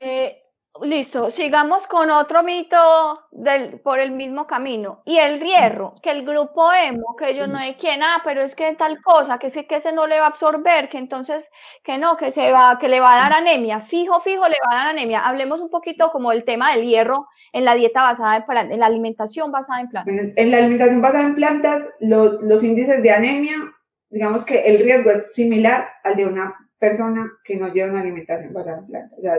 Eh, 0.00 0.42
Listo, 0.82 1.30
sigamos 1.30 1.86
con 1.88 2.10
otro 2.10 2.42
mito 2.44 2.76
del, 3.32 3.80
por 3.80 3.98
el 3.98 4.12
mismo 4.12 4.46
camino. 4.46 5.02
Y 5.04 5.18
el 5.18 5.40
hierro, 5.40 5.92
que 6.02 6.10
el 6.10 6.24
grupo 6.24 6.72
emo, 6.72 7.16
que 7.16 7.34
yo 7.34 7.46
no 7.48 7.58
hay 7.58 7.74
quien, 7.74 8.02
ah, 8.02 8.20
pero 8.24 8.42
es 8.42 8.54
que 8.54 8.74
tal 8.76 9.02
cosa, 9.02 9.38
que, 9.38 9.48
que 9.50 9.74
ese 9.74 9.92
no 9.92 10.06
le 10.06 10.20
va 10.20 10.26
a 10.26 10.28
absorber, 10.28 10.88
que 10.88 10.98
entonces, 10.98 11.50
que 11.82 11.98
no, 11.98 12.16
que 12.16 12.30
se 12.30 12.52
va, 12.52 12.78
que 12.78 12.88
le 12.88 13.00
va 13.00 13.14
a 13.14 13.22
dar 13.22 13.32
anemia, 13.32 13.80
fijo, 13.80 14.20
fijo, 14.20 14.46
le 14.46 14.56
va 14.66 14.72
a 14.72 14.76
dar 14.76 14.86
anemia. 14.88 15.20
Hablemos 15.20 15.60
un 15.60 15.70
poquito 15.70 16.10
como 16.12 16.30
el 16.30 16.44
tema 16.44 16.72
del 16.72 16.86
hierro 16.86 17.26
en 17.52 17.64
la 17.64 17.74
dieta 17.74 18.02
basada 18.02 18.36
en 18.36 18.44
plantas, 18.44 18.74
en 18.74 18.80
la 18.80 18.86
alimentación 18.86 19.50
basada 19.50 19.80
en 19.80 19.88
plantas. 19.88 20.14
En 20.36 20.50
la 20.50 20.58
alimentación 20.58 21.02
basada 21.02 21.24
en 21.24 21.34
plantas, 21.34 21.94
los 22.00 22.62
índices 22.62 23.02
de 23.02 23.10
anemia, 23.10 23.56
digamos 24.10 24.44
que 24.44 24.60
el 24.60 24.78
riesgo 24.78 25.10
es 25.10 25.34
similar 25.34 25.88
al 26.04 26.16
de 26.16 26.26
una 26.26 26.54
persona 26.78 27.28
que 27.42 27.56
no 27.56 27.68
lleva 27.72 27.90
una 27.90 28.00
alimentación 28.00 28.52
basada 28.52 28.78
en 28.78 28.86
plantas. 28.86 29.18
O 29.18 29.22
sea, 29.22 29.34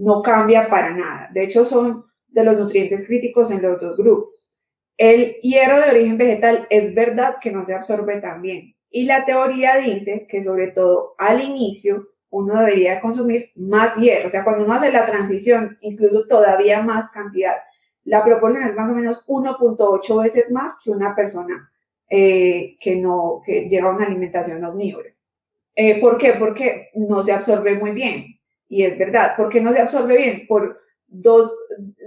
no 0.00 0.22
cambia 0.22 0.68
para 0.68 0.90
nada. 0.90 1.28
De 1.32 1.44
hecho, 1.44 1.64
son 1.64 2.06
de 2.28 2.44
los 2.44 2.58
nutrientes 2.58 3.06
críticos 3.06 3.50
en 3.50 3.62
los 3.62 3.80
dos 3.80 3.96
grupos. 3.96 4.52
El 4.96 5.36
hierro 5.42 5.78
de 5.80 5.90
origen 5.90 6.18
vegetal 6.18 6.66
es 6.70 6.94
verdad 6.94 7.36
que 7.40 7.52
no 7.52 7.64
se 7.64 7.74
absorbe 7.74 8.20
tan 8.20 8.40
bien. 8.40 8.74
Y 8.90 9.04
la 9.04 9.24
teoría 9.24 9.76
dice 9.76 10.26
que 10.28 10.42
sobre 10.42 10.70
todo 10.70 11.14
al 11.18 11.42
inicio 11.42 12.08
uno 12.30 12.60
debería 12.60 13.00
consumir 13.00 13.50
más 13.56 13.96
hierro. 13.96 14.28
O 14.28 14.30
sea, 14.30 14.44
cuando 14.44 14.64
uno 14.64 14.74
hace 14.74 14.92
la 14.92 15.04
transición, 15.04 15.76
incluso 15.80 16.26
todavía 16.26 16.82
más 16.82 17.10
cantidad. 17.10 17.56
La 18.04 18.24
proporción 18.24 18.64
es 18.64 18.74
más 18.74 18.90
o 18.90 18.94
menos 18.94 19.26
1.8 19.26 20.22
veces 20.22 20.50
más 20.50 20.78
que 20.82 20.90
una 20.90 21.14
persona 21.14 21.70
eh, 22.08 22.76
que, 22.80 22.96
no, 22.96 23.42
que 23.44 23.68
lleva 23.68 23.94
una 23.94 24.06
alimentación 24.06 24.64
omnívora. 24.64 25.10
Eh, 25.74 26.00
¿Por 26.00 26.16
qué? 26.18 26.34
Porque 26.34 26.88
no 26.94 27.22
se 27.22 27.32
absorbe 27.32 27.74
muy 27.74 27.90
bien. 27.90 28.29
Y 28.70 28.84
es 28.84 28.96
verdad, 28.98 29.34
porque 29.36 29.60
no 29.60 29.72
se 29.72 29.80
absorbe 29.80 30.16
bien 30.16 30.46
por 30.46 30.80
dos, 31.08 31.52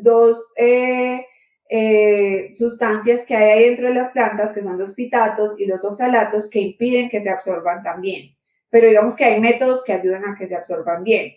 dos 0.01 0.53
eh, 0.55 1.23
eh, 1.69 2.49
sustancias 2.53 3.25
que 3.25 3.35
hay 3.35 3.51
ahí 3.51 3.65
dentro 3.65 3.89
de 3.89 3.95
las 3.95 4.11
plantas, 4.11 4.53
que 4.53 4.63
son 4.63 4.79
los 4.79 4.95
fitatos 4.95 5.59
y 5.59 5.65
los 5.65 5.83
oxalatos, 5.83 6.49
que 6.49 6.61
impiden 6.61 7.09
que 7.09 7.21
se 7.21 7.29
absorban 7.29 7.83
también. 7.83 8.33
Pero 8.69 8.87
digamos 8.87 9.15
que 9.17 9.25
hay 9.25 9.41
métodos 9.41 9.83
que 9.83 9.91
ayudan 9.91 10.23
a 10.23 10.35
que 10.35 10.47
se 10.47 10.55
absorban 10.55 11.03
bien. 11.03 11.33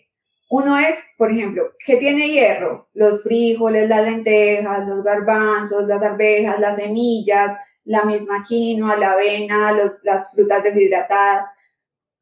Uno 0.49 0.79
es, 0.79 1.03
por 1.17 1.29
ejemplo, 1.29 1.73
que 1.85 1.97
tiene 1.97 2.29
hierro? 2.29 2.87
Los 2.93 3.21
frijoles, 3.21 3.89
las 3.89 4.03
lentejas, 4.03 4.87
los 4.87 5.03
garbanzos, 5.03 5.87
las 5.87 6.01
arvejas, 6.01 6.57
las 6.57 6.77
semillas, 6.77 7.53
la 7.83 8.05
misma 8.05 8.45
quinoa, 8.47 8.95
la 8.95 9.11
avena, 9.11 9.73
los, 9.73 10.01
las 10.03 10.31
frutas 10.31 10.63
deshidratadas 10.63 11.47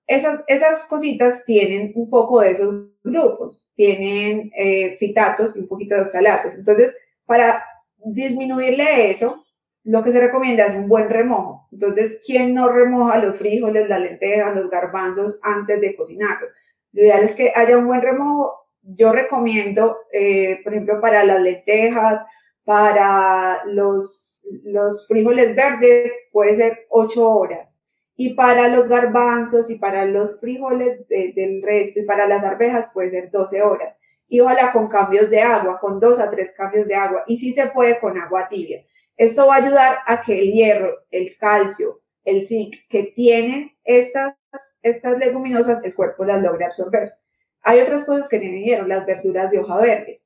esas, 0.07 0.43
esas 0.47 0.85
cositas 0.85 1.45
tienen 1.45 1.91
un 1.95 2.09
poco 2.09 2.41
de 2.41 2.51
esos 2.51 2.85
grupos, 3.03 3.69
tienen 3.75 4.51
eh, 4.57 4.97
fitatos 4.97 5.55
y 5.55 5.59
un 5.59 5.67
poquito 5.67 5.95
de 5.95 6.01
oxalatos. 6.01 6.55
Entonces, 6.55 6.95
para 7.25 7.63
disminuirle 7.97 9.09
eso, 9.09 9.43
lo 9.83 10.03
que 10.03 10.11
se 10.11 10.19
recomienda 10.19 10.65
es 10.65 10.75
un 10.75 10.87
buen 10.87 11.09
remojo. 11.09 11.67
Entonces, 11.71 12.21
¿quién 12.25 12.53
no 12.53 12.69
remoja 12.69 13.19
los 13.19 13.35
frijoles, 13.37 13.89
las 13.89 13.99
lentejas, 13.99 14.55
los 14.55 14.69
garbanzos 14.69 15.39
antes 15.43 15.81
de 15.81 15.95
cocinarlos? 15.95 16.51
Lo 16.91 17.03
ideal 17.03 17.23
es 17.23 17.35
que 17.35 17.51
haya 17.55 17.77
un 17.77 17.87
buen 17.87 18.01
remojo. 18.01 18.67
Yo 18.81 19.11
recomiendo, 19.11 19.97
eh, 20.11 20.61
por 20.63 20.73
ejemplo, 20.73 21.01
para 21.01 21.23
las 21.23 21.41
lentejas, 21.41 22.25
para 22.63 23.63
los, 23.65 24.43
los 24.63 25.07
frijoles 25.07 25.55
verdes, 25.55 26.11
puede 26.31 26.55
ser 26.55 26.85
8 26.89 27.29
horas 27.29 27.74
y 28.17 28.33
para 28.33 28.69
los 28.69 28.87
garbanzos 28.87 29.69
y 29.69 29.77
para 29.77 30.05
los 30.05 30.39
frijoles 30.39 31.07
del 31.07 31.61
resto 31.61 31.99
y 31.99 32.05
para 32.05 32.27
las 32.27 32.43
arvejas 32.43 32.91
puede 32.93 33.11
ser 33.11 33.29
12 33.29 33.61
horas. 33.61 33.97
Y 34.27 34.39
ojalá 34.39 34.71
con 34.71 34.87
cambios 34.87 35.29
de 35.29 35.41
agua, 35.41 35.79
con 35.79 35.99
dos 35.99 36.19
a 36.19 36.31
tres 36.31 36.53
cambios 36.57 36.87
de 36.87 36.95
agua. 36.95 37.23
Y 37.27 37.37
si 37.37 37.53
se 37.53 37.67
puede 37.67 37.99
con 37.99 38.17
agua 38.17 38.47
tibia. 38.49 38.83
Esto 39.17 39.47
va 39.47 39.55
a 39.55 39.63
ayudar 39.63 39.97
a 40.05 40.21
que 40.21 40.39
el 40.39 40.51
hierro, 40.51 41.05
el 41.11 41.37
calcio, 41.37 42.01
el 42.23 42.41
zinc 42.41 42.75
que 42.89 43.03
tienen 43.15 43.71
estas, 43.83 44.35
estas 44.81 45.17
leguminosas, 45.19 45.83
el 45.83 45.93
cuerpo 45.93 46.25
las 46.25 46.41
logre 46.41 46.65
absorber. 46.65 47.13
Hay 47.61 47.79
otras 47.79 48.05
cosas 48.05 48.27
que 48.27 48.39
tienen 48.39 48.63
hierro, 48.63 48.87
las 48.87 49.05
verduras 49.05 49.51
de 49.51 49.59
hoja 49.59 49.77
verde. 49.77 50.21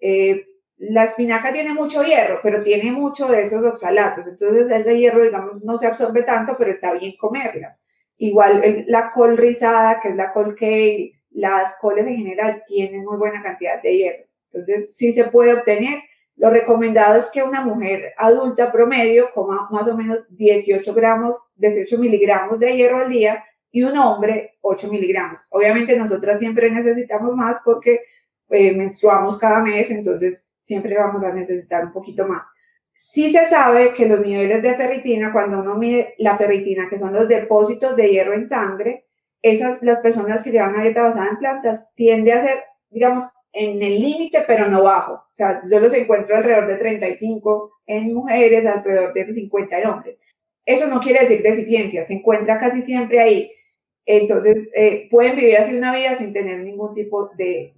Eh, 0.00 0.46
la 0.78 1.04
espinaca 1.04 1.52
tiene 1.52 1.74
mucho 1.74 2.02
hierro, 2.04 2.40
pero 2.42 2.62
tiene 2.62 2.92
mucho 2.92 3.28
de 3.28 3.42
esos 3.42 3.64
oxalatos. 3.64 4.26
Entonces, 4.26 4.70
ese 4.70 4.98
hierro, 4.98 5.24
digamos, 5.24 5.62
no 5.64 5.76
se 5.76 5.86
absorbe 5.86 6.22
tanto, 6.22 6.56
pero 6.56 6.70
está 6.70 6.92
bien 6.92 7.14
comerla. 7.18 7.76
Igual 8.16 8.84
la 8.86 9.10
col 9.12 9.36
rizada, 9.36 10.00
que 10.00 10.08
es 10.08 10.16
la 10.16 10.32
col 10.32 10.54
kale, 10.54 11.12
las 11.30 11.76
coles 11.80 12.06
en 12.06 12.16
general 12.16 12.62
tienen 12.66 13.04
muy 13.04 13.16
buena 13.16 13.42
cantidad 13.42 13.82
de 13.82 13.96
hierro. 13.96 14.24
Entonces, 14.52 14.96
sí 14.96 15.12
se 15.12 15.24
puede 15.24 15.54
obtener. 15.54 16.02
Lo 16.36 16.50
recomendado 16.50 17.18
es 17.18 17.30
que 17.30 17.42
una 17.42 17.62
mujer 17.62 18.14
adulta 18.16 18.70
promedio 18.70 19.32
coma 19.34 19.68
más 19.72 19.88
o 19.88 19.96
menos 19.96 20.26
18 20.36 20.94
gramos, 20.94 21.50
18 21.56 21.98
miligramos 21.98 22.60
de 22.60 22.76
hierro 22.76 22.98
al 22.98 23.10
día 23.10 23.44
y 23.72 23.82
un 23.82 23.98
hombre 23.98 24.56
8 24.60 24.88
miligramos. 24.88 25.48
Obviamente 25.50 25.96
nosotras 25.96 26.38
siempre 26.38 26.70
necesitamos 26.70 27.34
más 27.34 27.58
porque 27.64 28.02
eh, 28.50 28.72
menstruamos 28.72 29.36
cada 29.38 29.60
mes, 29.62 29.90
entonces 29.90 30.48
siempre 30.68 30.96
vamos 30.96 31.24
a 31.24 31.32
necesitar 31.32 31.84
un 31.84 31.92
poquito 31.92 32.28
más. 32.28 32.44
Sí 32.94 33.30
se 33.30 33.48
sabe 33.48 33.94
que 33.94 34.06
los 34.06 34.20
niveles 34.20 34.62
de 34.62 34.74
ferritina, 34.74 35.32
cuando 35.32 35.60
uno 35.60 35.76
mide 35.76 36.14
la 36.18 36.36
ferritina, 36.36 36.88
que 36.90 36.98
son 36.98 37.14
los 37.14 37.26
depósitos 37.26 37.96
de 37.96 38.10
hierro 38.10 38.34
en 38.34 38.46
sangre, 38.46 39.06
esas, 39.40 39.82
las 39.82 40.00
personas 40.00 40.42
que 40.42 40.50
llevan 40.50 40.74
una 40.74 40.82
dieta 40.82 41.04
basada 41.04 41.30
en 41.30 41.38
plantas, 41.38 41.90
tiende 41.94 42.32
a 42.32 42.44
ser, 42.44 42.58
digamos, 42.90 43.24
en 43.52 43.82
el 43.82 43.98
límite, 43.98 44.44
pero 44.46 44.68
no 44.68 44.82
bajo. 44.82 45.14
O 45.14 45.32
sea, 45.32 45.62
yo 45.70 45.80
los 45.80 45.94
encuentro 45.94 46.36
alrededor 46.36 46.66
de 46.66 46.76
35 46.76 47.72
en 47.86 48.12
mujeres, 48.12 48.66
alrededor 48.66 49.14
de 49.14 49.32
50 49.32 49.78
en 49.78 49.86
hombres. 49.86 50.18
Eso 50.66 50.86
no 50.86 51.00
quiere 51.00 51.20
decir 51.20 51.42
deficiencia, 51.42 52.04
se 52.04 52.14
encuentra 52.14 52.58
casi 52.58 52.82
siempre 52.82 53.20
ahí. 53.20 53.50
Entonces, 54.10 54.70
eh, 54.74 55.06
pueden 55.10 55.36
vivir 55.36 55.58
así 55.58 55.76
una 55.76 55.94
vida 55.94 56.14
sin 56.14 56.32
tener 56.32 56.60
ningún 56.60 56.94
tipo 56.94 57.30
de, 57.36 57.74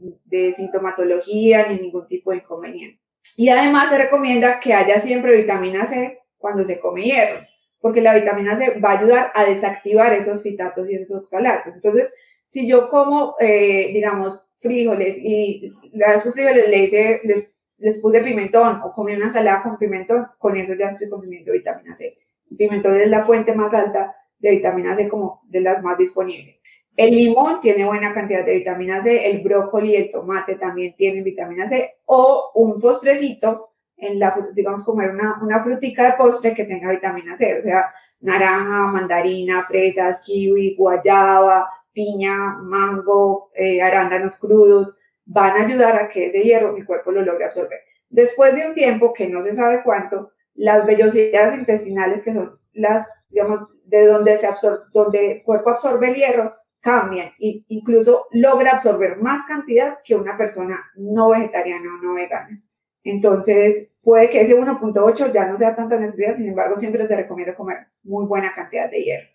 sintomatología 0.55 1.67
ni 1.67 1.81
ningún 1.81 2.07
tipo 2.07 2.31
de 2.31 2.37
inconveniente. 2.37 3.01
Y 3.37 3.49
además 3.49 3.91
se 3.91 3.99
recomienda 3.99 4.61
que 4.61 4.73
haya 4.73 5.01
siempre 5.01 5.37
vitamina 5.37 5.85
C 5.87 6.21
cuando 6.39 6.63
se 6.63 6.79
come 6.79 7.03
hierro, 7.03 7.41
porque 7.81 8.01
la 8.01 8.15
vitamina 8.15 8.57
C 8.57 8.79
va 8.79 8.93
a 8.93 8.99
ayudar 9.01 9.33
a 9.35 9.45
desactivar 9.45 10.13
esos 10.13 10.41
fitatos 10.41 10.89
y 10.89 10.95
esos 10.95 11.23
oxalatos. 11.23 11.75
Entonces, 11.75 12.15
si 12.47 12.69
yo 12.69 12.89
como, 12.89 13.35
eh, 13.41 13.91
digamos, 13.93 14.49
frijoles 14.61 15.19
y 15.19 15.73
a 16.07 16.21
sus 16.21 16.33
frijoles 16.33 16.69
le 16.69 17.21
les, 17.25 17.53
les 17.79 17.99
puse 17.99 18.21
pimentón 18.21 18.83
o 18.85 18.93
comí 18.93 19.15
una 19.15 19.27
ensalada 19.27 19.65
con 19.65 19.79
pimentón, 19.79 20.29
con 20.39 20.57
eso 20.57 20.75
ya 20.75 20.91
estoy 20.91 21.11
consumiendo 21.11 21.51
vitamina 21.51 21.93
C. 21.97 22.17
El 22.53 22.57
pimentón 22.57 23.01
es 23.01 23.09
la 23.09 23.25
fuente 23.25 23.53
más 23.53 23.75
alta 23.75 24.15
de 24.41 24.51
vitamina 24.51 24.97
C 24.97 25.09
como 25.09 25.43
de 25.49 25.61
las 25.61 25.83
más 25.83 25.97
disponibles. 25.97 26.61
El 26.97 27.15
limón 27.15 27.61
tiene 27.61 27.85
buena 27.85 28.13
cantidad 28.13 28.45
de 28.45 28.59
vitamina 28.59 29.01
C, 29.01 29.31
el 29.31 29.41
brócoli 29.41 29.93
y 29.93 29.97
el 29.97 30.11
tomate 30.11 30.57
también 30.57 30.95
tienen 30.97 31.25
vitamina 31.25 31.69
C, 31.69 31.99
o 32.07 32.51
un 32.55 32.81
postrecito, 32.81 33.69
en 33.97 34.19
la, 34.19 34.49
digamos, 34.55 34.83
comer 34.85 35.11
una, 35.11 35.39
una 35.43 35.63
frutica 35.63 36.05
de 36.05 36.17
postre 36.17 36.55
que 36.55 36.65
tenga 36.65 36.91
vitamina 36.91 37.37
C, 37.37 37.61
o 37.61 37.63
sea, 37.63 37.93
naranja, 38.21 38.87
mandarina, 38.87 39.67
fresas, 39.67 40.23
kiwi, 40.25 40.75
guayaba, 40.77 41.69
piña, 41.93 42.59
mango, 42.61 43.51
eh, 43.55 43.83
arándanos 43.83 44.39
crudos, 44.39 44.99
van 45.25 45.51
a 45.53 45.65
ayudar 45.67 45.97
a 45.97 46.09
que 46.09 46.27
ese 46.27 46.43
hierro 46.43 46.73
mi 46.73 46.85
cuerpo 46.85 47.13
lo 47.13 47.23
logre 47.23 47.45
absorber. 47.45 47.81
Después 48.09 48.55
de 48.55 48.67
un 48.67 48.75
tiempo, 48.75 49.13
que 49.13 49.29
no 49.29 49.43
se 49.43 49.55
sabe 49.55 49.83
cuánto, 49.85 50.33
las 50.55 50.85
vellosidades 50.85 51.59
intestinales, 51.59 52.23
que 52.23 52.35
son 52.35 52.60
las, 52.73 53.27
digamos, 53.31 53.69
de 53.85 54.07
donde, 54.07 54.37
se 54.39 54.47
absorbe, 54.47 54.85
donde 54.93 55.33
el 55.33 55.43
cuerpo 55.43 55.71
absorbe 55.71 56.11
el 56.11 56.17
hierro, 56.17 56.55
cambian 56.81 57.33
e 57.39 57.65
incluso 57.69 58.27
logra 58.31 58.73
absorber 58.73 59.19
más 59.19 59.45
cantidad 59.47 59.99
que 60.03 60.15
una 60.15 60.37
persona 60.37 60.81
no 60.95 61.31
vegetariana 61.31 61.95
o 61.95 62.03
no 62.03 62.15
vegana. 62.15 62.63
Entonces, 63.03 63.95
puede 64.03 64.29
que 64.29 64.43
ese 64.43 64.57
1.8 64.57 65.33
ya 65.33 65.47
no 65.47 65.57
sea 65.57 65.75
tanta 65.75 65.99
necesidad, 65.99 66.37
sin 66.37 66.49
embargo, 66.49 66.77
siempre 66.77 67.07
se 67.07 67.17
recomienda 67.17 67.55
comer 67.55 67.87
muy 68.03 68.27
buena 68.27 68.55
cantidad 68.55 68.91
de 68.91 69.03
hierro. 69.03 69.29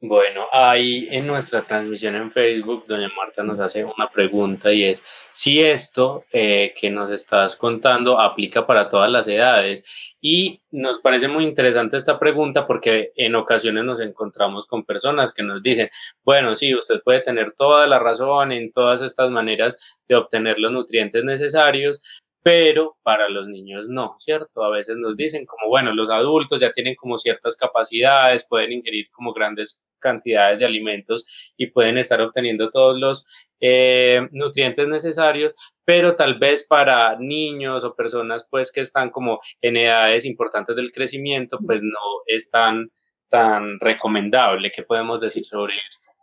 Bueno, 0.00 0.46
ahí 0.52 1.08
en 1.10 1.26
nuestra 1.26 1.62
transmisión 1.62 2.14
en 2.14 2.30
Facebook, 2.30 2.84
doña 2.86 3.08
Marta 3.16 3.42
nos 3.42 3.58
hace 3.58 3.84
una 3.84 4.08
pregunta 4.10 4.70
y 4.70 4.84
es 4.84 5.02
si 5.32 5.62
esto 5.62 6.24
eh, 6.30 6.74
que 6.78 6.90
nos 6.90 7.10
estás 7.10 7.56
contando 7.56 8.20
aplica 8.20 8.66
para 8.66 8.90
todas 8.90 9.10
las 9.10 9.26
edades. 9.28 9.82
Y 10.20 10.60
nos 10.70 11.00
parece 11.00 11.28
muy 11.28 11.44
interesante 11.44 11.96
esta 11.96 12.18
pregunta 12.18 12.66
porque 12.66 13.12
en 13.16 13.34
ocasiones 13.34 13.84
nos 13.84 14.00
encontramos 14.00 14.66
con 14.66 14.84
personas 14.84 15.32
que 15.32 15.42
nos 15.42 15.62
dicen, 15.62 15.88
bueno, 16.22 16.54
sí, 16.54 16.74
usted 16.74 17.00
puede 17.02 17.20
tener 17.20 17.52
toda 17.52 17.86
la 17.86 17.98
razón 17.98 18.52
en 18.52 18.72
todas 18.72 19.00
estas 19.02 19.30
maneras 19.30 19.78
de 20.08 20.16
obtener 20.16 20.58
los 20.58 20.72
nutrientes 20.72 21.24
necesarios, 21.24 22.00
pero 22.44 22.98
para 23.02 23.30
los 23.30 23.48
niños 23.48 23.88
no, 23.88 24.16
¿cierto? 24.18 24.64
A 24.64 24.68
veces 24.70 24.98
nos 24.98 25.16
dicen 25.16 25.46
como, 25.46 25.70
bueno, 25.70 25.94
los 25.94 26.10
adultos 26.10 26.60
ya 26.60 26.72
tienen 26.72 26.94
como 26.94 27.16
ciertas 27.16 27.56
capacidades, 27.56 28.46
pueden 28.46 28.72
ingerir 28.72 29.10
como 29.12 29.32
grandes 29.32 29.80
cantidades 29.98 30.58
de 30.58 30.66
alimentos 30.66 31.24
y 31.56 31.68
pueden 31.68 31.96
estar 31.96 32.20
obteniendo 32.20 32.70
todos 32.70 33.00
los 33.00 33.26
eh, 33.60 34.28
nutrientes 34.32 34.86
necesarios, 34.88 35.54
pero 35.86 36.16
tal 36.16 36.38
vez 36.38 36.66
para 36.66 37.16
niños 37.18 37.82
o 37.82 37.96
personas 37.96 38.46
pues 38.50 38.70
que 38.70 38.82
están 38.82 39.08
como 39.10 39.40
en 39.62 39.78
edades 39.78 40.26
importantes 40.26 40.76
del 40.76 40.92
crecimiento, 40.92 41.58
pues 41.66 41.82
no 41.82 41.98
es 42.26 42.50
tan, 42.50 42.90
tan 43.30 43.80
recomendable. 43.80 44.70
¿Qué 44.70 44.82
podemos 44.82 45.18
decir 45.18 45.44
sobre 45.46 45.76
esto? 45.88 46.13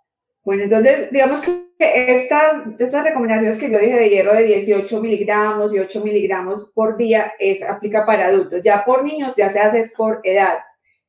Bueno, 0.43 0.63
entonces, 0.63 1.11
digamos 1.11 1.41
que 1.41 1.71
estas, 1.79 3.03
recomendaciones 3.03 3.57
que 3.57 3.71
yo 3.71 3.79
dije 3.79 3.97
de 3.97 4.09
hierro 4.09 4.33
de 4.33 4.45
18 4.45 5.01
miligramos 5.01 5.73
y 5.73 5.79
8 5.79 6.03
miligramos 6.03 6.71
por 6.73 6.97
día 6.97 7.33
es, 7.39 7.61
aplica 7.63 8.05
para 8.05 8.27
adultos. 8.27 8.61
Ya 8.63 8.83
por 8.85 9.03
niños 9.03 9.35
ya 9.35 9.49
se 9.49 9.59
hace 9.59 9.83
por 9.95 10.19
edad. 10.23 10.59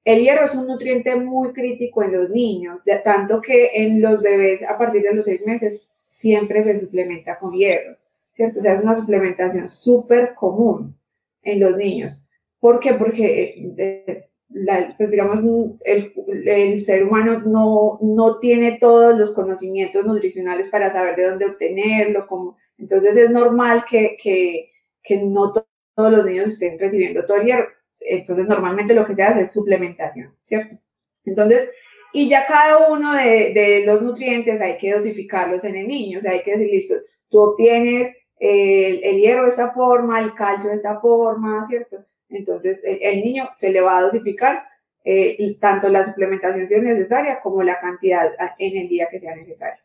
El 0.05 0.20
hierro 0.20 0.45
es 0.45 0.55
un 0.55 0.66
nutriente 0.66 1.14
muy 1.16 1.53
crítico 1.53 2.03
en 2.03 2.12
los 2.12 2.30
niños, 2.30 2.80
tanto 3.05 3.41
que 3.41 3.70
en 3.74 4.01
los 4.01 4.20
bebés 4.20 4.62
a 4.68 4.76
partir 4.76 5.03
de 5.03 5.14
los 5.14 5.24
seis 5.24 5.47
meses 5.47 5.91
siempre 6.05 6.64
se 6.64 6.76
suplementa 6.76 7.39
con 7.39 7.53
hierro, 7.53 7.97
¿cierto? 8.33 8.59
O 8.59 8.62
sea, 8.62 8.74
es 8.74 8.83
una 8.83 8.97
suplementación 8.97 9.68
súper 9.70 10.35
común 10.35 10.99
en 11.43 11.61
los 11.61 11.76
niños. 11.76 12.26
¿Por 12.59 12.80
qué? 12.80 12.95
Porque 12.95 14.26
eh, 14.55 14.94
pues 14.96 15.11
digamos, 15.11 15.40
el, 15.84 16.12
el, 16.46 16.80
ser 16.82 17.05
humano 17.05 17.40
no, 17.40 17.98
no 18.03 18.38
tiene 18.38 18.78
todos 18.78 19.16
los 19.18 19.32
conocimientos 19.32 20.05
nutricionales 20.05 20.68
para 20.68 20.92
saber 20.92 21.16
de 21.16 21.28
dónde 21.28 21.46
obtenerlo, 21.46 22.26
como, 22.26 22.57
entonces 22.78 23.16
es 23.16 23.30
normal 23.30 23.84
que, 23.88 24.16
que, 24.22 24.70
que 25.03 25.18
no 25.18 25.53
todos 25.53 26.12
los 26.12 26.24
niños 26.24 26.48
estén 26.48 26.78
recibiendo 26.78 27.24
todo 27.24 27.38
el 27.38 27.46
hierro. 27.46 27.68
Entonces, 28.00 28.48
normalmente 28.48 28.94
lo 28.94 29.07
que 29.07 29.14
se 29.14 29.22
hace 29.22 29.42
es 29.42 29.53
suplementación, 29.53 30.34
¿cierto? 30.44 30.76
Entonces, 31.24 31.70
y 32.12 32.28
ya 32.28 32.44
cada 32.46 32.88
uno 32.88 33.14
de, 33.14 33.53
de 33.55 33.84
los 33.86 34.03
nutrientes 34.03 34.61
hay 34.61 34.76
que 34.76 34.92
dosificarlos 34.92 35.64
en 35.64 35.76
el 35.76 35.86
niño, 35.86 36.18
o 36.18 36.22
sea, 36.22 36.32
hay 36.32 36.42
que 36.42 36.53
decir, 36.53 36.70
listo, 36.70 36.94
tú 37.28 37.40
obtienes 37.40 38.14
el, 38.38 39.03
el 39.05 39.20
hierro 39.20 39.44
de 39.44 39.50
esta 39.50 39.72
forma, 39.72 40.20
el 40.20 40.34
calcio 40.34 40.70
de 40.70 40.76
esta 40.76 41.00
forma, 41.00 41.64
¿cierto? 41.66 42.05
Entonces, 42.33 42.80
el, 42.85 43.22
niño 43.22 43.51
se 43.55 43.70
le 43.70 43.80
va 43.80 43.99
a 43.99 44.03
dosificar 44.03 44.64
eh, 45.05 45.57
tanto 45.61 45.89
la 45.89 46.05
suplementación 46.05 46.66
si 46.66 46.74
es 46.74 46.83
necesaria 46.83 47.41
como 47.41 47.62
la 47.62 47.80
cantidad 47.80 48.33
en 48.59 48.76
el 48.76 48.89
día 48.89 49.09
que 49.11 49.20
sea 49.20 49.35
necesaria. 49.35 49.80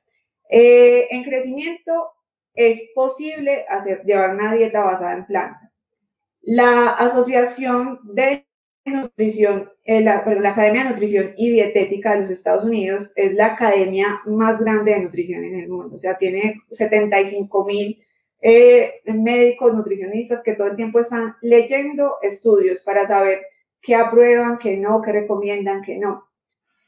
Eh, 0.50 1.08
en 1.12 1.24
crecimiento 1.24 2.12
es 2.54 2.82
posible 2.96 3.66
hacer, 3.70 4.04
llevar 4.04 4.32
una 4.32 4.54
dieta 4.54 4.84
basada 4.84 5.14
en 5.14 5.26
plantas. 5.26 5.82
La 6.42 6.90
Asociación 6.94 8.00
de 8.04 8.48
Nutrición, 8.86 9.70
eh, 9.84 10.02
perdón, 10.24 10.44
la 10.44 10.52
Academia 10.52 10.84
de 10.84 10.92
Nutrición 10.92 11.34
y 11.38 11.50
Dietética 11.52 12.14
de 12.14 12.20
los 12.20 12.30
Estados 12.30 12.64
Unidos 12.64 13.12
es 13.18 13.34
la 13.34 13.48
academia 13.48 14.22
más 14.26 14.62
grande 14.62 14.94
de 14.94 15.02
nutrición 15.02 15.44
en 15.44 15.60
el 15.60 15.68
mundo. 15.68 15.98
O 15.98 16.00
sea, 16.00 16.18
tiene 16.18 16.62
75 16.72 17.66
mil 17.66 18.02
eh, 18.42 19.02
médicos, 19.06 19.74
nutricionistas 19.74 20.44
que 20.44 20.54
todo 20.54 20.68
el 20.68 20.76
tiempo 20.76 21.00
están 21.00 21.36
leyendo 21.42 22.18
estudios 22.22 22.84
para 22.84 23.08
saber 23.08 23.42
qué 23.82 23.96
aprueban, 23.96 24.58
qué 24.58 24.78
no, 24.78 25.02
qué 25.02 25.12
recomiendan, 25.12 25.82
qué 25.82 25.98
no. 25.98 26.28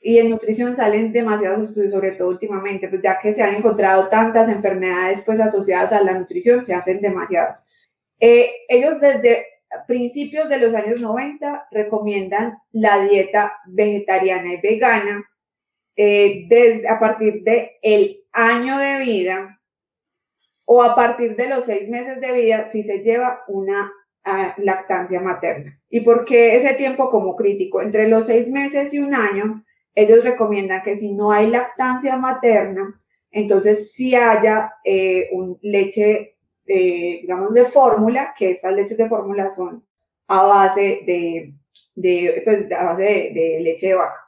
Y 0.02 0.20
en 0.20 0.30
nutrición 0.30 0.76
salen 0.76 1.12
demasiados 1.12 1.70
estudios, 1.70 1.92
sobre 1.92 2.12
todo 2.12 2.30
últimamente, 2.30 2.88
pues 2.88 3.02
ya 3.02 3.20
que 3.20 3.34
se 3.34 3.42
han 3.42 3.56
encontrado 3.56 4.08
tantas 4.08 4.48
enfermedades 4.48 5.22
pues 5.24 5.40
asociadas 5.40 5.92
a 5.92 6.02
la 6.02 6.14
nutrición, 6.14 6.64
se 6.64 6.74
hacen 6.74 7.02
demasiados. 7.02 7.66
Eh, 8.20 8.52
ellos 8.70 9.02
desde 9.02 9.46
principios 9.88 10.50
de 10.50 10.58
los 10.58 10.74
años 10.74 11.02
90 11.02 11.68
recomiendan 11.72 12.58
la 12.72 13.04
dieta 13.04 13.54
vegetariana 13.68 14.54
y 14.54 14.62
vegana 14.62 15.30
eh, 15.96 16.46
desde, 16.48 16.88
a 16.88 17.00
partir 17.00 17.44
del 17.44 17.70
el 17.82 18.24
año 18.32 18.78
de 18.78 19.00
vida 19.00 19.59
o 20.72 20.84
a 20.84 20.94
partir 20.94 21.36
de 21.36 21.48
los 21.48 21.66
seis 21.66 21.90
meses 21.90 22.22
de 22.22 22.32
vida 22.32 22.64
si 22.64 22.84
se 22.84 23.00
lleva 23.00 23.42
una 23.48 23.92
ah, 24.24 24.54
lactancia 24.60 25.20
materna. 25.20 25.82
¿Y 25.90 26.02
por 26.02 26.26
qué 26.26 26.58
ese 26.58 26.76
tiempo 26.76 27.10
como 27.10 27.36
crítico? 27.36 27.82
Entre 27.82 28.08
los 28.08 28.28
seis 28.28 28.52
meses 28.52 28.94
y 28.94 29.00
un 29.00 29.16
año, 29.16 29.66
ellos 29.96 30.24
recomiendan 30.24 30.84
que 30.84 30.96
si 30.96 31.16
no 31.16 31.32
hay 31.32 31.48
lactancia 31.48 32.18
materna, 32.18 33.02
entonces 33.32 33.94
si 33.94 34.14
haya 34.14 34.76
eh, 34.84 35.30
un 35.32 35.58
leche, 35.64 36.38
digamos, 36.66 37.56
de 37.56 37.66
fórmula, 37.66 38.36
que 38.38 38.52
estas 38.52 38.74
leches 38.76 38.98
de 38.98 39.10
fórmula 39.10 39.50
son 39.50 39.84
a 40.28 40.44
base 40.44 41.02
de, 41.08 41.52
de, 41.96 42.44
pues, 42.46 42.72
a 42.72 42.84
base 42.84 43.32
de 43.34 43.60
leche 43.64 43.88
de 43.88 43.96
vaca. 43.96 44.22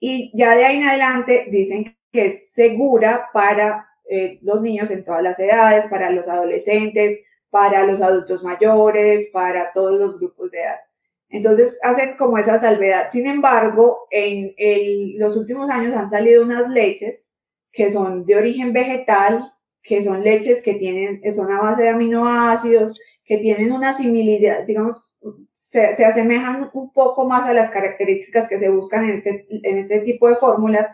Y 0.00 0.32
ya 0.34 0.56
de 0.56 0.64
ahí 0.64 0.76
en 0.78 0.88
adelante 0.88 1.48
dicen 1.50 1.94
que 2.10 2.26
es 2.28 2.50
segura 2.50 3.28
para 3.34 3.91
eh, 4.12 4.38
los 4.42 4.60
niños 4.60 4.90
en 4.90 5.04
todas 5.04 5.22
las 5.22 5.38
edades, 5.38 5.86
para 5.86 6.10
los 6.10 6.28
adolescentes, 6.28 7.20
para 7.48 7.86
los 7.86 8.02
adultos 8.02 8.44
mayores, 8.44 9.30
para 9.32 9.72
todos 9.72 9.98
los 9.98 10.18
grupos 10.18 10.50
de 10.50 10.60
edad. 10.60 10.80
Entonces 11.30 11.78
hacen 11.82 12.18
como 12.18 12.36
esa 12.36 12.58
salvedad. 12.58 13.08
Sin 13.10 13.26
embargo, 13.26 14.06
en 14.10 14.54
los 15.18 15.34
últimos 15.36 15.70
años 15.70 15.96
han 15.96 16.10
salido 16.10 16.42
unas 16.42 16.68
leches 16.68 17.26
que 17.72 17.90
son 17.90 18.26
de 18.26 18.36
origen 18.36 18.74
vegetal, 18.74 19.50
que 19.82 20.02
son 20.02 20.22
leches 20.22 20.62
que 20.62 20.74
tienen, 20.74 21.22
son 21.34 21.50
a 21.50 21.62
base 21.62 21.84
de 21.84 21.88
aminoácidos, 21.88 22.92
que 23.24 23.38
tienen 23.38 23.72
una 23.72 23.94
similidad, 23.94 24.64
digamos, 24.66 25.16
se, 25.54 25.94
se 25.94 26.04
asemejan 26.04 26.70
un 26.74 26.92
poco 26.92 27.26
más 27.26 27.48
a 27.48 27.54
las 27.54 27.70
características 27.70 28.46
que 28.46 28.58
se 28.58 28.68
buscan 28.68 29.04
en 29.04 29.12
este, 29.12 29.46
en 29.48 29.78
este 29.78 30.00
tipo 30.00 30.28
de 30.28 30.36
fórmulas 30.36 30.90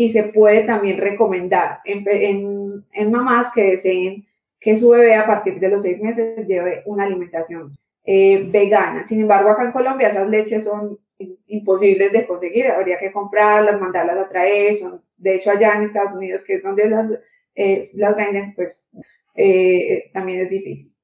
y 0.00 0.08
se 0.08 0.22
puede 0.22 0.62
también 0.62 0.96
recomendar 0.96 1.80
en, 1.84 2.86
en, 2.90 3.10
mamás 3.12 3.52
que 3.52 3.72
deseen 3.72 4.26
que 4.58 4.78
su 4.78 4.88
bebé 4.88 5.14
a 5.14 5.26
partir 5.26 5.60
de 5.60 5.68
los 5.68 5.82
seis 5.82 6.00
meses 6.00 6.46
lleve 6.46 6.82
una 6.86 7.04
alimentación 7.04 7.76
eh, 8.06 8.48
vegana. 8.50 9.02
Sin 9.02 9.20
embargo, 9.20 9.50
acá 9.50 9.62
en 9.62 9.72
Colombia 9.72 10.08
esas 10.08 10.26
leches 10.30 10.64
son 10.64 10.98
imposibles 11.48 12.12
de 12.12 12.26
conseguir, 12.26 12.68
habría 12.68 12.98
que 12.98 13.12
comprarlas, 13.12 13.78
mandarlas 13.78 14.16
a 14.16 14.28
traer, 14.30 14.74
son, 14.74 15.02
de 15.18 15.34
hecho 15.34 15.50
allá 15.50 15.74
en 15.74 15.82
Estados 15.82 16.16
Unidos, 16.16 16.44
que 16.46 16.54
es 16.54 16.62
donde 16.62 16.88
las, 16.88 17.10
eh, 17.54 17.90
las 17.92 18.16
venden, 18.16 18.54
pues 18.54 18.88
eh, 19.34 20.04
también 20.14 20.40
es 20.40 20.48
difícil. 20.48 20.94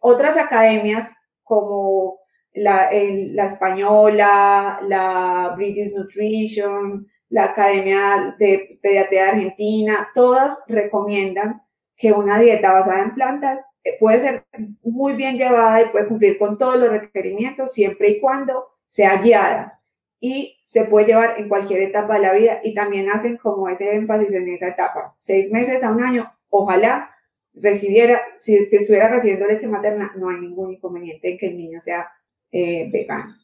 otras 0.00 0.38
academias 0.38 1.14
como 1.44 2.20
la, 2.54 2.88
la 2.90 3.44
española, 3.44 4.80
la 4.88 5.52
British 5.54 5.92
Nutrition, 5.94 7.06
la 7.28 7.44
Academia 7.44 8.34
de 8.38 8.78
Pediatría 8.82 9.24
de 9.24 9.30
Argentina, 9.30 10.08
todas 10.14 10.62
recomiendan 10.66 11.62
que 11.96 12.12
una 12.12 12.38
dieta 12.38 12.72
basada 12.72 13.02
en 13.02 13.14
plantas 13.14 13.66
eh, 13.84 13.96
puede 13.98 14.20
ser 14.20 14.44
muy 14.82 15.14
bien 15.14 15.36
llevada 15.36 15.82
y 15.82 15.88
puede 15.88 16.06
cumplir 16.06 16.38
con 16.38 16.56
todos 16.56 16.76
los 16.76 16.90
requerimientos 16.90 17.72
siempre 17.72 18.10
y 18.10 18.20
cuando 18.20 18.68
sea 18.86 19.20
guiada 19.20 19.80
y 20.20 20.58
se 20.62 20.84
puede 20.84 21.06
llevar 21.06 21.34
en 21.38 21.48
cualquier 21.48 21.82
etapa 21.82 22.14
de 22.14 22.20
la 22.20 22.32
vida 22.32 22.60
y 22.64 22.74
también 22.74 23.10
hacen 23.10 23.36
como 23.36 23.68
ese 23.68 23.94
énfasis 23.94 24.32
en 24.32 24.48
esa 24.48 24.68
etapa, 24.68 25.14
seis 25.16 25.52
meses 25.52 25.82
a 25.84 25.90
un 25.90 26.02
año, 26.02 26.32
ojalá 26.48 27.10
recibiera, 27.54 28.20
si, 28.36 28.56
estuviera 28.56 29.08
recibiendo 29.08 29.46
leche 29.46 29.68
materna, 29.68 30.12
no 30.16 30.30
hay 30.30 30.40
ningún 30.40 30.72
inconveniente 30.72 31.32
en 31.32 31.38
que 31.38 31.46
el 31.46 31.56
niño 31.56 31.80
sea 31.80 32.10
eh, 32.50 32.88
vegano. 32.90 33.34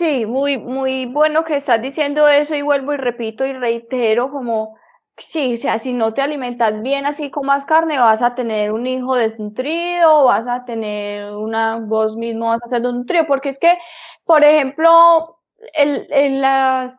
Sí, 0.00 0.24
muy, 0.24 0.56
muy 0.58 1.04
bueno 1.06 1.44
que 1.44 1.56
estás 1.56 1.82
diciendo 1.82 2.26
eso 2.26 2.54
y 2.54 2.62
vuelvo 2.62 2.94
y 2.94 2.96
repito 2.96 3.44
y 3.44 3.52
reitero 3.52 4.30
como 4.30 4.76
Sí, 5.18 5.52
o 5.54 5.56
sea, 5.58 5.78
si 5.78 5.92
no 5.92 6.14
te 6.14 6.22
alimentas 6.22 6.80
bien 6.80 7.04
así 7.04 7.30
con 7.30 7.44
más 7.46 7.66
carne, 7.66 7.98
vas 7.98 8.22
a 8.22 8.34
tener 8.34 8.72
un 8.72 8.86
hijo 8.86 9.16
desnutrido, 9.16 10.24
vas 10.24 10.48
a 10.48 10.64
tener 10.64 11.30
una, 11.34 11.76
vos 11.78 12.16
mismo 12.16 12.46
vas 12.48 12.62
a 12.64 12.70
ser 12.70 12.80
desnutrido, 12.80 13.26
porque 13.26 13.50
es 13.50 13.58
que, 13.58 13.76
por 14.24 14.42
ejemplo, 14.42 15.36
el, 15.74 16.08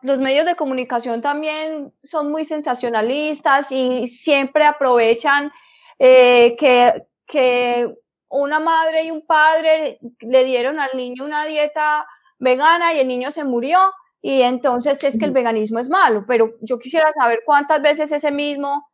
los 0.02 0.20
medios 0.20 0.46
de 0.46 0.54
comunicación 0.54 1.20
también 1.20 1.92
son 2.04 2.30
muy 2.30 2.44
sensacionalistas 2.44 3.72
y 3.72 4.06
siempre 4.06 4.64
aprovechan 4.66 5.50
eh, 5.98 6.54
que, 6.58 7.02
que 7.26 7.92
una 8.28 8.60
madre 8.60 9.04
y 9.04 9.10
un 9.10 9.26
padre 9.26 9.98
le 10.20 10.44
dieron 10.44 10.78
al 10.80 10.96
niño 10.96 11.24
una 11.24 11.44
dieta 11.46 12.06
vegana 12.42 12.92
y 12.92 12.98
el 12.98 13.08
niño 13.08 13.30
se 13.30 13.44
murió 13.44 13.78
y 14.20 14.42
entonces 14.42 15.02
es 15.02 15.18
que 15.18 15.24
el 15.24 15.32
veganismo 15.32 15.78
es 15.78 15.88
malo, 15.88 16.24
pero 16.26 16.54
yo 16.60 16.78
quisiera 16.78 17.12
saber 17.12 17.40
cuántas 17.46 17.80
veces 17.82 18.12
ese 18.12 18.30
mismo 18.30 18.86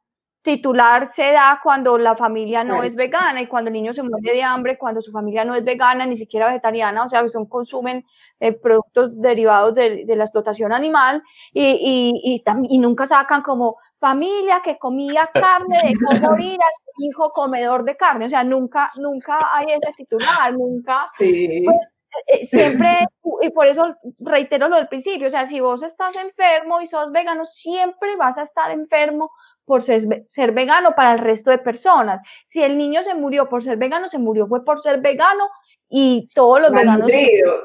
titular 0.43 1.11
se 1.13 1.33
da 1.33 1.61
cuando 1.63 1.99
la 1.99 2.17
familia 2.17 2.63
no 2.63 2.83
es 2.83 2.95
vegana 2.95 3.43
y 3.43 3.47
cuando 3.47 3.69
el 3.69 3.75
niño 3.75 3.93
se 3.93 4.03
muere 4.03 4.33
de 4.33 4.43
hambre, 4.43 4.79
cuando 4.79 5.03
su 5.03 5.11
familia 5.13 5.45
no 5.45 5.55
es 5.55 5.65
vegana, 5.65 6.07
ni 6.07 6.17
siquiera 6.17 6.47
vegetariana, 6.47 7.05
o 7.05 7.09
sea, 7.09 7.23
que 7.23 7.29
son, 7.29 7.47
consumen 7.47 8.05
eh, 8.41 8.53
productos 8.53 9.11
derivados 9.21 9.75
de, 9.75 10.05
la 10.07 10.25
explotación 10.25 10.73
animal 10.73 11.23
y, 11.53 12.13
y, 12.25 12.43
y, 12.69 12.79
nunca 12.79 13.05
sacan 13.05 13.43
como 13.43 13.77
familia 13.99 14.63
que 14.63 14.79
comía 14.79 15.29
carne 15.35 15.79
de 15.85 16.21
morir 16.21 16.59
a 16.61 16.71
su 16.95 17.05
hijo 17.05 17.31
comedor 17.31 17.85
de 17.85 17.97
carne, 17.97 18.27
o 18.27 18.31
sea, 18.31 18.45
nunca, 18.45 18.91
nunca 18.97 19.39
hay 19.53 19.67
ese 19.73 19.93
titular, 19.97 20.53
nunca. 20.55 21.09
Sí. 21.13 21.63
Pues, 21.65 21.98
eh, 22.27 22.45
siempre, 22.45 23.07
y 23.43 23.51
por 23.51 23.67
eso 23.67 23.97
reitero 24.19 24.69
lo 24.69 24.77
del 24.77 24.89
principio, 24.89 25.29
o 25.29 25.31
sea, 25.31 25.47
si 25.47 25.61
vos 25.61 25.83
estás 25.83 26.17
enfermo 26.17 26.81
y 26.81 26.87
sos 26.87 27.13
vegano, 27.13 27.45
siempre 27.45 28.17
vas 28.17 28.37
a 28.39 28.43
estar 28.43 28.71
enfermo 28.71 29.31
por 29.65 29.83
ser, 29.83 30.03
ser, 30.29 30.53
vegano 30.53 30.95
para 30.95 31.13
el 31.13 31.19
resto 31.19 31.51
de 31.51 31.59
personas. 31.59 32.23
Si 32.49 32.63
el 32.63 32.79
niño 32.79 33.03
se 33.03 33.15
murió 33.15 33.49
por 33.49 33.63
ser 33.63 33.77
vegano, 33.77 34.09
se 34.09 34.19
murió 34.19 34.47
fue 34.47 34.65
por 34.65 34.79
ser 34.81 35.01
vegano 35.01 35.45
y 35.91 36.29
todos 36.35 36.61
los 36.61 36.73
veganos... 36.73 37.11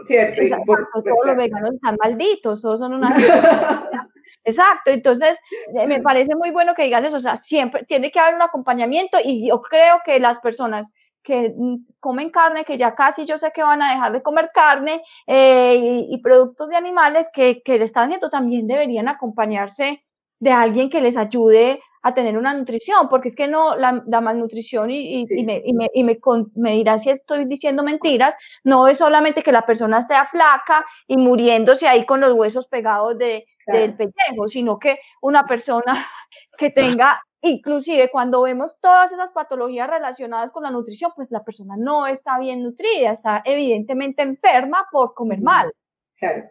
¿cierto? 0.03 0.41
todos 0.65 1.25
los 1.25 1.37
veganos 1.37 1.71
están 1.73 1.95
malditos, 2.01 2.61
todos 2.61 2.79
son 2.79 2.93
una... 2.93 3.09
Exacto, 4.45 4.91
entonces 4.91 5.39
eh, 5.73 5.87
me 5.87 6.01
parece 6.01 6.35
muy 6.35 6.51
bueno 6.51 6.73
que 6.75 6.83
digas 6.83 7.05
eso, 7.05 7.15
o 7.15 7.19
sea, 7.19 7.37
siempre 7.37 7.85
tiene 7.85 8.11
que 8.11 8.19
haber 8.19 8.35
un 8.35 8.41
acompañamiento 8.41 9.17
y 9.23 9.47
yo 9.47 9.61
creo 9.61 10.01
que 10.03 10.19
las 10.19 10.39
personas 10.39 10.91
que 11.23 11.53
mm, 11.55 11.85
comen 11.99 12.29
carne, 12.29 12.65
que 12.65 12.77
ya 12.77 12.95
casi 12.95 13.25
yo 13.25 13.37
sé 13.37 13.51
que 13.53 13.63
van 13.63 13.81
a 13.81 13.93
dejar 13.93 14.11
de 14.11 14.21
comer 14.21 14.51
carne 14.53 15.03
eh, 15.27 16.05
y, 16.09 16.17
productos 16.21 16.69
de 16.69 16.75
animales 16.75 17.27
que, 17.33 17.61
que 17.63 17.79
le 17.79 17.85
están 17.85 18.05
haciendo, 18.05 18.29
también 18.29 18.67
deberían 18.67 19.07
acompañarse 19.07 20.03
de 20.39 20.51
alguien 20.51 20.89
que 20.89 21.01
les 21.01 21.17
ayude 21.17 21.81
a 22.03 22.13
tener 22.13 22.37
una 22.37 22.53
nutrición, 22.53 23.07
porque 23.09 23.29
es 23.29 23.35
que 23.35 23.47
no, 23.47 23.77
la, 23.77 24.03
malnutrición, 24.21 24.89
y, 24.91 25.21
y, 25.21 25.45
me, 25.45 25.61
y, 25.65 25.73
me, 25.73 25.89
y 25.93 26.03
me, 26.03 26.19
me, 26.55 26.71
dirá 26.73 26.97
si 26.97 27.09
estoy 27.09 27.45
diciendo 27.45 27.81
mentiras, 27.81 28.35
no 28.65 28.89
es 28.89 28.97
solamente 28.97 29.41
que 29.41 29.53
la 29.53 29.65
persona 29.65 29.99
esté 29.99 30.15
flaca 30.29 30.85
y 31.07 31.15
muriéndose 31.15 31.87
ahí 31.87 32.05
con 32.05 32.19
los 32.19 32.33
huesos 32.33 32.67
pegados 32.67 33.17
de, 33.17 33.45
del 33.67 33.95
pellejo, 33.95 34.49
sino 34.49 34.77
que 34.79 34.99
una 35.21 35.43
persona 35.45 36.05
que 36.57 36.69
tenga 36.71 37.21
Inclusive 37.45 38.09
cuando 38.09 38.41
vemos 38.41 38.79
todas 38.79 39.11
esas 39.11 39.33
patologías 39.33 39.89
relacionadas 39.89 40.53
con 40.53 40.63
la 40.63 40.71
nutrición, 40.71 41.11
pues 41.13 41.29
la 41.29 41.43
persona 41.43 41.75
no 41.77 42.07
está 42.07 42.39
bien 42.39 42.63
nutrida, 42.63 43.11
está 43.11 43.41
evidentemente 43.43 44.21
enferma 44.21 44.87
por 44.89 45.13
comer 45.13 45.41
mal. 45.41 45.73
Claro. 46.17 46.45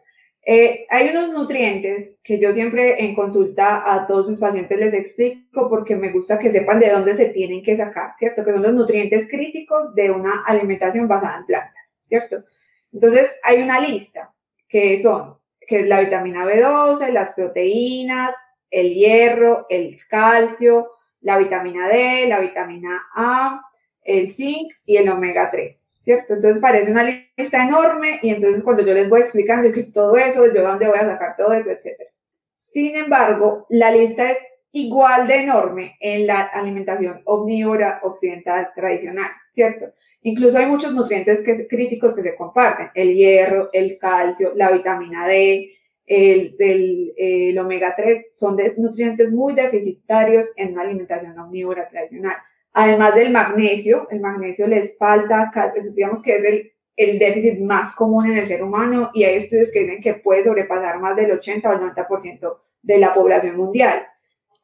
Eh, 0.45 0.87
hay 0.91 1.09
unos 1.09 1.33
nutrientes 1.33 2.19
que 2.23 2.39
yo 2.39 2.53
siempre 2.53 3.03
en 3.03 3.15
consulta 3.15 3.91
a 3.91 4.07
todos 4.07 4.29
mis 4.29 4.39
pacientes 4.39 4.79
les 4.79 4.93
explico 4.93 5.71
porque 5.71 5.97
me 5.97 6.13
gusta 6.13 6.39
que 6.39 6.51
sepan 6.51 6.79
de 6.79 6.91
dónde 6.91 7.15
se 7.15 7.31
tienen 7.31 7.63
que 7.63 7.75
sacar, 7.75 8.13
¿cierto? 8.19 8.45
Que 8.45 8.53
son 8.53 8.63
los 8.63 8.75
nutrientes 8.75 9.29
críticos 9.31 9.95
de 9.95 10.11
una 10.11 10.45
alimentación 10.45 11.09
basada 11.09 11.39
en 11.39 11.47
plantas, 11.47 11.97
¿cierto? 12.07 12.45
Entonces 12.93 13.35
hay 13.43 13.63
una 13.63 13.81
lista 13.81 14.35
que 14.69 15.01
son, 15.01 15.39
que 15.59 15.81
es 15.81 15.87
la 15.87 16.01
vitamina 16.01 16.45
B12, 16.45 17.13
las 17.13 17.33
proteínas, 17.33 18.35
el 18.73 18.95
hierro, 18.95 19.67
el 19.69 20.01
calcio, 20.09 20.91
la 21.21 21.39
vitamina 21.39 21.89
D, 21.89 22.27
la 22.27 22.41
vitamina 22.41 23.01
A, 23.15 23.63
el 24.03 24.29
zinc 24.29 24.73
y 24.85 24.97
el 24.97 25.09
omega 25.09 25.51
3, 25.53 25.89
¿cierto? 26.01 26.35
Entonces 26.35 26.61
parece 26.61 26.91
una 26.91 27.05
lista 27.05 27.63
enorme 27.63 28.19
y 28.23 28.31
entonces 28.31 28.65
cuando 28.65 28.83
yo 28.83 28.95
les 28.95 29.09
voy 29.09 29.21
explicando 29.21 29.71
qué 29.71 29.81
es 29.81 29.93
todo 29.93 30.17
eso, 30.17 30.53
yo 30.53 30.63
dónde 30.63 30.89
voy 30.89 30.99
a 30.99 31.07
sacar 31.07 31.37
todo 31.37 31.53
eso, 31.53 31.71
etcétera. 31.71 32.11
Sin 32.57 32.97
embargo, 32.97 33.67
la 33.69 33.91
lista 33.91 34.31
es 34.31 34.39
igual 34.73 35.27
de 35.27 35.43
enorme 35.43 35.97
en 36.01 36.27
la 36.27 36.41
alimentación 36.41 37.21
omnívora 37.27 38.01
occidental 38.03 38.71
tradicional, 38.75 39.31
¿cierto? 39.53 39.93
Incluso 40.23 40.59
hay 40.59 40.67
muchos 40.67 40.95
nutrientes 40.95 41.43
que, 41.45 41.69
críticos 41.69 42.15
que 42.15 42.23
se 42.23 42.37
comparten, 42.37 42.91
el 42.95 43.15
hierro, 43.15 43.69
el 43.73 43.99
calcio, 43.99 44.53
la 44.57 44.71
vitamina 44.71 45.27
D, 45.27 45.71
el, 46.13 46.57
del 46.59 47.59
omega 47.59 47.95
3 47.97 48.27
son 48.31 48.59
nutrientes 48.77 49.33
muy 49.33 49.55
deficitarios 49.55 50.53
en 50.57 50.73
una 50.73 50.83
alimentación 50.83 51.39
omnívora 51.39 51.89
tradicional. 51.89 52.37
Además 52.75 53.15
del 53.15 53.33
magnesio, 53.33 54.09
el 54.11 54.21
magnesio 54.21 54.67
les 54.67 54.97
falta, 54.99 55.51
digamos 55.95 56.23
que 56.23 56.37
es 56.37 56.45
el, 56.45 56.73
el 56.97 57.19
déficit 57.19 57.61
más 57.61 57.95
común 57.95 58.31
en 58.31 58.39
el 58.39 58.47
ser 58.47 58.63
humano 58.63 59.11
y 59.15 59.25
hay 59.25 59.37
estudios 59.37 59.73
que 59.73 59.81
dicen 59.81 60.03
que 60.03 60.15
puede 60.15 60.45
sobrepasar 60.45 61.01
más 61.01 61.17
del 61.17 61.33
80 61.33 61.71
o 61.71 61.75
90% 61.75 62.57
de 62.83 62.99
la 62.99 63.15
población 63.15 63.57
mundial. 63.57 64.07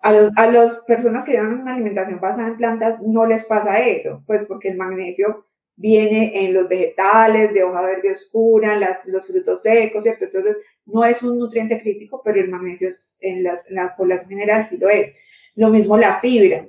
A, 0.00 0.12
los, 0.12 0.30
a 0.36 0.50
las 0.50 0.80
personas 0.82 1.24
que 1.24 1.32
llevan 1.32 1.60
una 1.60 1.74
alimentación 1.74 2.20
basada 2.20 2.48
en 2.48 2.56
plantas 2.56 3.02
no 3.02 3.26
les 3.26 3.44
pasa 3.46 3.80
eso, 3.80 4.22
pues 4.26 4.44
porque 4.44 4.68
el 4.68 4.76
magnesio 4.76 5.46
viene 5.78 6.44
en 6.44 6.54
los 6.54 6.68
vegetales 6.68 7.54
de 7.54 7.62
hoja 7.62 7.80
verde 7.82 8.12
oscura, 8.12 8.78
los 9.06 9.26
frutos 9.26 9.62
secos, 9.62 10.02
¿cierto? 10.02 10.24
Entonces, 10.24 10.56
no 10.88 11.04
es 11.04 11.22
un 11.22 11.38
nutriente 11.38 11.80
crítico, 11.80 12.20
pero 12.24 12.40
el 12.40 12.48
magnesio 12.48 12.90
en, 13.20 13.44
la 13.44 13.94
población 13.96 14.30
general 14.30 14.66
sí 14.66 14.78
lo 14.78 14.88
es. 14.88 15.14
Lo 15.54 15.70
mismo 15.70 15.96
la 15.96 16.20
fibra. 16.20 16.66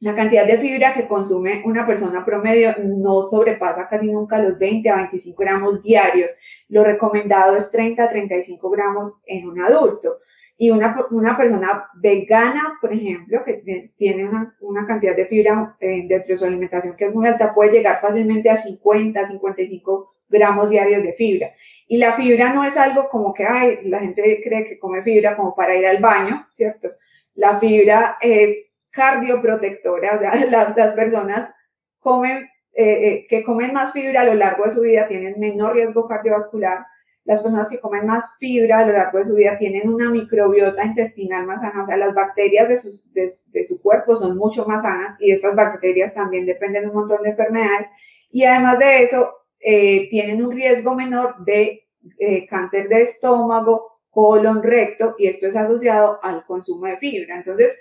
La 0.00 0.16
cantidad 0.16 0.46
de 0.46 0.58
fibra 0.58 0.92
que 0.94 1.06
consume 1.06 1.62
una 1.64 1.86
persona 1.86 2.24
promedio 2.24 2.74
no 2.82 3.28
sobrepasa 3.28 3.86
casi 3.86 4.10
nunca 4.10 4.42
los 4.42 4.58
20 4.58 4.90
a 4.90 4.96
25 4.96 5.40
gramos 5.40 5.82
diarios. 5.82 6.32
Lo 6.68 6.82
recomendado 6.82 7.56
es 7.56 7.70
30 7.70 8.02
a 8.02 8.08
35 8.08 8.70
gramos 8.70 9.22
en 9.26 9.48
un 9.48 9.60
adulto. 9.60 10.18
Y 10.58 10.70
una, 10.70 11.06
una 11.10 11.36
persona 11.36 11.88
vegana, 11.94 12.78
por 12.80 12.92
ejemplo, 12.92 13.42
que 13.44 13.92
tiene 13.96 14.28
una, 14.28 14.56
una 14.60 14.86
cantidad 14.86 15.16
de 15.16 15.26
fibra 15.26 15.76
eh, 15.80 16.04
dentro 16.08 16.28
de 16.28 16.36
su 16.36 16.44
alimentación 16.44 16.96
que 16.96 17.06
es 17.06 17.14
muy 17.14 17.26
alta, 17.26 17.54
puede 17.54 17.72
llegar 17.72 18.00
fácilmente 18.00 18.50
a 18.50 18.56
50, 18.56 19.26
55 19.26 20.11
gramos 20.32 20.70
diarios 20.70 21.02
de 21.02 21.12
fibra. 21.12 21.52
Y 21.86 21.98
la 21.98 22.14
fibra 22.14 22.52
no 22.52 22.64
es 22.64 22.76
algo 22.76 23.08
como 23.08 23.32
que, 23.32 23.44
ay, 23.44 23.80
la 23.84 24.00
gente 24.00 24.40
cree 24.42 24.64
que 24.64 24.78
come 24.78 25.02
fibra 25.02 25.36
como 25.36 25.54
para 25.54 25.76
ir 25.76 25.86
al 25.86 25.98
baño, 25.98 26.48
¿cierto? 26.52 26.88
La 27.34 27.60
fibra 27.60 28.18
es 28.20 28.56
cardioprotectora, 28.90 30.16
o 30.16 30.18
sea, 30.18 30.34
las, 30.50 30.76
las 30.76 30.94
personas 30.94 31.52
comen, 32.00 32.48
eh, 32.72 33.08
eh, 33.08 33.26
que 33.28 33.44
comen 33.44 33.72
más 33.72 33.92
fibra 33.92 34.22
a 34.22 34.24
lo 34.24 34.34
largo 34.34 34.64
de 34.64 34.72
su 34.72 34.80
vida 34.80 35.06
tienen 35.06 35.38
menor 35.38 35.74
riesgo 35.74 36.08
cardiovascular 36.08 36.86
las 37.24 37.40
personas 37.40 37.68
que 37.68 37.78
comen 37.78 38.06
más 38.06 38.36
fibra 38.38 38.80
a 38.80 38.86
lo 38.86 38.92
largo 38.92 39.18
de 39.18 39.24
su 39.24 39.34
vida 39.34 39.56
tienen 39.56 39.88
una 39.88 40.10
microbiota 40.10 40.84
intestinal 40.84 41.46
más 41.46 41.60
sana, 41.60 41.82
o 41.82 41.86
sea, 41.86 41.96
las 41.96 42.14
bacterias 42.14 42.68
de, 42.68 43.30
de, 43.52 43.64
su 43.64 43.80
cuerpo 43.80 44.16
son 44.16 44.36
mucho 44.36 44.66
más 44.66 44.82
sanas 44.82 45.16
y 45.20 45.30
estas 45.30 45.54
bacterias 45.54 46.14
también 46.14 46.46
dependen 46.46 46.82
de 46.82 46.88
un 46.88 46.96
montón 46.96 47.22
de 47.22 47.30
enfermedades 47.30 47.88
y 48.30 48.44
además 48.44 48.78
de 48.78 49.02
eso 49.04 49.30
eh, 49.62 50.08
tienen 50.10 50.44
un 50.44 50.52
riesgo 50.52 50.94
menor 50.94 51.44
de 51.44 51.86
eh, 52.18 52.46
cáncer 52.46 52.88
de 52.88 53.02
estómago, 53.02 54.00
colon, 54.10 54.62
recto 54.62 55.14
y 55.18 55.28
esto 55.28 55.46
es 55.46 55.56
asociado 55.56 56.18
al 56.22 56.44
consumo 56.44 56.86
de 56.86 56.98
fibra. 56.98 57.36
Entonces, 57.36 57.78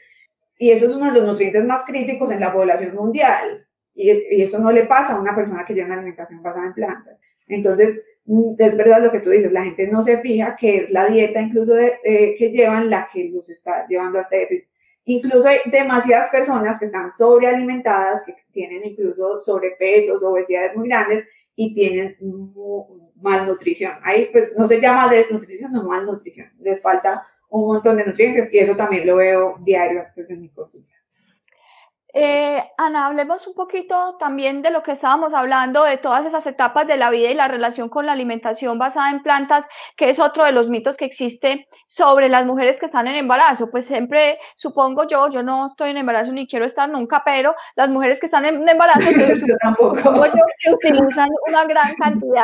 y 0.58 0.72
eso 0.72 0.86
es 0.86 0.96
uno 0.96 1.08
de 1.08 1.20
los 1.20 1.28
nutrientes 1.28 1.66
más 1.66 1.84
críticos 1.86 2.32
en 2.32 2.40
la 2.40 2.54
población 2.54 2.96
mundial 2.96 3.66
y, 3.96 4.12
y 4.12 4.42
eso 4.44 4.60
no 4.60 4.72
le 4.72 4.86
pasa 4.86 5.14
a 5.14 5.20
una 5.20 5.36
persona 5.36 5.66
que 5.66 5.74
lleva 5.74 5.88
una 5.88 5.96
alimentación 5.96 6.42
basada 6.44 6.68
en 6.68 6.74
plantas. 6.74 7.18
Entonces, 7.48 8.04
mm, 8.26 8.54
es 8.60 8.78
verdad 8.78 9.02
lo 9.02 9.12
que 9.12 9.20
tú 9.20 9.32
dices, 9.32 9.52
la 9.52 9.64
gente 9.64 9.88
no 9.88 10.02
se 10.02 10.20
fija 10.20 10.56
que 10.56 10.78
es 10.78 10.92
la 10.92 11.08
dieta 11.08 11.42
incluso 11.42 11.78
eh, 11.78 12.36
que 12.38 12.50
llevan 12.52 12.90
la 12.90 13.10
que 13.12 13.30
los 13.30 13.50
está 13.50 13.88
llevando 13.88 14.20
a 14.20 14.22
este 14.22 14.38
déficit. 14.38 14.68
Incluso 15.06 15.48
hay 15.48 15.58
demasiadas 15.66 16.30
personas 16.30 16.78
que 16.78 16.86
están 16.86 17.10
sobrealimentadas, 17.10 18.24
que 18.24 18.36
tienen 18.52 18.86
incluso 18.86 19.40
sobrepesos, 19.40 20.24
obesidades 20.24 20.76
muy 20.76 20.88
grandes 20.88 21.28
y 21.62 21.74
tienen 21.76 22.18
malnutrición. 23.22 23.94
Ahí 24.04 24.30
pues 24.32 24.54
no 24.58 24.68
se 24.68 24.82
llama 24.82 25.08
desnutrición, 25.08 25.72
no 25.72 25.84
malnutrición. 25.84 26.50
Les 26.60 26.82
falta 26.82 27.26
un 27.50 27.68
montón 27.68 27.98
de 27.98 28.06
nutrientes 28.06 28.52
y 28.52 28.58
eso 28.58 28.76
también 28.76 29.06
lo 29.06 29.18
veo 29.18 29.58
diario 29.64 30.06
pues, 30.16 30.32
en 30.32 30.42
mi 30.42 30.50
consulta. 30.50 30.91
Eh, 32.14 32.62
Ana, 32.78 33.06
hablemos 33.06 33.48
un 33.48 33.54
poquito 33.54 34.18
también 34.20 34.62
de 34.62 34.70
lo 34.70 34.84
que 34.84 34.92
estábamos 34.92 35.34
hablando, 35.34 35.84
de 35.84 35.98
todas 35.98 36.26
esas 36.26 36.46
etapas 36.46 36.86
de 36.86 36.98
la 36.98 37.10
vida 37.10 37.30
y 37.30 37.34
la 37.34 37.48
relación 37.48 37.88
con 37.88 38.06
la 38.06 38.12
alimentación 38.12 38.78
basada 38.78 39.12
en 39.12 39.24
plantas, 39.24 39.66
que 39.96 40.10
es 40.10 40.20
otro 40.20 40.44
de 40.44 40.52
los 40.52 40.68
mitos 40.68 40.98
que 40.98 41.06
existe 41.06 41.70
sobre 41.88 42.28
las 42.28 42.46
mujeres 42.46 42.80
que 42.80 42.86
están 42.86 43.08
en 43.08 43.16
embarazo. 43.16 43.72
Pues 43.72 43.86
siempre, 43.86 44.40
supongo 44.56 45.08
yo, 45.08 45.30
yo 45.30 45.42
no 45.42 45.68
estoy 45.68 45.92
en 45.92 45.98
embarazo 45.98 46.34
ni 46.34 46.48
quiero 46.48 46.66
estar 46.66 46.90
nunca, 46.90 47.22
pero 47.24 47.56
las 47.76 47.90
mujeres 47.90 48.20
que 48.20 48.26
están 48.26 48.44
en 48.44 48.68
embarazo, 48.68 49.10
yo 49.12 50.46
que 50.60 50.74
utilizan 50.74 51.30
una 51.48 51.64
gran 51.64 51.96
cantidad 51.96 52.44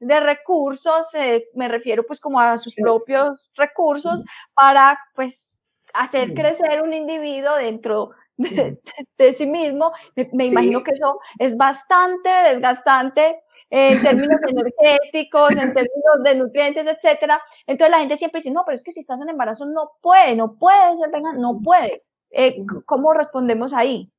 de 0.00 0.20
recursos, 0.20 1.14
eh, 1.14 1.46
me 1.54 1.68
refiero 1.68 2.04
pues 2.06 2.20
como 2.20 2.38
a 2.38 2.58
sus 2.58 2.74
propios 2.74 3.50
recursos 3.56 4.24
para 4.52 4.98
pues 5.14 5.54
hacer 5.94 6.34
crecer 6.34 6.82
un 6.82 6.92
individuo 6.92 7.56
dentro 7.56 8.10
de, 8.36 9.32
sí 9.32 9.46
mismo, 9.46 9.92
me, 10.32 10.46
imagino 10.46 10.82
que 10.82 10.92
eso 10.92 11.20
es 11.38 11.56
bastante 11.56 12.28
desgastante 12.28 13.40
en 13.70 14.00
términos 14.02 14.38
energéticos, 14.48 15.50
en 15.52 15.72
términos 15.72 16.22
de 16.24 16.34
nutrientes, 16.36 16.86
etcétera. 16.86 17.40
Entonces 17.66 17.90
la 17.90 18.00
gente 18.00 18.16
siempre 18.16 18.38
dice, 18.38 18.50
no, 18.50 18.62
pero 18.64 18.76
es 18.76 18.84
que 18.84 18.92
si 18.92 19.00
estás 19.00 19.20
en 19.20 19.28
embarazo 19.28 19.66
no 19.66 19.92
puede, 20.00 20.36
no 20.36 20.56
puede 20.56 20.96
ser 20.96 21.10
vegano, 21.10 21.38
no 21.38 21.60
puede. 21.62 22.02
Eh, 22.30 22.56
¿Cómo 22.84 23.12
respondemos 23.12 23.72
ahí? 23.72 24.10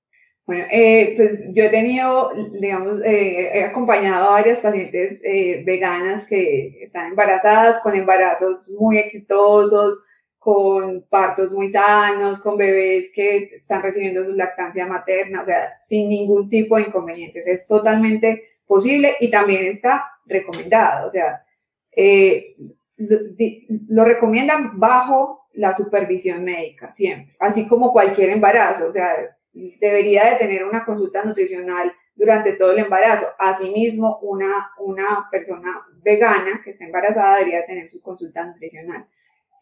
Bueno, 0.45 0.65
eh, 0.71 1.13
pues 1.17 1.45
yo 1.53 1.65
he 1.65 1.69
tenido, 1.69 2.31
digamos, 2.53 3.01
eh, 3.03 3.51
he 3.53 3.63
acompañado 3.65 4.29
a 4.29 4.31
varias 4.31 4.61
pacientes 4.61 5.19
veganas 5.65 6.25
que 6.25 6.83
están 6.83 7.07
embarazadas 7.07 7.81
con 7.83 7.95
embarazos 7.97 8.69
muy 8.69 8.97
exitosos, 8.97 9.99
con 10.47 11.01
partos 11.09 11.51
muy 11.51 11.67
sanos, 11.67 12.39
con 12.39 12.55
bebés 12.55 13.11
que 13.13 13.57
están 13.57 13.81
recibiendo 13.81 14.23
su 14.23 14.31
lactancia 14.31 14.85
materna, 14.85 15.41
o 15.41 15.43
sea, 15.43 15.77
sin 15.89 16.07
ningún 16.07 16.49
tipo 16.49 16.77
de 16.77 16.83
inconvenientes. 16.83 17.45
Es 17.45 17.67
totalmente 17.67 18.61
posible 18.65 19.17
y 19.19 19.29
también 19.29 19.65
está 19.65 20.09
recomendado, 20.25 21.05
o 21.05 21.11
sea, 21.11 21.43
eh, 21.91 22.55
lo, 22.95 24.05
recomiendan 24.05 24.79
bajo 24.79 25.49
la 25.51 25.73
supervisión 25.73 26.45
médica 26.45 26.93
siempre, 26.93 27.35
así 27.41 27.67
como 27.67 27.91
cualquier 27.91 28.29
embarazo, 28.29 28.87
o 28.87 28.91
sea, 28.93 29.37
debería 29.51 30.29
de 30.29 30.37
tener 30.37 30.63
una 30.63 30.85
consulta 30.85 31.25
nutricional 31.25 31.91
durante 32.15 32.53
todo 32.53 32.71
el 32.71 32.79
embarazo. 32.79 33.27
Asimismo, 33.37 34.19
una, 34.21 34.71
una 34.79 35.27
persona 35.29 35.85
vegana 36.01 36.61
que 36.63 36.69
está 36.69 36.85
embarazada 36.85 37.39
debería 37.39 37.65
tener 37.65 37.89
su 37.89 38.01
consulta 38.01 38.45
nutricional. 38.45 39.05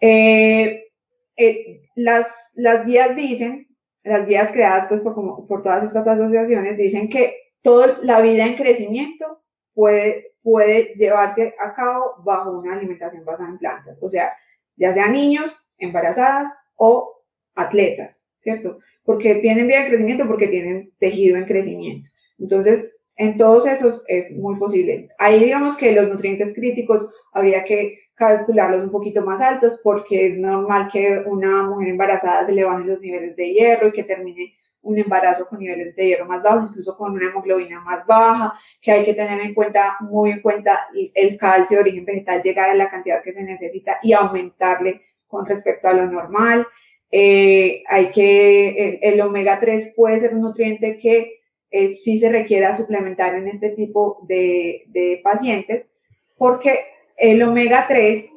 Eh, 0.08 0.92
eh, 1.36 1.82
las, 1.96 2.52
las 2.56 2.86
guías 2.86 3.16
dicen, 3.16 3.68
las 4.04 4.28
guías 4.28 4.52
creadas 4.52 4.88
pues, 4.88 5.02
por, 5.02 5.48
por 5.48 5.62
todas 5.64 5.84
estas 5.84 6.08
asociaciones, 6.08 6.78
dicen 6.78 7.10
que 7.10 7.36
toda 7.64 7.98
la 8.04 8.22
vida 8.22 8.46
en 8.46 8.56
crecimiento 8.56 9.42
puede, 9.74 10.34
puede 10.44 10.94
llevarse 10.96 11.56
a 11.60 11.74
cabo 11.74 12.14
bajo 12.24 12.52
una 12.52 12.76
alimentación 12.76 13.26
basada 13.26 13.50
en 13.50 13.58
plantas, 13.58 13.98
o 14.00 14.08
sea, 14.08 14.34
ya 14.76 14.94
sean 14.94 15.14
niños, 15.14 15.68
embarazadas 15.80 16.54
o 16.76 17.24
atletas, 17.56 18.28
¿cierto? 18.38 18.78
Porque 19.04 19.36
tienen 19.36 19.68
vida 19.68 19.82
en 19.82 19.90
crecimiento, 19.90 20.28
porque 20.28 20.50
tienen 20.50 20.94
tejido 21.00 21.38
en 21.38 21.46
crecimiento. 21.46 22.10
Entonces, 22.38 22.95
en 23.18 23.38
todos 23.38 23.66
esos 23.66 24.04
es 24.08 24.38
muy 24.38 24.58
posible. 24.58 25.10
Ahí 25.18 25.44
digamos 25.44 25.78
que 25.78 25.94
los 25.94 26.10
nutrientes 26.10 26.54
críticos 26.54 27.08
habría 27.32 27.64
que 27.64 28.00
calcularlos 28.16 28.84
un 28.84 28.92
poquito 28.92 29.24
más 29.26 29.42
altos 29.42 29.80
porque 29.84 30.26
es 30.26 30.38
normal 30.38 30.90
que 30.92 31.24
una 31.26 31.64
mujer 31.64 31.90
embarazada 31.90 32.46
se 32.46 32.54
le 32.54 32.64
bajen 32.64 32.88
los 32.88 33.02
niveles 33.02 33.36
de 33.36 33.54
hierro 33.54 33.90
y 33.90 33.92
que 33.92 34.04
termine 34.04 34.54
un 34.86 35.00
embarazo 35.00 35.48
con 35.48 35.60
niveles 35.60 35.96
de 35.96 36.08
hierro 36.08 36.26
más 36.26 36.44
bajos, 36.44 36.70
incluso 36.70 36.96
con 36.96 37.14
una 37.14 37.28
hemoglobina 37.28 37.82
más 37.82 38.06
baja, 38.06 38.54
que 38.80 38.92
hay 38.92 39.04
que 39.04 39.16
tener 39.16 39.42
en 39.42 39.54
cuenta, 39.54 39.98
muy 40.00 40.32
en 40.32 40.42
cuenta 40.42 40.88
el 41.14 41.38
calcio 41.38 41.78
de 41.78 41.82
origen 41.82 42.06
vegetal, 42.06 42.44
llegar 42.44 42.70
a 42.70 42.76
la 42.76 42.90
cantidad 42.90 43.24
que 43.24 43.34
se 43.34 43.44
necesita 43.44 43.98
y 44.04 44.14
aumentarle 44.14 45.02
con 45.28 45.46
respecto 45.46 45.88
a 45.88 45.94
lo 45.94 46.06
normal. 46.06 46.68
Eh, 47.12 47.84
hay 47.88 48.12
que, 48.12 49.00
el, 49.02 49.22
omega 49.22 49.60
3 49.60 49.94
puede 49.96 50.20
ser 50.20 50.36
un 50.36 50.42
nutriente 50.42 50.98
que 50.98 51.42
eh, 51.76 51.90
sí 51.90 52.20
se 52.20 52.30
requiera 52.30 52.74
suplementar 52.74 53.36
en 53.36 53.50
este 53.50 53.72
tipo 53.72 54.26
de, 54.30 55.20
pacientes, 55.24 55.90
porque 56.38 56.86
el 57.18 57.44
omega 57.44 57.86
3, 57.88 58.30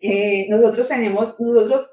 eh, 0.00 0.46
nosotros 0.48 0.88
tenemos, 0.88 1.40
nosotros, 1.40 1.92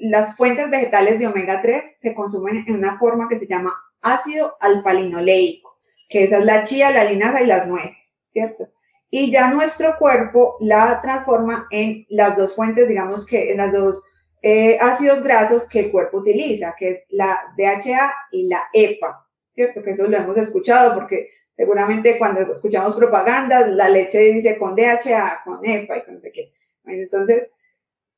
las 0.00 0.36
fuentes 0.36 0.70
vegetales 0.70 1.18
de 1.18 1.26
omega 1.26 1.60
3 1.62 1.96
se 1.98 2.14
consumen 2.14 2.64
en 2.66 2.74
una 2.74 2.98
forma 2.98 3.28
que 3.28 3.38
se 3.38 3.46
llama 3.46 3.74
ácido 4.02 4.56
alfa-linoleico, 4.60 5.78
que 6.08 6.24
esa 6.24 6.38
es 6.38 6.44
la 6.44 6.62
chía, 6.64 6.90
la 6.90 7.04
linaza 7.04 7.40
y 7.42 7.46
las 7.46 7.68
nueces, 7.68 8.16
¿cierto? 8.32 8.68
Y 9.10 9.30
ya 9.30 9.50
nuestro 9.50 9.96
cuerpo 9.98 10.56
la 10.60 11.00
transforma 11.00 11.66
en 11.70 12.06
las 12.08 12.36
dos 12.36 12.56
fuentes, 12.56 12.88
digamos 12.88 13.24
que 13.24 13.52
en 13.52 13.58
las 13.58 13.72
dos 13.72 14.02
eh, 14.42 14.78
ácidos 14.80 15.22
grasos 15.22 15.68
que 15.68 15.80
el 15.80 15.90
cuerpo 15.90 16.18
utiliza, 16.18 16.74
que 16.76 16.90
es 16.90 17.06
la 17.10 17.40
DHA 17.56 18.12
y 18.32 18.48
la 18.48 18.68
EPA, 18.72 19.27
¿cierto? 19.58 19.82
Que 19.82 19.90
eso 19.90 20.06
lo 20.06 20.16
hemos 20.16 20.36
escuchado 20.36 20.94
porque 20.94 21.30
Seguramente 21.58 22.18
cuando 22.18 22.40
escuchamos 22.52 22.94
propaganda, 22.94 23.66
la 23.66 23.88
leche 23.88 24.20
dice 24.32 24.56
con 24.56 24.76
DHA, 24.76 25.40
con 25.44 25.58
EPA 25.66 25.98
y 25.98 26.04
con 26.04 26.14
no 26.14 26.20
sé 26.20 26.30
qué. 26.30 26.52
Entonces, 26.84 27.50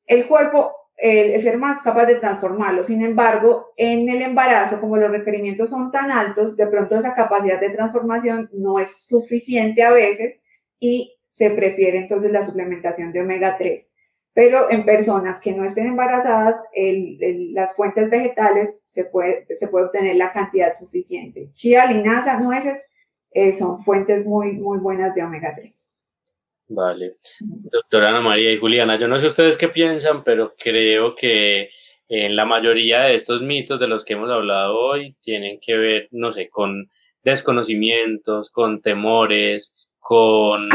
el 0.05 0.27
cuerpo, 0.27 0.75
el, 0.95 1.41
ser 1.41 1.57
más 1.57 1.81
capaz 1.81 2.05
de 2.05 2.19
transformarlo. 2.19 2.83
Sin 2.83 3.01
embargo, 3.01 3.73
en 3.77 4.07
el 4.09 4.21
embarazo, 4.21 4.79
como 4.79 4.95
los 4.95 5.09
requerimientos 5.09 5.71
son 5.71 5.91
tan 5.91 6.11
altos, 6.11 6.55
de 6.55 6.67
pronto 6.67 6.95
esa 6.95 7.15
capacidad 7.15 7.59
de 7.59 7.71
transformación 7.71 8.47
no 8.53 8.77
es 8.77 9.07
suficiente 9.07 9.81
a 9.81 9.89
veces 9.89 10.43
y 10.79 11.11
se 11.31 11.49
prefiere 11.49 11.97
entonces 11.97 12.31
la 12.31 12.45
suplementación 12.45 13.11
de 13.11 13.21
omega 13.21 13.57
3. 13.57 13.91
Pero 14.33 14.71
en 14.71 14.85
personas 14.85 15.41
que 15.41 15.51
no 15.51 15.65
estén 15.65 15.87
embarazadas, 15.87 16.63
las 17.53 17.75
fuentes 17.75 18.09
vegetales 18.09 18.79
se 18.83 19.05
puede, 19.05 19.45
se 19.47 19.67
puede 19.67 19.85
obtener 19.85 20.15
la 20.15 20.31
cantidad 20.31 20.73
suficiente. 20.73 21.49
Chía, 21.53 21.85
linaza, 21.85 22.39
nueces 22.39 22.85
eh, 23.31 23.53
son 23.53 23.83
fuentes 23.83 24.25
muy, 24.25 24.53
muy 24.53 24.79
buenas 24.79 25.13
de 25.15 25.23
omega 25.23 25.53
3. 25.55 25.93
Vale. 26.69 27.17
Doctora 27.41 28.09
Ana 28.09 28.21
María 28.21 28.53
y 28.53 28.57
Juliana, 28.59 28.97
yo 28.97 29.09
no 29.09 29.19
sé 29.19 29.27
ustedes 29.27 29.57
qué 29.57 29.67
piensan, 29.67 30.23
pero 30.23 30.55
creo 30.57 31.15
que 31.15 31.69
en 32.07 32.35
la 32.35 32.45
mayoría 32.45 33.01
de 33.01 33.15
estos 33.15 33.41
mitos 33.41 33.79
de 33.79 33.87
los 33.87 34.05
que 34.05 34.13
hemos 34.13 34.29
hablado 34.29 34.77
hoy 34.77 35.15
tienen 35.21 35.59
que 35.59 35.77
ver, 35.77 36.07
no 36.11 36.31
sé, 36.31 36.49
con 36.49 36.89
desconocimientos, 37.23 38.49
con 38.51 38.81
temores, 38.81 39.89
con 39.99 40.69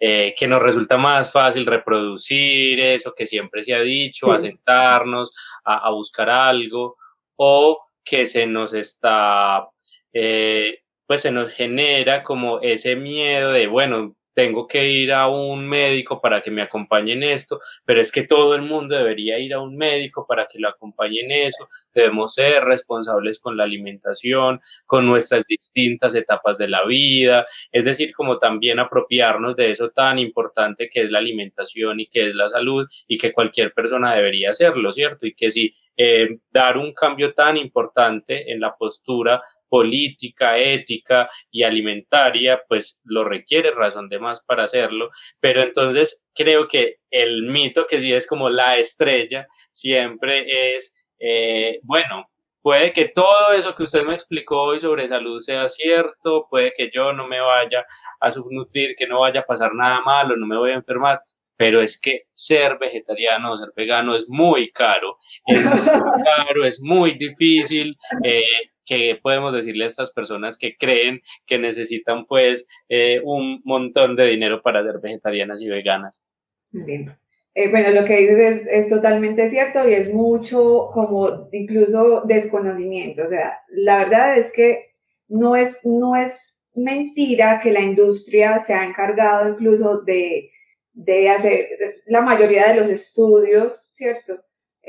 eh, 0.00 0.34
que 0.36 0.46
nos 0.46 0.62
resulta 0.62 0.96
más 0.96 1.32
fácil 1.32 1.66
reproducir 1.66 2.80
eso 2.80 3.14
que 3.16 3.26
siempre 3.26 3.62
se 3.62 3.74
ha 3.74 3.80
dicho, 3.80 4.30
a 4.30 4.40
sentarnos, 4.40 5.34
a, 5.64 5.90
buscar 5.90 6.30
algo, 6.30 6.96
o 7.36 7.78
que 8.04 8.26
se 8.26 8.46
nos 8.46 8.74
está 8.74 9.68
eh, 10.12 10.80
pues 11.08 11.22
se 11.22 11.32
nos 11.32 11.50
genera 11.52 12.22
como 12.22 12.60
ese 12.60 12.94
miedo 12.94 13.50
de, 13.52 13.66
bueno, 13.66 14.14
tengo 14.38 14.68
que 14.68 14.88
ir 14.88 15.12
a 15.12 15.26
un 15.26 15.68
médico 15.68 16.20
para 16.20 16.40
que 16.40 16.52
me 16.52 16.62
acompañe 16.62 17.12
en 17.14 17.24
esto, 17.24 17.60
pero 17.84 18.00
es 18.00 18.12
que 18.12 18.22
todo 18.22 18.54
el 18.54 18.62
mundo 18.62 18.94
debería 18.94 19.36
ir 19.40 19.52
a 19.52 19.60
un 19.60 19.76
médico 19.76 20.28
para 20.28 20.46
que 20.46 20.60
lo 20.60 20.68
acompañe 20.68 21.22
en 21.22 21.32
eso. 21.32 21.68
Debemos 21.92 22.34
ser 22.34 22.62
responsables 22.62 23.40
con 23.40 23.56
la 23.56 23.64
alimentación, 23.64 24.60
con 24.86 25.08
nuestras 25.08 25.44
distintas 25.44 26.14
etapas 26.14 26.56
de 26.56 26.68
la 26.68 26.86
vida, 26.86 27.46
es 27.72 27.84
decir, 27.84 28.12
como 28.12 28.38
también 28.38 28.78
apropiarnos 28.78 29.56
de 29.56 29.72
eso 29.72 29.90
tan 29.90 30.20
importante 30.20 30.88
que 30.88 31.02
es 31.02 31.10
la 31.10 31.18
alimentación 31.18 31.98
y 31.98 32.06
que 32.06 32.28
es 32.28 32.34
la 32.36 32.48
salud 32.48 32.86
y 33.08 33.18
que 33.18 33.32
cualquier 33.32 33.72
persona 33.72 34.14
debería 34.14 34.52
hacerlo, 34.52 34.92
¿cierto? 34.92 35.26
Y 35.26 35.34
que 35.34 35.50
si 35.50 35.72
eh, 35.96 36.38
dar 36.52 36.78
un 36.78 36.92
cambio 36.94 37.34
tan 37.34 37.56
importante 37.56 38.52
en 38.52 38.60
la 38.60 38.76
postura 38.76 39.42
política, 39.68 40.58
ética 40.58 41.28
y 41.50 41.62
alimentaria, 41.62 42.62
pues 42.68 43.00
lo 43.04 43.24
requiere 43.24 43.70
razón 43.72 44.08
de 44.08 44.18
más 44.18 44.42
para 44.42 44.64
hacerlo. 44.64 45.10
Pero 45.40 45.62
entonces 45.62 46.26
creo 46.34 46.68
que 46.68 46.96
el 47.10 47.42
mito 47.44 47.86
que 47.86 48.00
sí 48.00 48.12
es 48.12 48.26
como 48.26 48.50
la 48.50 48.76
estrella 48.76 49.46
siempre 49.72 50.76
es, 50.76 50.94
eh, 51.18 51.80
bueno, 51.82 52.28
puede 52.62 52.92
que 52.92 53.08
todo 53.08 53.52
eso 53.52 53.74
que 53.74 53.84
usted 53.84 54.04
me 54.04 54.14
explicó 54.14 54.62
hoy 54.62 54.80
sobre 54.80 55.08
salud 55.08 55.40
sea 55.40 55.68
cierto, 55.68 56.46
puede 56.50 56.72
que 56.76 56.90
yo 56.92 57.12
no 57.12 57.26
me 57.26 57.40
vaya 57.40 57.84
a 58.20 58.30
subnutrir, 58.30 58.94
que 58.96 59.06
no 59.06 59.20
vaya 59.20 59.40
a 59.40 59.46
pasar 59.46 59.74
nada 59.74 60.00
malo, 60.02 60.36
no 60.36 60.46
me 60.46 60.56
voy 60.56 60.72
a 60.72 60.74
enfermar, 60.74 61.20
pero 61.56 61.80
es 61.80 62.00
que 62.00 62.22
ser 62.34 62.78
vegetariano 62.78 63.52
o 63.52 63.56
ser 63.56 63.70
vegano 63.74 64.14
es 64.14 64.28
muy 64.28 64.70
caro, 64.70 65.18
es 65.46 65.64
muy 65.64 65.74
caro, 66.24 66.64
es 66.64 66.80
muy 66.80 67.12
difícil. 67.12 67.96
Eh, 68.22 68.70
¿Qué 68.88 69.18
podemos 69.22 69.52
decirle 69.52 69.84
a 69.84 69.88
estas 69.88 70.12
personas 70.12 70.56
que 70.56 70.76
creen 70.78 71.20
que 71.46 71.58
necesitan 71.58 72.24
pues 72.24 72.66
eh, 72.88 73.20
un 73.22 73.60
montón 73.64 74.16
de 74.16 74.26
dinero 74.26 74.62
para 74.62 74.82
ser 74.82 74.98
vegetarianas 74.98 75.60
y 75.60 75.68
veganas? 75.68 76.24
Bien. 76.70 77.14
Eh, 77.54 77.68
bueno, 77.70 77.90
lo 77.90 78.06
que 78.06 78.16
dices 78.16 78.38
es, 78.38 78.66
es, 78.66 78.88
totalmente 78.88 79.50
cierto 79.50 79.86
y 79.86 79.92
es 79.92 80.12
mucho 80.12 80.90
como 80.92 81.48
incluso 81.52 82.22
desconocimiento. 82.24 83.24
O 83.26 83.28
sea, 83.28 83.58
la 83.68 83.98
verdad 83.98 84.38
es 84.38 84.52
que 84.52 84.94
no 85.28 85.54
es, 85.54 85.84
no 85.84 86.16
es 86.16 86.60
mentira 86.74 87.60
que 87.60 87.72
la 87.72 87.80
industria 87.80 88.58
se 88.58 88.72
ha 88.72 88.84
encargado 88.84 89.50
incluso 89.50 90.02
de, 90.02 90.50
de 90.92 91.28
hacer 91.28 91.68
la 92.06 92.22
mayoría 92.22 92.68
de 92.68 92.80
los 92.80 92.88
estudios, 92.88 93.90
¿cierto? 93.92 94.40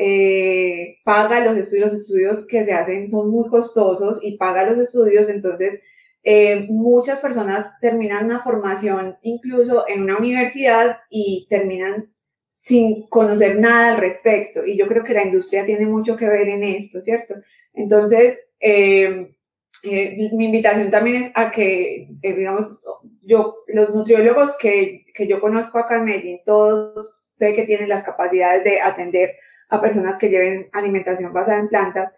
Eh, 0.02 1.00
paga 1.04 1.44
los 1.44 1.58
estudios, 1.58 1.92
los 1.92 2.02
estudios 2.02 2.48
que 2.48 2.64
se 2.64 2.72
hacen 2.72 3.10
son 3.10 3.30
muy 3.30 3.50
costosos 3.50 4.22
y 4.24 4.38
paga 4.38 4.64
los 4.64 4.80
estudios, 4.80 5.28
entonces 5.28 5.82
eh, 6.24 6.68
muchas 6.70 7.20
personas 7.20 7.78
terminan 7.82 8.24
una 8.24 8.40
formación 8.40 9.18
incluso 9.24 9.84
en 9.90 10.04
una 10.04 10.18
universidad 10.18 11.00
y 11.10 11.48
terminan 11.50 12.14
sin 12.54 13.10
conocer 13.10 13.60
nada 13.60 13.90
al 13.90 13.98
respecto. 13.98 14.66
Y 14.66 14.78
yo 14.78 14.88
creo 14.88 15.04
que 15.04 15.14
la 15.14 15.26
industria 15.26 15.66
tiene 15.66 15.86
mucho 15.86 16.16
que 16.16 16.30
ver 16.30 16.48
en 16.48 16.64
esto, 16.64 17.02
¿cierto? 17.02 17.36
Entonces, 17.74 18.40
eh, 18.62 19.36
mi 19.84 20.46
invitación 20.46 20.92
también 20.92 21.24
es 21.24 21.32
a 21.36 21.52
que, 21.52 22.08
digamos, 22.22 22.82
yo, 23.24 23.66
los 23.68 23.94
nutriólogos 23.94 24.58
que, 24.58 25.06
que 25.14 25.28
yo 25.28 25.42
conozco 25.42 25.78
acá 25.78 25.98
en 25.98 26.06
Medellín, 26.06 26.40
todos 26.46 27.18
sé 27.20 27.54
que 27.54 27.66
tienen 27.66 27.90
las 27.90 28.04
capacidades 28.04 28.64
de 28.64 28.80
atender 28.80 29.36
a 29.70 29.82
personas 29.82 30.18
que 30.18 30.30
lleven 30.30 30.70
alimentación 30.74 31.32
basada 31.32 31.60
en 31.60 31.70
plantas 31.70 32.12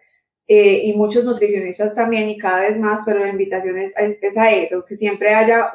eh, 0.48 0.82
y 0.84 0.94
muchos 0.94 1.24
nutricionistas 1.24 1.94
también 1.94 2.28
y 2.28 2.38
cada 2.38 2.60
vez 2.62 2.78
más, 2.78 3.02
pero 3.06 3.20
la 3.20 3.28
invitación 3.28 3.78
es, 3.78 3.92
es, 3.96 4.36
a 4.36 4.50
eso, 4.50 4.84
que 4.84 4.96
siempre 4.96 5.34
haya, 5.34 5.72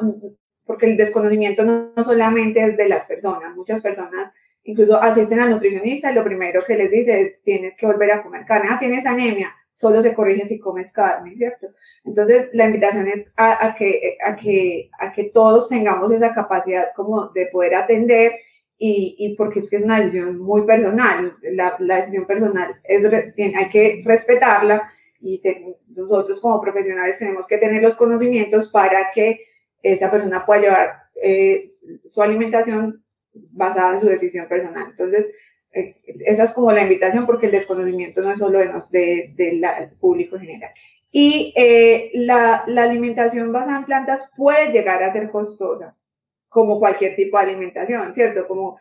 porque 0.65 0.87
el 0.87 0.97
desconocimiento 0.97 1.63
no, 1.63 2.03
solamente 2.03 2.61
es 2.61 2.75
de 2.75 2.89
las 2.89 3.05
personas, 3.05 3.55
muchas 3.55 3.81
personas 3.81 4.29
incluso 4.63 5.01
asisten 5.01 5.39
al 5.39 5.51
nutricionista 5.51 6.11
y 6.11 6.15
lo 6.15 6.25
primero 6.25 6.59
que 6.67 6.75
les 6.75 6.91
dice 6.91 7.21
es 7.21 7.41
tienes 7.41 7.77
que 7.77 7.85
volver 7.85 8.11
a 8.11 8.21
comer 8.21 8.43
carne, 8.45 8.67
ah, 8.69 8.77
tienes 8.77 9.05
anemia, 9.05 9.55
solo 9.71 10.01
se 10.01 10.13
corrige 10.13 10.45
si 10.45 10.59
comes 10.59 10.91
carne, 10.91 11.37
¿cierto? 11.37 11.67
Entonces 12.03 12.49
la 12.51 12.65
invitación 12.65 13.07
es 13.07 13.31
a, 13.37 13.65
a, 13.65 13.75
que, 13.75 14.17
a, 14.21 14.35
que, 14.35 14.89
a 14.99 15.13
que 15.13 15.25
todos 15.25 15.69
tengamos 15.69 16.11
esa 16.11 16.33
capacidad 16.33 16.87
como 16.95 17.29
de 17.29 17.47
poder 17.47 17.75
atender 17.75 18.33
y, 18.77 19.15
y, 19.17 19.35
porque 19.35 19.59
es 19.59 19.69
que 19.69 19.77
es 19.77 19.83
una 19.83 19.99
decisión 19.99 20.37
muy 20.37 20.63
personal, 20.63 21.35
la, 21.41 21.75
la 21.79 21.97
decisión 21.97 22.25
personal 22.25 22.79
es, 22.83 23.05
hay 23.05 23.69
que 23.69 24.01
respetarla 24.05 24.91
y 25.19 25.41
nosotros 25.87 26.39
como 26.39 26.61
profesionales 26.61 27.17
tenemos 27.17 27.47
que 27.47 27.57
tener 27.57 27.81
los 27.81 27.95
conocimientos 27.95 28.69
para 28.69 29.09
que 29.13 29.41
esa 29.81 30.11
persona 30.11 30.45
pueda 30.45 30.61
llevar 30.61 30.89
eh, 31.21 31.65
su 32.05 32.21
alimentación 32.21 33.03
basada 33.33 33.95
en 33.95 33.99
su 34.01 34.07
decisión 34.07 34.47
personal. 34.47 34.87
Entonces, 34.91 35.29
eh, 35.73 35.95
esa 36.25 36.43
es 36.43 36.53
como 36.53 36.71
la 36.71 36.83
invitación 36.83 37.25
porque 37.25 37.47
el 37.47 37.53
desconocimiento 37.53 38.21
no 38.21 38.31
es 38.31 38.39
solo 38.39 38.59
del 38.59 38.71
de, 38.91 39.33
de 39.35 39.87
público 39.99 40.35
en 40.35 40.41
general. 40.43 40.71
Y 41.11 41.53
eh, 41.55 42.11
la, 42.13 42.63
la 42.67 42.83
alimentación 42.83 43.51
basada 43.51 43.79
en 43.79 43.85
plantas 43.85 44.29
puede 44.35 44.71
llegar 44.71 45.03
a 45.03 45.11
ser 45.11 45.29
costosa 45.31 45.95
como 46.57 46.79
cualquier 46.79 47.15
tipo 47.15 47.37
de 47.37 47.43
alimentación, 47.43 48.15
¿cierto? 48.15 48.47
Como 48.47 48.79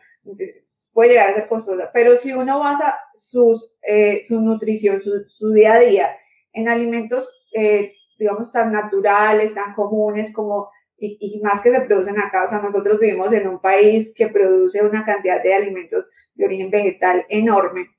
puede 0.93 1.11
llegar 1.11 1.29
a 1.29 1.35
ser 1.35 1.47
costosa, 1.47 1.91
pero 1.93 2.17
si 2.17 2.33
uno 2.33 2.57
basa 2.57 2.97
sus, 3.13 3.71
eh, 3.83 4.21
su 4.27 4.41
nutrición, 4.41 4.99
su, 5.27 5.51
día 5.51 5.75
a 5.75 5.79
día 5.79 6.17
en 6.53 6.69
alimentos, 6.69 7.31
eh, 7.53 7.93
digamos, 8.17 8.51
tan 8.51 8.71
naturales, 8.71 9.53
tan 9.53 9.75
comunes 9.75 10.33
como, 10.33 10.71
y, 10.97 11.19
y, 11.21 11.39
más 11.41 11.61
que 11.61 11.69
se 11.69 11.81
producen 11.81 12.19
acá, 12.19 12.45
o 12.45 12.47
sea, 12.47 12.63
nosotros 12.63 12.99
vivimos 12.99 13.31
en 13.31 13.47
un 13.47 13.61
país 13.61 14.11
que 14.15 14.27
produce 14.27 14.81
una 14.81 15.05
cantidad 15.05 15.43
de 15.43 15.53
alimentos 15.53 16.09
de 16.33 16.45
origen 16.45 16.71
vegetal 16.71 17.27
enorme 17.29 17.91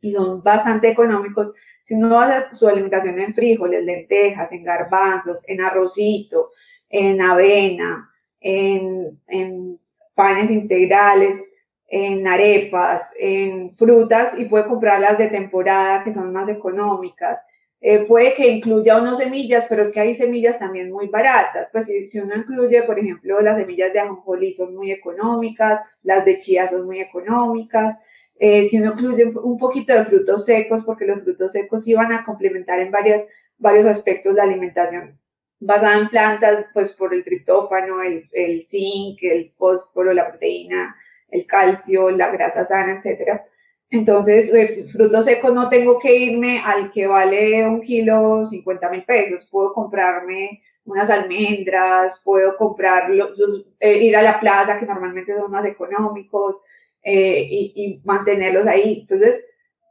y 0.00 0.12
son 0.14 0.42
bastante 0.42 0.88
económicos. 0.88 1.52
Si 1.82 1.92
uno 1.92 2.08
basa 2.08 2.54
su 2.54 2.66
alimentación 2.66 3.20
en 3.20 3.34
frijoles, 3.34 3.84
lentejas, 3.84 4.50
en 4.52 4.64
garbanzos, 4.64 5.44
en 5.46 5.60
arrocito, 5.60 6.52
en 6.88 7.20
avena, 7.20 8.10
en, 8.40 9.78
panes 10.14 10.50
integrales, 10.50 11.44
en 11.88 12.26
arepas, 12.26 13.10
en 13.18 13.76
frutas 13.76 14.38
y 14.38 14.46
puede 14.46 14.66
comprarlas 14.66 15.18
de 15.18 15.28
temporada 15.28 16.02
que 16.02 16.12
son 16.12 16.32
más 16.32 16.48
económicas. 16.48 17.40
Eh, 17.82 18.00
puede 18.06 18.34
que 18.34 18.48
incluya 18.48 18.98
unas 18.98 19.18
semillas, 19.18 19.66
pero 19.68 19.82
es 19.82 19.92
que 19.92 20.00
hay 20.00 20.14
semillas 20.14 20.58
también 20.58 20.90
muy 20.90 21.08
baratas. 21.08 21.68
Pues 21.70 21.86
si, 21.86 22.08
si, 22.08 22.18
uno 22.18 22.34
incluye, 22.34 22.82
por 22.82 22.98
ejemplo, 22.98 23.40
las 23.40 23.58
semillas 23.58 23.92
de 23.92 24.00
ajonjolí 24.00 24.52
son 24.54 24.74
muy 24.74 24.90
económicas, 24.90 25.80
las 26.02 26.24
de 26.24 26.38
chía 26.38 26.66
son 26.66 26.86
muy 26.86 27.00
económicas. 27.00 27.96
Eh, 28.38 28.68
si 28.68 28.78
uno 28.78 28.92
incluye 28.92 29.26
un 29.26 29.58
poquito 29.58 29.92
de 29.92 30.04
frutos 30.04 30.46
secos, 30.46 30.82
porque 30.84 31.06
los 31.06 31.22
frutos 31.22 31.52
secos 31.52 31.84
van 31.94 32.12
a 32.12 32.24
complementar 32.24 32.80
en 32.80 32.90
varias, 32.90 33.24
varios 33.58 33.86
aspectos 33.86 34.34
la 34.34 34.44
alimentación 34.44 35.18
basada 35.60 35.98
en 35.98 36.08
plantas, 36.08 36.66
pues 36.72 36.92
por 36.94 37.14
el 37.14 37.24
triptófano, 37.24 38.02
el, 38.02 38.66
zinc, 38.68 39.22
el 39.22 39.52
fósforo, 39.56 40.12
la 40.12 40.28
proteína, 40.28 40.96
el 41.30 41.46
calcio, 41.46 42.10
la 42.10 42.30
grasa 42.30 42.64
sana, 42.64 42.92
etcétera. 42.92 43.44
Entonces, 43.90 44.52
eh, 44.52 44.84
frutos 44.88 45.24
secos 45.24 45.52
no 45.52 45.68
tengo 45.68 45.98
que 45.98 46.14
irme 46.16 46.60
al 46.60 46.90
que 46.90 47.06
vale 47.06 47.66
un 47.66 47.80
kilo 47.80 48.44
50 48.44 48.90
mil 48.90 49.04
pesos. 49.04 49.46
Puedo 49.46 49.72
comprarme 49.72 50.60
unas 50.84 51.08
almendras, 51.10 52.20
puedo 52.24 52.56
comprar, 52.56 53.10
eh, 53.80 53.98
ir 53.98 54.16
a 54.16 54.22
la 54.22 54.40
plaza, 54.40 54.78
que 54.78 54.86
normalmente 54.86 55.34
son 55.36 55.50
más 55.50 55.64
económicos, 55.66 56.62
eh, 57.02 57.46
y, 57.48 57.72
y, 57.76 58.00
mantenerlos 58.04 58.66
ahí. 58.66 59.00
Entonces, 59.02 59.44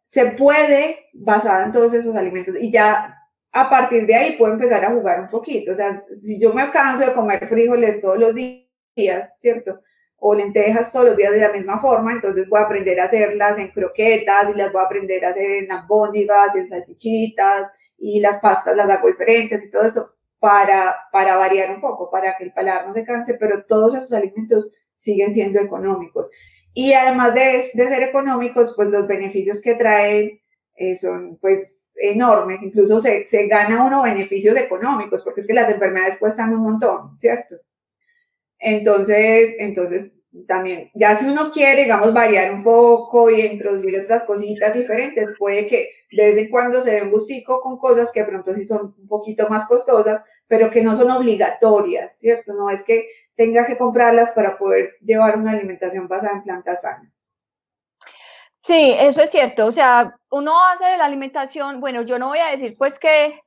se 0.03 0.27
puede 0.31 1.07
basar 1.13 1.65
en 1.65 1.71
todos 1.71 1.93
esos 1.93 2.15
alimentos. 2.15 2.55
Y 2.59 2.71
ya 2.71 3.24
a 3.55 3.69
partir 3.69 4.05
de 4.05 4.13
ahí 4.13 4.33
puedo 4.33 4.51
empezar 4.51 4.83
a 4.83 4.91
jugar 4.91 5.21
un 5.21 5.27
poquito. 5.27 5.71
O 5.71 5.75
sea, 5.75 5.95
si 5.95 6.37
yo 6.37 6.53
me 6.53 6.69
canso 6.71 7.05
de 7.05 7.13
comer 7.13 7.47
frijoles 7.47 8.01
todos 8.01 8.19
los 8.19 8.35
días, 8.35 9.37
¿cierto? 9.39 9.79
O 10.17 10.35
lentejas 10.35 10.91
todos 10.91 11.05
los 11.05 11.15
días 11.15 11.31
de 11.31 11.39
la 11.39 11.53
misma 11.53 11.79
forma, 11.79 12.11
entonces 12.11 12.49
voy 12.49 12.59
a 12.59 12.65
aprender 12.65 12.99
a 12.99 13.05
hacerlas 13.05 13.57
en 13.57 13.69
croquetas 13.71 14.49
y 14.49 14.57
las 14.57 14.73
voy 14.73 14.81
a 14.81 14.85
aprender 14.85 15.23
a 15.23 15.29
hacer 15.29 15.49
en 15.51 15.71
albóndigas, 15.71 16.53
en 16.57 16.67
salchichitas 16.67 17.69
y 17.97 18.19
las 18.19 18.41
pastas 18.41 18.75
las 18.75 18.89
hago 18.89 19.07
diferentes 19.07 19.63
y 19.63 19.69
todo 19.69 19.85
eso 19.85 20.15
para, 20.37 20.93
para 21.13 21.37
variar 21.37 21.71
un 21.71 21.79
poco, 21.79 22.11
para 22.11 22.35
que 22.35 22.43
el 22.43 22.51
paladar 22.51 22.85
no 22.85 22.93
se 22.93 23.05
canse, 23.05 23.35
pero 23.35 23.63
todos 23.63 23.95
esos 23.95 24.11
alimentos 24.11 24.73
siguen 24.95 25.33
siendo 25.33 25.61
económicos. 25.61 26.29
Y 26.73 26.91
además 26.91 27.33
de, 27.33 27.63
de 27.73 27.87
ser 27.87 28.03
económicos, 28.03 28.73
pues 28.75 28.89
los 28.89 29.07
beneficios 29.07 29.61
que 29.61 29.75
traen 29.75 30.41
eh, 30.75 30.97
son 30.97 31.37
pues 31.37 31.84
enormes, 31.95 32.61
incluso 32.61 32.99
se, 32.99 33.23
se 33.23 33.47
gana 33.47 33.85
uno 33.85 34.03
beneficios 34.03 34.57
económicos, 34.57 35.23
porque 35.23 35.41
es 35.41 35.47
que 35.47 35.53
las 35.53 35.69
enfermedades 35.69 36.17
cuestan 36.17 36.53
un 36.53 36.61
montón, 36.61 37.17
¿cierto? 37.17 37.55
Entonces, 38.59 39.55
entonces 39.59 40.15
también, 40.47 40.91
ya 40.93 41.15
si 41.15 41.27
uno 41.27 41.49
quiere, 41.51 41.83
digamos, 41.83 42.13
variar 42.13 42.53
un 42.53 42.63
poco 42.63 43.29
y 43.29 43.41
introducir 43.41 43.97
otras 43.99 44.25
cositas 44.25 44.73
diferentes, 44.73 45.35
puede 45.37 45.65
que 45.65 45.89
de 46.11 46.25
vez 46.25 46.37
en 46.37 46.49
cuando 46.49 46.81
se 46.81 46.91
dé 46.91 47.01
un 47.03 47.11
gustico 47.11 47.61
con 47.61 47.77
cosas 47.77 48.11
que 48.11 48.23
pronto 48.25 48.53
sí 48.53 48.63
son 48.63 48.93
un 48.97 49.07
poquito 49.07 49.47
más 49.49 49.67
costosas, 49.67 50.23
pero 50.47 50.69
que 50.69 50.83
no 50.83 50.95
son 50.95 51.11
obligatorias, 51.11 52.17
¿cierto? 52.19 52.53
No 52.53 52.69
es 52.69 52.83
que 52.83 53.07
tenga 53.35 53.65
que 53.65 53.77
comprarlas 53.77 54.31
para 54.31 54.57
poder 54.57 54.89
llevar 55.01 55.37
una 55.37 55.51
alimentación 55.51 56.07
basada 56.07 56.37
en 56.37 56.43
plantas 56.43 56.81
sanas. 56.81 57.14
Sí, 58.67 58.93
eso 58.97 59.21
es 59.21 59.29
cierto. 59.31 59.67
O 59.67 59.71
sea, 59.71 60.15
uno 60.31 60.53
hace 60.65 60.85
de 60.85 60.97
la 60.97 61.05
alimentación, 61.05 61.79
bueno, 61.79 62.01
yo 62.01 62.17
no 62.17 62.27
voy 62.29 62.39
a 62.39 62.47
decir 62.51 62.75
pues 62.77 62.97
que, 62.99 63.39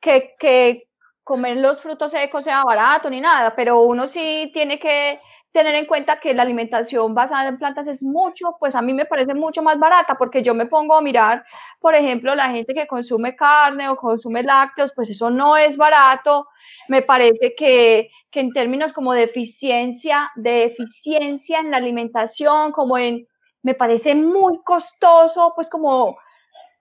que, 0.00 0.84
comer 1.24 1.58
los 1.58 1.80
frutos 1.80 2.12
secos 2.12 2.44
sea 2.44 2.62
barato 2.64 3.08
ni 3.10 3.20
nada, 3.20 3.54
pero 3.56 3.82
uno 3.82 4.06
sí 4.06 4.50
tiene 4.52 4.78
que 4.80 5.20
tener 5.52 5.74
en 5.76 5.86
cuenta 5.86 6.18
que 6.20 6.34
la 6.34 6.42
alimentación 6.42 7.14
basada 7.14 7.48
en 7.48 7.58
plantas 7.58 7.86
es 7.88 8.02
mucho, 8.02 8.56
pues 8.58 8.74
a 8.74 8.82
mí 8.82 8.92
me 8.94 9.06
parece 9.06 9.34
mucho 9.34 9.62
más 9.62 9.78
barata 9.78 10.16
porque 10.18 10.42
yo 10.42 10.54
me 10.54 10.66
pongo 10.66 10.96
a 10.96 11.02
mirar, 11.02 11.44
por 11.80 11.94
ejemplo, 11.94 12.34
la 12.34 12.50
gente 12.50 12.74
que 12.74 12.86
consume 12.86 13.36
carne 13.36 13.88
o 13.88 13.96
consume 13.96 14.42
lácteos, 14.42 14.92
pues 14.94 15.10
eso 15.10 15.30
no 15.30 15.56
es 15.56 15.76
barato. 15.76 16.48
Me 16.88 17.02
parece 17.02 17.54
que, 17.56 18.10
que 18.30 18.40
en 18.40 18.52
términos 18.52 18.92
como 18.92 19.12
de 19.14 19.24
eficiencia, 19.24 20.30
de 20.36 20.64
eficiencia 20.64 21.60
en 21.60 21.70
la 21.70 21.78
alimentación, 21.78 22.72
como 22.72 22.98
en 22.98 23.26
me 23.62 23.74
parece 23.74 24.14
muy 24.14 24.62
costoso, 24.62 25.52
pues 25.54 25.68
como 25.68 26.18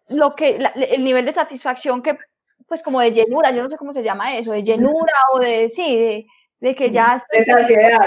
lo 0.08 0.36
que, 0.36 0.60
el 0.76 1.04
nivel 1.04 1.26
de 1.26 1.34
satisfacción 1.34 2.02
que, 2.02 2.18
pues 2.68 2.82
como 2.84 3.00
de 3.02 3.12
llenura, 3.12 3.52
yo 3.52 3.64
no 3.64 3.70
sé 3.70 3.78
cómo 3.78 3.94
se 3.94 4.04
llama 4.04 4.36
eso, 4.38 4.52
de 4.52 4.64
llenura 4.64 5.14
o 5.34 5.40
de, 5.40 5.70
sí, 5.70 6.28
de, 6.60 6.76
que 6.76 6.92
ya... 6.92 7.16
Estoy, 7.16 7.40
de 7.40 7.62
saciedad. 7.62 8.00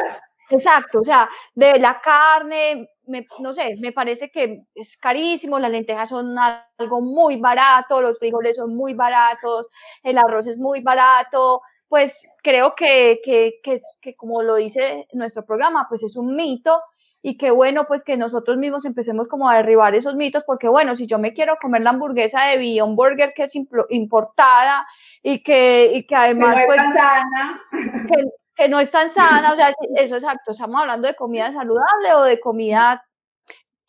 Exacto, 0.50 1.00
o 1.00 1.04
sea, 1.04 1.28
de 1.54 1.78
la 1.78 2.00
carne, 2.02 2.88
me, 3.06 3.26
no 3.38 3.52
sé, 3.54 3.76
me 3.80 3.92
parece 3.92 4.30
que 4.30 4.64
es 4.74 4.96
carísimo, 4.98 5.58
las 5.58 5.70
lentejas 5.70 6.10
son 6.10 6.36
algo 6.38 7.00
muy 7.00 7.40
barato, 7.40 8.02
los 8.02 8.18
frijoles 8.18 8.56
son 8.56 8.76
muy 8.76 8.92
baratos, 8.92 9.68
el 10.02 10.18
arroz 10.18 10.46
es 10.46 10.58
muy 10.58 10.82
barato, 10.82 11.62
pues 11.88 12.26
creo 12.42 12.74
que, 12.74 13.20
que, 13.24 13.60
que, 13.62 13.78
que 14.00 14.14
como 14.14 14.42
lo 14.42 14.56
dice 14.56 15.06
nuestro 15.12 15.44
programa, 15.44 15.86
pues 15.88 16.02
es 16.02 16.16
un 16.16 16.34
mito 16.34 16.82
y 17.22 17.36
qué 17.36 17.52
bueno 17.52 17.86
pues 17.86 18.02
que 18.02 18.16
nosotros 18.16 18.58
mismos 18.58 18.84
empecemos 18.84 19.28
como 19.28 19.48
a 19.48 19.56
derribar 19.56 19.94
esos 19.94 20.16
mitos, 20.16 20.42
porque 20.44 20.68
bueno, 20.68 20.96
si 20.96 21.06
yo 21.06 21.18
me 21.18 21.32
quiero 21.32 21.56
comer 21.62 21.82
la 21.82 21.90
hamburguesa 21.90 22.42
de 22.46 22.58
Beyond 22.58 22.96
Burger 22.96 23.32
que 23.34 23.44
es 23.44 23.52
importada 23.90 24.86
y 25.22 25.42
que, 25.42 25.92
y 25.94 26.04
que 26.04 26.16
además... 26.16 26.56
Que 26.56 26.60
no 26.60 26.66
pues, 26.66 26.80
es 26.80 26.84
tan 26.84 26.94
sana. 26.94 27.60
Que, 28.08 28.24
que 28.56 28.68
no 28.68 28.80
es 28.80 28.90
tan 28.90 29.10
sana, 29.12 29.52
o 29.52 29.56
sea, 29.56 29.70
eso 29.96 30.16
es 30.16 30.22
exacto, 30.24 30.50
estamos 30.50 30.80
hablando 30.80 31.06
de 31.06 31.14
comida 31.14 31.52
saludable 31.52 32.14
o 32.14 32.22
de 32.22 32.40
comida 32.40 33.04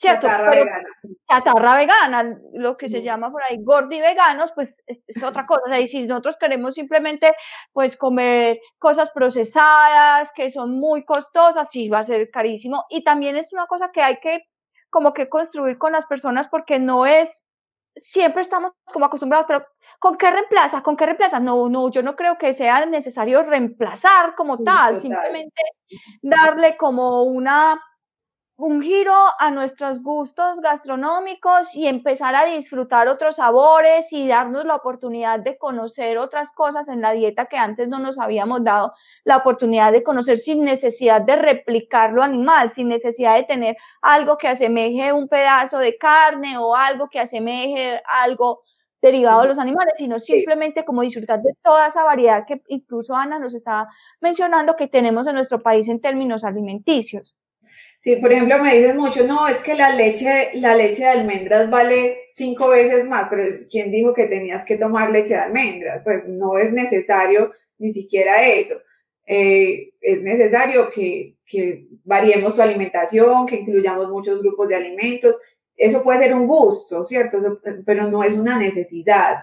¿cierto? 0.03 0.27
Chatarra 0.27 0.49
vegana. 0.51 0.87
Chatarra 1.29 1.75
vegana, 1.77 2.37
lo 2.53 2.77
que 2.77 2.87
se 2.87 3.01
llama 3.01 3.31
por 3.31 3.41
ahí 3.43 3.57
gordi 3.63 3.99
veganos, 3.99 4.51
pues 4.53 4.73
es, 4.85 5.23
otra 5.23 5.45
cosa. 5.45 5.61
O 5.65 5.69
sea, 5.69 5.79
y 5.79 5.87
si 5.87 6.05
nosotros 6.05 6.37
queremos 6.39 6.75
simplemente 6.75 7.33
pues 7.71 7.97
comer 7.97 8.59
cosas 8.77 9.11
procesadas 9.11 10.31
que 10.33 10.49
son 10.49 10.71
muy 10.71 11.03
costosas, 11.05 11.69
sí 11.71 11.89
va 11.89 11.99
a 11.99 12.03
ser 12.03 12.29
carísimo. 12.31 12.85
Y 12.89 13.03
también 13.03 13.37
es 13.37 13.51
una 13.53 13.65
cosa 13.65 13.91
que 13.91 14.01
hay 14.01 14.19
que 14.19 14.43
como 14.89 15.13
que 15.13 15.29
construir 15.29 15.77
con 15.77 15.93
las 15.93 16.05
personas 16.05 16.47
porque 16.49 16.79
no 16.79 17.05
es 17.05 17.43
siempre 17.95 18.41
estamos 18.41 18.71
como 18.91 19.05
acostumbrados, 19.05 19.45
pero 19.47 19.65
¿con 19.99 20.17
qué 20.17 20.31
reemplaza? 20.31 20.81
¿Con 20.81 20.97
qué 20.97 21.05
reemplaza? 21.05 21.39
No, 21.39 21.69
no, 21.69 21.91
yo 21.91 22.01
no 22.01 22.15
creo 22.15 22.37
que 22.37 22.53
sea 22.53 22.85
necesario 22.85 23.43
reemplazar 23.43 24.35
como 24.35 24.63
tal, 24.63 24.99
simplemente 24.99 25.61
darle 26.21 26.75
como 26.75 27.23
una 27.23 27.79
un 28.57 28.81
giro 28.83 29.15
a 29.39 29.49
nuestros 29.49 30.01
gustos 30.03 30.59
gastronómicos 30.61 31.73
y 31.75 31.87
empezar 31.87 32.35
a 32.35 32.45
disfrutar 32.45 33.07
otros 33.07 33.37
sabores 33.37 34.13
y 34.13 34.27
darnos 34.27 34.65
la 34.65 34.75
oportunidad 34.75 35.39
de 35.39 35.57
conocer 35.57 36.19
otras 36.19 36.51
cosas 36.51 36.87
en 36.87 37.01
la 37.01 37.13
dieta 37.13 37.47
que 37.47 37.57
antes 37.57 37.87
no 37.87 37.97
nos 37.99 38.19
habíamos 38.19 38.63
dado 38.63 38.93
la 39.23 39.37
oportunidad 39.37 39.91
de 39.91 40.03
conocer 40.03 40.37
sin 40.37 40.63
necesidad 40.63 41.21
de 41.21 41.35
replicar 41.35 42.13
lo 42.13 42.21
animal, 42.21 42.69
sin 42.69 42.89
necesidad 42.89 43.35
de 43.35 43.43
tener 43.43 43.77
algo 44.01 44.37
que 44.37 44.47
asemeje 44.47 45.11
un 45.11 45.27
pedazo 45.27 45.79
de 45.79 45.97
carne 45.97 46.57
o 46.57 46.75
algo 46.75 47.09
que 47.09 47.19
asemeje 47.19 48.01
algo 48.05 48.61
derivado 49.01 49.41
de 49.41 49.49
los 49.49 49.59
animales, 49.59 49.95
sino 49.97 50.19
simplemente 50.19 50.85
como 50.85 51.01
disfrutar 51.01 51.41
de 51.41 51.53
toda 51.63 51.87
esa 51.87 52.03
variedad 52.03 52.45
que 52.47 52.61
incluso 52.67 53.15
Ana 53.15 53.39
nos 53.39 53.53
está 53.55 53.87
mencionando 54.21 54.75
que 54.75 54.87
tenemos 54.87 55.27
en 55.27 55.35
nuestro 55.35 55.61
país 55.61 55.89
en 55.89 55.99
términos 55.99 56.43
alimenticios. 56.43 57.35
Sí, 58.03 58.17
por 58.17 58.33
ejemplo, 58.33 58.59
me 58.61 58.75
dices 58.75 58.97
mucho, 58.97 59.25
no, 59.25 59.47
es 59.47 59.63
que 59.63 59.75
la 59.75 59.95
leche, 59.95 60.51
la 60.55 60.75
leche 60.75 61.03
de 61.03 61.09
almendras 61.09 61.69
vale 61.69 62.23
cinco 62.31 62.67
veces 62.67 63.07
más, 63.07 63.29
pero 63.29 63.45
¿quién 63.71 63.91
dijo 63.91 64.13
que 64.13 64.25
tenías 64.25 64.65
que 64.65 64.75
tomar 64.75 65.09
leche 65.09 65.35
de 65.35 65.39
almendras? 65.39 66.03
Pues 66.03 66.27
no 66.27 66.57
es 66.57 66.73
necesario 66.73 67.53
ni 67.77 67.93
siquiera 67.93 68.45
eso. 68.45 68.75
Eh, 69.25 69.93
es 70.01 70.21
necesario 70.21 70.89
que, 70.89 71.37
que 71.45 71.87
variemos 72.03 72.55
su 72.55 72.61
alimentación, 72.61 73.45
que 73.45 73.55
incluyamos 73.55 74.09
muchos 74.09 74.41
grupos 74.41 74.67
de 74.67 74.75
alimentos. 74.75 75.39
Eso 75.77 76.03
puede 76.03 76.25
ser 76.25 76.35
un 76.35 76.45
gusto, 76.45 77.05
¿cierto? 77.05 77.61
Pero 77.85 78.11
no 78.11 78.25
es 78.25 78.33
una 78.35 78.59
necesidad. 78.59 79.37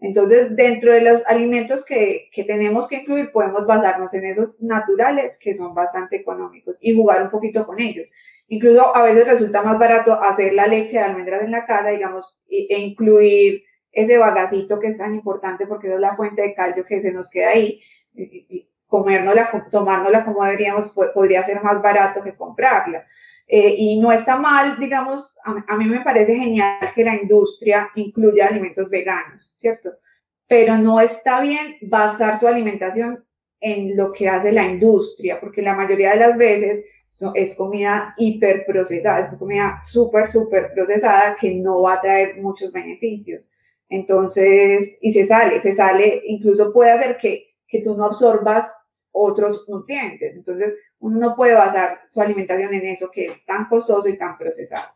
Entonces, 0.00 0.56
dentro 0.56 0.92
de 0.92 1.02
los 1.02 1.26
alimentos 1.26 1.84
que, 1.84 2.30
que, 2.32 2.44
tenemos 2.44 2.88
que 2.88 2.96
incluir, 2.96 3.30
podemos 3.32 3.66
basarnos 3.66 4.14
en 4.14 4.24
esos 4.24 4.60
naturales 4.62 5.38
que 5.38 5.54
son 5.54 5.74
bastante 5.74 6.16
económicos 6.16 6.78
y 6.80 6.94
jugar 6.94 7.22
un 7.22 7.30
poquito 7.30 7.66
con 7.66 7.80
ellos. 7.80 8.08
Incluso 8.48 8.96
a 8.96 9.02
veces 9.02 9.26
resulta 9.26 9.62
más 9.62 9.78
barato 9.78 10.14
hacer 10.14 10.54
la 10.54 10.66
leche 10.66 10.94
de 10.94 11.04
almendras 11.04 11.42
en 11.42 11.52
la 11.52 11.66
casa, 11.66 11.90
digamos, 11.90 12.36
e 12.48 12.78
incluir 12.78 13.62
ese 13.92 14.18
bagacito 14.18 14.80
que 14.80 14.88
es 14.88 14.98
tan 14.98 15.14
importante 15.14 15.66
porque 15.66 15.92
es 15.92 16.00
la 16.00 16.16
fuente 16.16 16.42
de 16.42 16.54
calcio 16.54 16.84
que 16.84 17.00
se 17.00 17.12
nos 17.12 17.30
queda 17.30 17.50
ahí. 17.50 17.80
Y 18.14 18.68
comérnosla, 18.86 19.68
tomárnosla 19.70 20.24
como 20.24 20.44
deberíamos, 20.44 20.90
podría 21.14 21.44
ser 21.44 21.62
más 21.62 21.80
barato 21.80 22.22
que 22.22 22.34
comprarla. 22.34 23.06
Eh, 23.52 23.74
y 23.76 24.00
no 24.00 24.12
está 24.12 24.38
mal, 24.38 24.78
digamos, 24.78 25.36
a, 25.42 25.76
mí 25.76 25.86
me 25.86 26.02
parece 26.02 26.36
genial 26.36 26.92
que 26.94 27.02
la 27.02 27.16
industria 27.16 27.90
incluya 27.96 28.46
alimentos 28.46 28.88
veganos, 28.88 29.56
¿cierto? 29.58 29.90
Pero 30.46 30.78
no 30.78 31.00
está 31.00 31.40
bien 31.40 31.76
basar 31.82 32.38
su 32.38 32.46
alimentación 32.46 33.24
en 33.60 33.96
lo 33.96 34.12
que 34.12 34.28
hace 34.28 34.52
la 34.52 34.66
industria, 34.66 35.40
porque 35.40 35.62
la 35.62 35.74
mayoría 35.74 36.12
de 36.12 36.20
las 36.20 36.38
veces 36.38 36.84
es 37.34 37.56
comida 37.56 38.14
hiperprocesada, 38.18 39.18
es 39.18 39.36
comida 39.36 39.80
súper, 39.82 40.28
súper 40.28 40.72
procesada 40.72 41.36
que 41.36 41.52
no 41.52 41.82
va 41.82 41.94
a 41.94 42.00
traer 42.00 42.36
muchos 42.36 42.70
beneficios. 42.70 43.50
Entonces, 43.88 44.96
y 45.00 45.10
se 45.10 45.26
sale, 45.26 45.58
se 45.58 45.74
sale, 45.74 46.22
incluso 46.26 46.72
puede 46.72 46.92
hacer 46.92 47.16
que, 47.16 47.56
que 47.66 47.80
tú 47.80 47.96
no 47.96 48.04
absorbas 48.04 49.08
otros 49.10 49.64
nutrientes. 49.68 50.36
Entonces, 50.36 50.76
uno 51.00 51.18
no 51.18 51.34
puede 51.34 51.54
basar 51.54 52.02
su 52.08 52.20
alimentación 52.20 52.72
en 52.74 52.86
eso 52.86 53.10
que 53.10 53.26
es 53.26 53.44
tan 53.44 53.68
costoso 53.68 54.08
y 54.08 54.16
tan 54.16 54.38
procesado. 54.38 54.94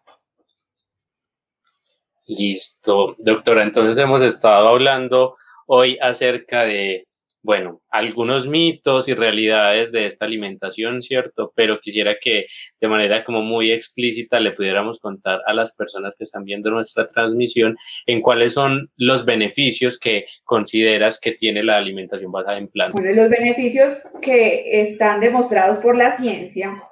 Listo, 2.27 3.17
doctora. 3.19 3.63
Entonces 3.63 4.03
hemos 4.03 4.23
estado 4.23 4.69
hablando 4.69 5.37
hoy 5.67 5.99
acerca 6.01 6.63
de 6.63 7.07
bueno, 7.45 7.83
algunos 7.91 8.49
mitos 8.49 9.07
y 9.07 9.13
realidades 9.13 9.93
de 9.93 10.07
esta 10.07 10.25
alimentación, 10.25 11.03
¿cierto? 11.03 11.53
Pero 11.55 11.79
quisiera 11.79 12.17
que 12.19 12.47
de 12.81 12.89
manera 12.89 13.23
como 13.23 13.43
muy 13.43 13.71
explícita 13.71 14.41
le 14.41 14.53
pudiéramos 14.53 14.99
contar 14.99 15.43
a 15.47 15.53
las 15.53 15.77
personas 15.77 16.17
que 16.17 16.25
están 16.25 16.45
viendo 16.45 16.71
nuestra 16.71 17.11
transmisión 17.11 17.77
en 18.07 18.23
cuáles 18.23 18.55
son 18.55 18.91
los 18.97 19.27
beneficios 19.27 20.01
que 20.01 20.25
consideras 20.45 21.21
que 21.21 21.33
tiene 21.33 21.63
la 21.63 21.77
alimentación 21.77 22.33
basada 22.33 22.57
en 22.57 22.69
plantas. 22.69 22.99
Bueno, 22.99 23.15
los 23.15 23.29
beneficios 23.29 24.09
que 24.23 24.81
están 24.81 25.21
demostrados 25.21 25.79
por 25.81 25.99
la 25.99 26.17
ciencia, 26.17 26.83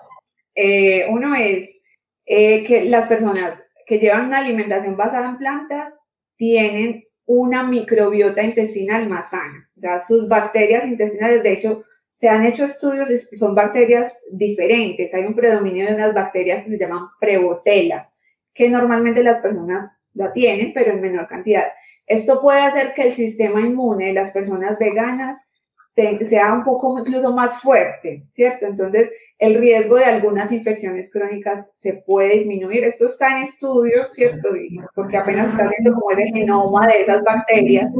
eh, 0.54 1.06
uno 1.08 1.34
es 1.34 1.80
eh, 2.26 2.62
que 2.64 2.84
las 2.84 3.08
personas 3.08 3.64
que 3.86 3.98
llevan 3.98 4.26
una 4.26 4.40
alimentación 4.40 4.98
basada 4.98 5.30
en 5.30 5.38
plantas 5.38 5.98
tienen 6.36 7.04
una 7.26 7.62
microbiota 7.62 8.42
intestinal 8.42 9.08
más 9.08 9.30
sana. 9.30 9.68
O 9.76 9.80
sea, 9.80 10.00
sus 10.00 10.28
bacterias 10.28 10.84
intestinales, 10.86 11.42
de 11.42 11.52
hecho, 11.52 11.84
se 12.16 12.28
han 12.28 12.44
hecho 12.44 12.64
estudios, 12.64 13.08
son 13.32 13.54
bacterias 13.54 14.16
diferentes. 14.30 15.12
Hay 15.14 15.24
un 15.24 15.34
predominio 15.34 15.86
de 15.86 15.94
unas 15.94 16.14
bacterias 16.14 16.62
que 16.62 16.70
se 16.70 16.78
llaman 16.78 17.08
prebotela, 17.20 18.12
que 18.54 18.68
normalmente 18.68 19.22
las 19.22 19.40
personas 19.40 20.02
la 20.14 20.32
tienen, 20.32 20.72
pero 20.72 20.92
en 20.92 21.00
menor 21.00 21.26
cantidad. 21.26 21.64
Esto 22.06 22.40
puede 22.40 22.60
hacer 22.60 22.94
que 22.94 23.02
el 23.02 23.12
sistema 23.12 23.60
inmune 23.60 24.06
de 24.06 24.12
las 24.12 24.30
personas 24.30 24.78
veganas 24.78 25.38
sea 26.20 26.52
un 26.52 26.64
poco 26.64 26.98
incluso 26.98 27.32
más 27.32 27.60
fuerte, 27.60 28.26
¿cierto? 28.30 28.66
Entonces, 28.66 29.10
el 29.42 29.56
riesgo 29.56 29.96
de 29.96 30.04
algunas 30.04 30.52
infecciones 30.52 31.10
crónicas 31.10 31.72
se 31.74 32.04
puede 32.06 32.38
disminuir. 32.38 32.84
Esto 32.84 33.06
está 33.06 33.32
en 33.32 33.42
estudios, 33.42 34.12
¿cierto? 34.12 34.54
Y 34.54 34.78
porque 34.94 35.16
apenas 35.16 35.50
está 35.50 35.64
haciendo 35.64 35.94
como 35.94 36.12
ese 36.12 36.30
genoma 36.32 36.86
de 36.86 37.02
esas 37.02 37.24
bacterias, 37.24 37.90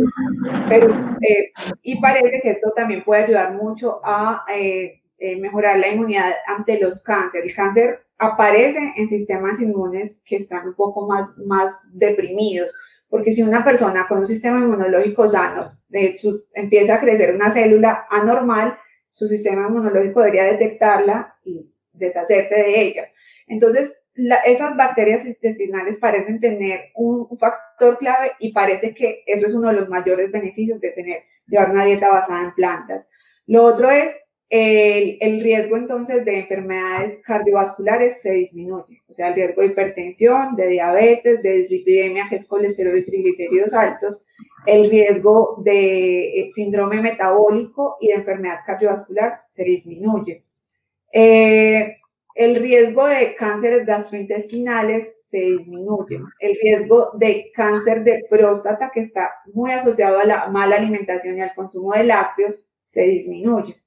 pero, 0.68 0.94
eh, 1.20 1.50
y 1.82 2.00
parece 2.00 2.40
que 2.40 2.50
esto 2.50 2.72
también 2.76 3.02
puede 3.02 3.24
ayudar 3.24 3.54
mucho 3.54 4.00
a 4.04 4.44
eh, 4.54 5.02
eh, 5.18 5.40
mejorar 5.40 5.80
la 5.80 5.88
inmunidad 5.88 6.30
ante 6.46 6.78
los 6.78 7.02
cánceres. 7.02 7.50
El 7.50 7.56
cáncer 7.56 8.06
aparece 8.18 8.92
en 8.96 9.08
sistemas 9.08 9.60
inmunes 9.60 10.22
que 10.24 10.36
están 10.36 10.68
un 10.68 10.74
poco 10.74 11.08
más, 11.08 11.36
más 11.38 11.80
deprimidos 11.92 12.72
porque 13.10 13.34
si 13.34 13.42
una 13.42 13.62
persona 13.62 14.06
con 14.08 14.20
un 14.20 14.26
sistema 14.26 14.58
inmunológico 14.58 15.28
sano 15.28 15.72
empieza 16.54 16.94
a 16.94 16.98
crecer 16.98 17.34
una 17.34 17.50
célula 17.50 18.06
anormal, 18.08 18.78
su 19.12 19.28
sistema 19.28 19.68
inmunológico 19.68 20.20
debería 20.20 20.44
detectarla 20.44 21.36
y 21.44 21.70
deshacerse 21.92 22.56
de 22.56 22.80
ella. 22.80 23.08
Entonces, 23.46 24.02
esas 24.44 24.76
bacterias 24.76 25.24
intestinales 25.24 25.98
parecen 25.98 26.40
tener 26.40 26.90
un, 26.94 27.26
un, 27.30 27.38
factor 27.38 27.98
clave 27.98 28.32
y 28.40 28.52
parece 28.52 28.92
que 28.92 29.22
eso 29.26 29.46
es 29.46 29.54
uno 29.54 29.68
de 29.68 29.74
los 29.74 29.88
mayores 29.88 30.32
beneficios 30.32 30.80
de 30.80 30.90
tener, 30.90 31.22
llevar 31.46 31.70
una 31.70 31.84
dieta 31.84 32.10
basada 32.10 32.42
en 32.42 32.54
plantas. 32.54 33.08
Lo 33.46 33.64
otro 33.64 33.90
es 33.90 34.20
el, 34.54 35.40
riesgo 35.40 35.78
entonces 35.78 36.26
de 36.26 36.40
enfermedades 36.40 37.22
cardiovasculares 37.24 38.20
se 38.20 38.32
disminuye, 38.32 39.02
o 39.08 39.14
sea, 39.14 39.28
el 39.28 39.34
riesgo 39.34 39.62
de 39.62 39.68
hipertensión, 39.68 40.56
de 40.56 40.68
diabetes, 40.68 41.42
de 41.42 41.52
dislipidemia, 41.52 42.26
que 42.28 42.36
es 42.36 42.46
colesterol 42.46 42.98
y 42.98 43.06
triglicéridos 43.06 43.72
altos, 43.72 44.26
el 44.66 44.90
riesgo 44.90 45.62
de 45.64 46.40
eh, 46.40 46.50
síndrome 46.50 47.00
metabólico 47.00 47.96
y 47.98 48.08
de 48.08 48.14
enfermedad 48.14 48.58
cardiovascular 48.66 49.40
se 49.48 49.64
disminuye. 49.64 50.44
Eh, 51.10 51.96
el 52.34 52.56
riesgo 52.56 53.06
de 53.06 53.34
cánceres 53.34 53.86
gastrointestinales 53.86 55.16
se 55.18 55.40
disminuye. 55.40 56.20
El 56.40 56.58
riesgo 56.62 57.12
de 57.14 57.50
cáncer 57.54 58.04
de 58.04 58.26
próstata, 58.28 58.90
que 58.92 59.00
está 59.00 59.30
muy 59.54 59.72
asociado 59.72 60.18
a 60.18 60.24
la 60.24 60.48
mala 60.48 60.76
alimentación 60.76 61.38
y 61.38 61.40
al 61.40 61.54
consumo 61.54 61.92
de 61.92 62.04
lácteos, 62.04 62.70
se 62.84 63.02
disminuye. 63.02 63.81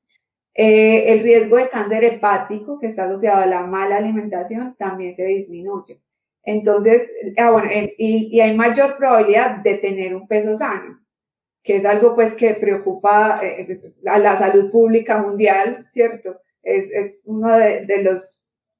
Eh, 0.58 1.12
el 1.12 1.22
riesgo 1.22 1.58
de 1.58 1.68
cáncer 1.68 2.06
hepático, 2.06 2.80
que 2.80 2.88
está 2.88 3.06
asociado 3.06 3.42
a 3.42 3.46
la 3.46 3.68
mala 3.68 3.98
alimentación, 3.98 4.76
también 4.78 5.14
se 5.14 5.26
disminuye. 5.26 6.00
Entonces, 6.44 7.12
ah, 7.38 7.52
bueno, 7.52 7.70
y, 7.98 8.40
hay 8.40 8.56
mayor 8.56 8.98
probabilidad 8.98 9.58
de 9.58 9.76
tener 9.76 10.16
un 10.16 10.28
peso 10.28 10.56
sano, 10.56 11.02
que 11.62 11.78
es 11.78 11.86
algo 11.86 12.16
pues 12.16 12.36
que 12.36 12.54
preocupa 12.54 13.42
eh, 13.44 13.68
a 14.06 14.20
la 14.20 14.38
salud 14.38 14.72
pública 14.72 15.22
mundial, 15.22 15.86
¿cierto? 15.90 16.40
Es, 16.64 16.92
es 16.92 17.28
uno 17.28 17.52
de, 17.58 17.86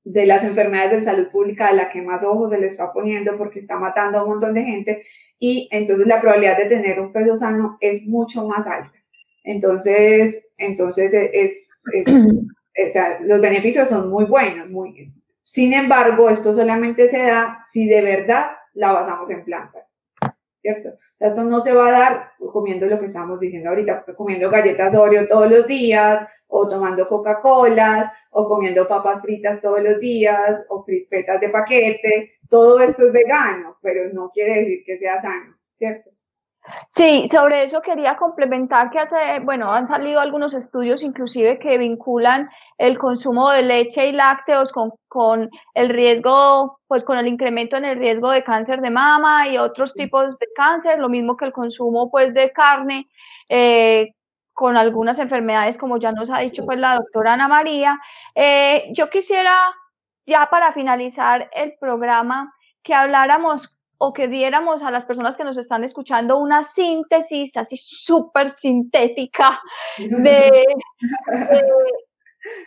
de 0.06 0.26
las 0.26 0.44
enfermedades 0.44 1.00
de 1.00 1.06
salud 1.06 1.28
pública 1.30 1.68
a 1.68 1.74
la 1.74 1.90
que 1.90 2.02
más 2.02 2.24
ojo 2.24 2.48
se 2.48 2.60
le 2.60 2.68
está 2.68 2.94
poniendo 2.94 3.38
porque 3.38 3.60
está 3.60 3.78
matando 3.78 4.20
a 4.20 4.24
un 4.24 4.30
montón 4.30 4.54
de 4.54 4.64
gente 4.64 5.04
y 5.40 5.68
entonces 5.72 6.08
la 6.08 6.22
probabilidad 6.22 6.58
de 6.58 6.68
tener 6.68 7.00
un 7.02 7.12
peso 7.12 7.36
sano 7.36 7.78
es 7.82 8.08
mucho 8.08 8.48
más 8.48 8.66
alta. 8.68 8.95
Entonces, 9.46 10.44
entonces 10.58 11.14
es, 11.14 11.72
o 12.06 12.90
sea, 12.90 13.20
los 13.22 13.40
beneficios 13.40 13.88
son 13.88 14.10
muy 14.10 14.26
buenos, 14.26 14.70
muy, 14.70 15.14
sin 15.44 15.74
embargo, 15.74 16.30
esto 16.30 16.54
solamente 16.54 17.08
se 17.08 17.22
da 17.22 17.60
si 17.72 17.88
de 17.88 18.02
verdad 18.02 18.48
la 18.74 18.92
basamos 18.92 19.30
en 19.30 19.46
plantas, 19.46 19.96
¿cierto? 20.60 20.90
O 20.90 21.18
sea, 21.18 21.28
esto 21.28 21.44
no 21.44 21.60
se 21.60 21.74
va 21.74 21.88
a 21.88 21.92
dar 21.92 22.32
comiendo 22.52 22.88
lo 22.88 23.00
que 23.00 23.06
estamos 23.06 23.40
diciendo 23.40 23.70
ahorita, 23.70 24.04
comiendo 24.18 24.50
galletas 24.50 24.96
Oreo 24.96 25.28
todos 25.28 25.50
los 25.50 25.68
días, 25.68 26.28
o 26.48 26.68
tomando 26.68 27.08
Coca-Cola, 27.08 28.12
o 28.32 28.48
comiendo 28.48 28.88
papas 28.88 29.22
fritas 29.22 29.62
todos 29.62 29.82
los 29.82 30.00
días, 30.00 30.66
o 30.70 30.84
crispetas 30.84 31.40
de 31.40 31.50
paquete. 31.50 32.34
Todo 32.50 32.80
esto 32.80 33.06
es 33.06 33.12
vegano, 33.12 33.78
pero 33.82 34.12
no 34.12 34.32
quiere 34.32 34.60
decir 34.60 34.84
que 34.86 34.98
sea 34.98 35.22
sano, 35.22 35.56
¿cierto? 35.74 36.10
Sí, 36.96 37.28
sobre 37.28 37.64
eso 37.64 37.82
quería 37.82 38.16
complementar 38.16 38.90
que 38.90 39.00
hace, 39.00 39.40
bueno, 39.44 39.72
han 39.72 39.86
salido 39.86 40.20
algunos 40.20 40.54
estudios 40.54 41.04
inclusive 41.04 41.60
que 41.60 41.78
vinculan 41.78 42.50
el 42.78 42.98
consumo 42.98 43.50
de 43.52 43.64
leche 43.64 44.08
y 44.08 44.12
lácteos 44.14 44.72
con, 44.72 44.92
con 45.08 45.50
el 45.74 45.90
riesgo, 45.90 46.80
pues 46.88 47.04
con 47.04 47.18
el 47.18 47.28
incremento 47.28 47.76
en 47.78 47.86
el 47.86 48.00
riesgo 48.00 48.32
de 48.32 48.44
cáncer 48.44 48.82
de 48.82 48.90
mama 48.90 49.48
y 49.50 49.58
otros 49.58 49.94
tipos 49.94 50.38
de 50.40 50.48
cáncer, 50.56 51.00
lo 51.00 51.10
mismo 51.10 51.38
que 51.38 51.46
el 51.46 51.54
consumo 51.54 52.10
pues 52.10 52.34
de 52.34 52.52
carne, 52.52 53.08
eh, 53.50 54.12
con 54.54 54.78
algunas 54.78 55.20
enfermedades, 55.20 55.78
como 55.78 55.98
ya 55.98 56.14
nos 56.14 56.30
ha 56.30 56.40
dicho 56.40 56.66
pues 56.66 56.80
la 56.80 56.96
doctora 56.96 57.34
Ana 57.34 57.48
María. 57.50 58.00
Eh, 58.36 58.88
yo 58.94 59.10
quisiera, 59.10 59.54
ya 60.26 60.48
para 60.50 60.72
finalizar 60.72 61.50
el 61.54 61.76
programa, 61.80 62.54
que 62.84 62.94
habláramos 62.94 63.75
o 63.98 64.14
que 64.14 64.28
diéramos 64.28 64.84
a 64.84 64.92
las 64.92 65.06
personas 65.06 65.38
que 65.38 65.44
nos 65.44 65.58
están 65.58 65.84
escuchando 65.84 66.38
una 66.38 66.64
síntesis 66.64 67.56
así 67.58 67.78
súper 67.78 68.52
sintética 68.54 69.60
de, 69.98 70.66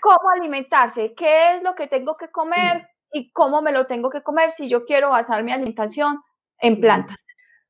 cómo 0.01 0.31
alimentarse, 0.35 1.15
qué 1.17 1.57
es 1.57 1.63
lo 1.63 1.75
que 1.75 1.87
tengo 1.87 2.17
que 2.17 2.29
comer 2.29 2.89
y 3.13 3.31
cómo 3.33 3.63
me 3.63 3.73
lo 3.73 3.87
tengo 3.87 4.11
que 4.11 4.23
comer 4.23 4.51
si 4.53 4.69
yo 4.69 4.85
quiero 4.85 5.11
basar 5.11 5.43
mi 5.43 5.53
alimentación 5.53 6.19
en 6.61 6.81
plantas. 6.81 7.17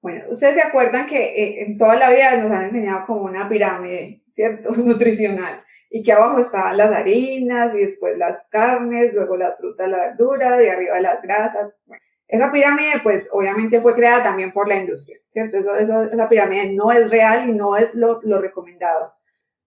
Bueno, 0.00 0.24
ustedes 0.30 0.54
se 0.54 0.62
acuerdan 0.62 1.06
que 1.06 1.18
eh, 1.18 1.64
en 1.64 1.76
toda 1.76 1.96
la 1.96 2.10
vida 2.10 2.36
nos 2.36 2.52
han 2.52 2.66
enseñado 2.66 3.04
como 3.06 3.22
una 3.22 3.48
pirámide, 3.48 4.22
¿cierto? 4.32 4.70
Nutricional. 4.76 5.62
Y 5.90 6.02
que 6.02 6.12
abajo 6.12 6.38
estaban 6.40 6.76
las 6.76 6.92
harinas 6.94 7.74
y 7.74 7.78
después 7.78 8.16
las 8.16 8.44
carnes, 8.50 9.12
luego 9.14 9.36
las 9.36 9.56
frutas, 9.56 9.88
la 9.88 9.98
verdura, 9.98 10.62
y 10.62 10.68
arriba 10.68 11.00
las 11.00 11.22
grasas. 11.22 11.72
Bueno, 11.86 12.02
esa 12.28 12.52
pirámide, 12.52 13.00
pues 13.02 13.26
obviamente 13.32 13.80
fue 13.80 13.94
creada 13.94 14.22
también 14.22 14.52
por 14.52 14.68
la 14.68 14.76
industria, 14.76 15.18
¿cierto? 15.28 15.56
Eso, 15.56 16.04
esa 16.04 16.28
pirámide 16.28 16.70
no 16.72 16.92
es 16.92 17.10
real 17.10 17.48
y 17.48 17.52
no 17.52 17.76
es 17.76 17.94
lo, 17.94 18.20
lo 18.22 18.38
recomendado. 18.38 19.14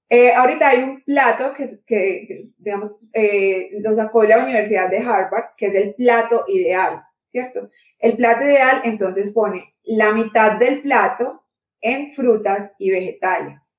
Eh, 0.07 0.31
ahorita 0.31 0.69
hay 0.69 0.83
un 0.83 1.01
plato 1.01 1.53
que, 1.53 1.65
que 1.87 2.41
digamos, 2.59 3.09
eh, 3.15 3.69
lo 3.79 3.95
sacó 3.95 4.23
la 4.23 4.43
Universidad 4.43 4.89
de 4.89 4.99
Harvard, 4.99 5.55
que 5.57 5.67
es 5.67 5.75
el 5.75 5.95
plato 5.95 6.43
ideal, 6.47 7.01
¿cierto? 7.29 7.69
El 7.97 8.15
plato 8.15 8.43
ideal 8.43 8.81
entonces 8.83 9.31
pone 9.33 9.73
la 9.83 10.11
mitad 10.11 10.57
del 10.57 10.81
plato 10.81 11.43
en 11.79 12.13
frutas 12.13 12.73
y 12.77 12.91
vegetales, 12.91 13.75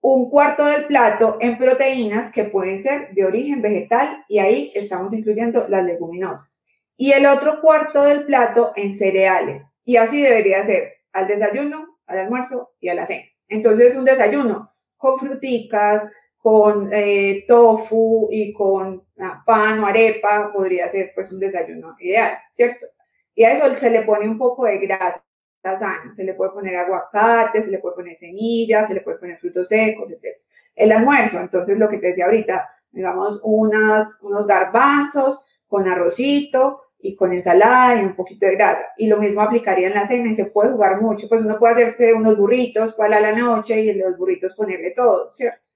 un 0.00 0.30
cuarto 0.30 0.66
del 0.66 0.84
plato 0.84 1.38
en 1.40 1.58
proteínas 1.58 2.30
que 2.30 2.44
pueden 2.44 2.80
ser 2.82 3.12
de 3.14 3.24
origen 3.24 3.62
vegetal 3.62 4.24
y 4.28 4.38
ahí 4.38 4.70
estamos 4.76 5.12
incluyendo 5.12 5.66
las 5.68 5.84
leguminosas 5.84 6.61
y 7.02 7.10
el 7.10 7.26
otro 7.26 7.60
cuarto 7.60 8.04
del 8.04 8.26
plato 8.26 8.72
en 8.76 8.94
cereales. 8.94 9.74
Y 9.84 9.96
así 9.96 10.22
debería 10.22 10.64
ser 10.64 10.98
al 11.12 11.26
desayuno, 11.26 11.98
al 12.06 12.20
almuerzo 12.20 12.74
y 12.78 12.90
a 12.90 12.94
la 12.94 13.06
cena. 13.06 13.24
Entonces, 13.48 13.96
un 13.96 14.04
desayuno 14.04 14.72
con 14.96 15.18
fruticas, 15.18 16.08
con 16.36 16.90
eh, 16.92 17.44
tofu 17.48 18.28
y 18.30 18.52
con 18.52 19.02
ah, 19.18 19.42
pan 19.44 19.80
o 19.80 19.86
arepa 19.88 20.52
podría 20.52 20.86
ser 20.86 21.10
pues 21.12 21.32
un 21.32 21.40
desayuno 21.40 21.96
ideal, 21.98 22.38
¿cierto? 22.52 22.86
Y 23.34 23.42
a 23.42 23.52
eso 23.52 23.74
se 23.74 23.90
le 23.90 24.02
pone 24.02 24.28
un 24.28 24.38
poco 24.38 24.66
de 24.66 24.78
grasa 24.78 25.24
sana, 25.64 26.14
se 26.14 26.22
le 26.22 26.34
puede 26.34 26.52
poner 26.52 26.76
aguacate, 26.76 27.62
se 27.62 27.72
le 27.72 27.80
puede 27.80 27.96
poner 27.96 28.16
semillas, 28.16 28.86
se 28.86 28.94
le 28.94 29.00
puede 29.00 29.18
poner 29.18 29.38
frutos 29.38 29.66
secos, 29.66 30.12
etc. 30.12 30.36
El 30.76 30.92
almuerzo, 30.92 31.40
entonces 31.40 31.76
lo 31.76 31.88
que 31.88 31.98
te 31.98 32.06
decía 32.06 32.26
ahorita, 32.26 32.70
digamos 32.92 33.40
unas, 33.42 34.20
unos 34.22 34.46
garbanzos, 34.46 35.44
con 35.66 35.88
arrocito 35.88 36.81
y 37.02 37.16
con 37.16 37.32
ensalada 37.32 38.00
y 38.00 38.04
un 38.04 38.14
poquito 38.14 38.46
de 38.46 38.54
grasa. 38.54 38.86
Y 38.96 39.08
lo 39.08 39.18
mismo 39.18 39.42
aplicaría 39.42 39.88
en 39.88 39.94
la 39.94 40.06
cena 40.06 40.30
y 40.30 40.34
se 40.34 40.46
puede 40.46 40.70
jugar 40.70 41.00
mucho. 41.02 41.28
Pues 41.28 41.42
uno 41.42 41.58
puede 41.58 41.74
hacerse 41.74 42.14
unos 42.14 42.38
burritos 42.38 42.94
para 42.94 43.20
la 43.20 43.32
noche 43.32 43.82
y 43.82 43.90
en 43.90 43.98
los 43.98 44.16
burritos 44.16 44.54
ponerle 44.54 44.92
todo, 44.92 45.30
¿cierto? 45.32 45.68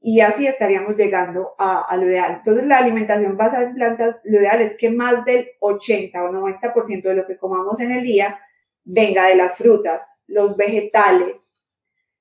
Y 0.00 0.20
así 0.20 0.46
estaríamos 0.46 0.96
llegando 0.96 1.54
a, 1.58 1.94
lo 1.98 2.06
ideal. 2.06 2.36
Entonces, 2.38 2.66
la 2.66 2.78
alimentación 2.78 3.36
basada 3.36 3.64
en 3.64 3.74
plantas, 3.74 4.18
lo 4.24 4.40
ideal 4.40 4.62
es 4.62 4.74
que 4.78 4.90
más 4.90 5.26
del 5.26 5.50
80 5.60 6.24
o 6.24 6.32
90% 6.32 7.02
de 7.02 7.14
lo 7.14 7.26
que 7.26 7.36
comamos 7.36 7.80
en 7.80 7.90
el 7.90 8.02
día 8.02 8.40
venga 8.82 9.26
de 9.26 9.36
las 9.36 9.56
frutas, 9.56 10.08
los 10.26 10.56
vegetales, 10.56 11.54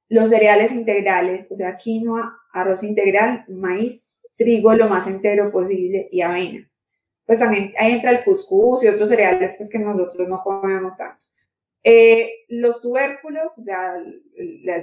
los 0.10 0.30
cereales 0.30 0.74
integrales, 0.74 1.50
o 1.52 1.56
sea, 1.56 1.78
quinoa, 1.78 2.38
arroz 2.52 2.84
integral, 2.84 3.46
maíz, 3.48 4.10
trigo 4.36 4.74
lo 4.74 4.90
más 4.90 5.08
entero 5.08 5.50
posible 5.50 6.10
y 6.12 6.22
avena 6.22 6.69
pues 7.30 7.38
también 7.38 7.72
ahí 7.78 7.92
entra 7.92 8.10
el 8.10 8.24
cuscús 8.24 8.84
y 8.84 8.88
otros 8.88 9.08
cereales 9.08 9.54
pues 9.56 9.70
que 9.70 9.78
nosotros 9.78 10.28
no 10.28 10.42
comemos 10.42 10.98
tanto. 10.98 11.24
Eh, 11.84 12.28
los 12.48 12.82
tubérculos, 12.82 13.56
o 13.56 13.62
sea, 13.62 14.02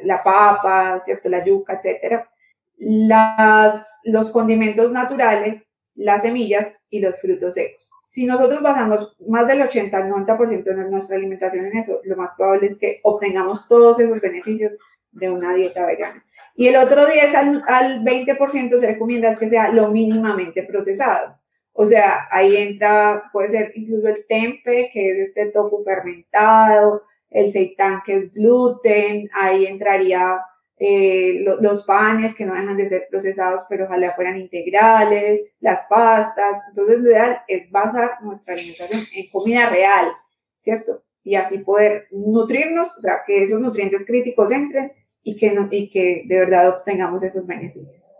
la, 0.04 0.22
papa, 0.22 0.96
¿cierto? 1.00 1.28
La 1.28 1.44
yuca, 1.44 1.72
etcétera. 1.72 2.30
Las, 2.76 3.98
los 4.04 4.30
condimentos 4.30 4.92
naturales, 4.92 5.68
las 5.96 6.22
semillas 6.22 6.72
y 6.88 7.00
los 7.00 7.20
frutos 7.20 7.54
secos. 7.54 7.90
Si 7.98 8.26
nosotros 8.26 8.62
basamos 8.62 9.16
más 9.26 9.48
del 9.48 9.62
80 9.62 9.96
al 9.96 10.08
90% 10.08 10.62
de 10.62 10.88
nuestra 10.88 11.16
alimentación 11.16 11.66
en 11.66 11.78
eso, 11.78 12.00
lo 12.04 12.14
más 12.14 12.34
probable 12.36 12.68
es 12.68 12.78
que 12.78 13.00
obtengamos 13.02 13.66
todos 13.66 13.98
esos 13.98 14.20
beneficios 14.20 14.78
de 15.10 15.30
una 15.30 15.52
dieta 15.52 15.84
vegana. 15.84 16.24
Y 16.54 16.68
el 16.68 16.76
otro 16.76 17.06
10 17.06 17.34
al, 17.34 17.64
al 17.66 18.04
20% 18.04 18.78
se 18.78 18.86
recomienda 18.86 19.30
es 19.30 19.38
que 19.38 19.48
sea 19.48 19.72
lo 19.72 19.88
mínimamente 19.88 20.62
procesado. 20.62 21.40
O 21.78 21.86
sea, 21.86 22.26
ahí 22.30 22.56
entra, 22.56 23.24
puede 23.34 23.48
ser 23.48 23.72
incluso 23.74 24.08
el 24.08 24.24
tempe, 24.26 24.88
que 24.90 25.10
es 25.10 25.18
este 25.18 25.50
tofu 25.50 25.84
fermentado, 25.84 27.02
el 27.28 27.50
seitán, 27.50 28.00
que 28.04 28.14
es 28.14 28.32
gluten, 28.32 29.28
ahí 29.34 29.66
entraría 29.66 30.40
eh, 30.78 31.44
los 31.60 31.84
panes 31.84 32.34
que 32.34 32.46
no 32.46 32.54
dejan 32.54 32.78
de 32.78 32.88
ser 32.88 33.08
procesados, 33.10 33.66
pero 33.68 33.84
ojalá 33.84 34.14
fueran 34.14 34.38
integrales, 34.38 35.52
las 35.60 35.86
pastas. 35.86 36.62
Entonces, 36.70 37.00
lo 37.00 37.10
ideal 37.10 37.42
es 37.46 37.70
basar 37.70 38.22
nuestra 38.22 38.54
alimentación 38.54 39.02
en 39.14 39.28
comida 39.28 39.68
real, 39.68 40.12
¿cierto? 40.60 41.02
Y 41.24 41.34
así 41.34 41.58
poder 41.58 42.06
nutrirnos, 42.10 42.96
o 42.96 43.00
sea, 43.02 43.20
que 43.26 43.42
esos 43.42 43.60
nutrientes 43.60 44.06
críticos 44.06 44.50
entren 44.50 44.92
y 45.22 45.36
que, 45.36 45.54
y 45.72 45.90
que 45.90 46.22
de 46.26 46.38
verdad 46.38 46.70
obtengamos 46.70 47.22
esos 47.22 47.46
beneficios. 47.46 48.14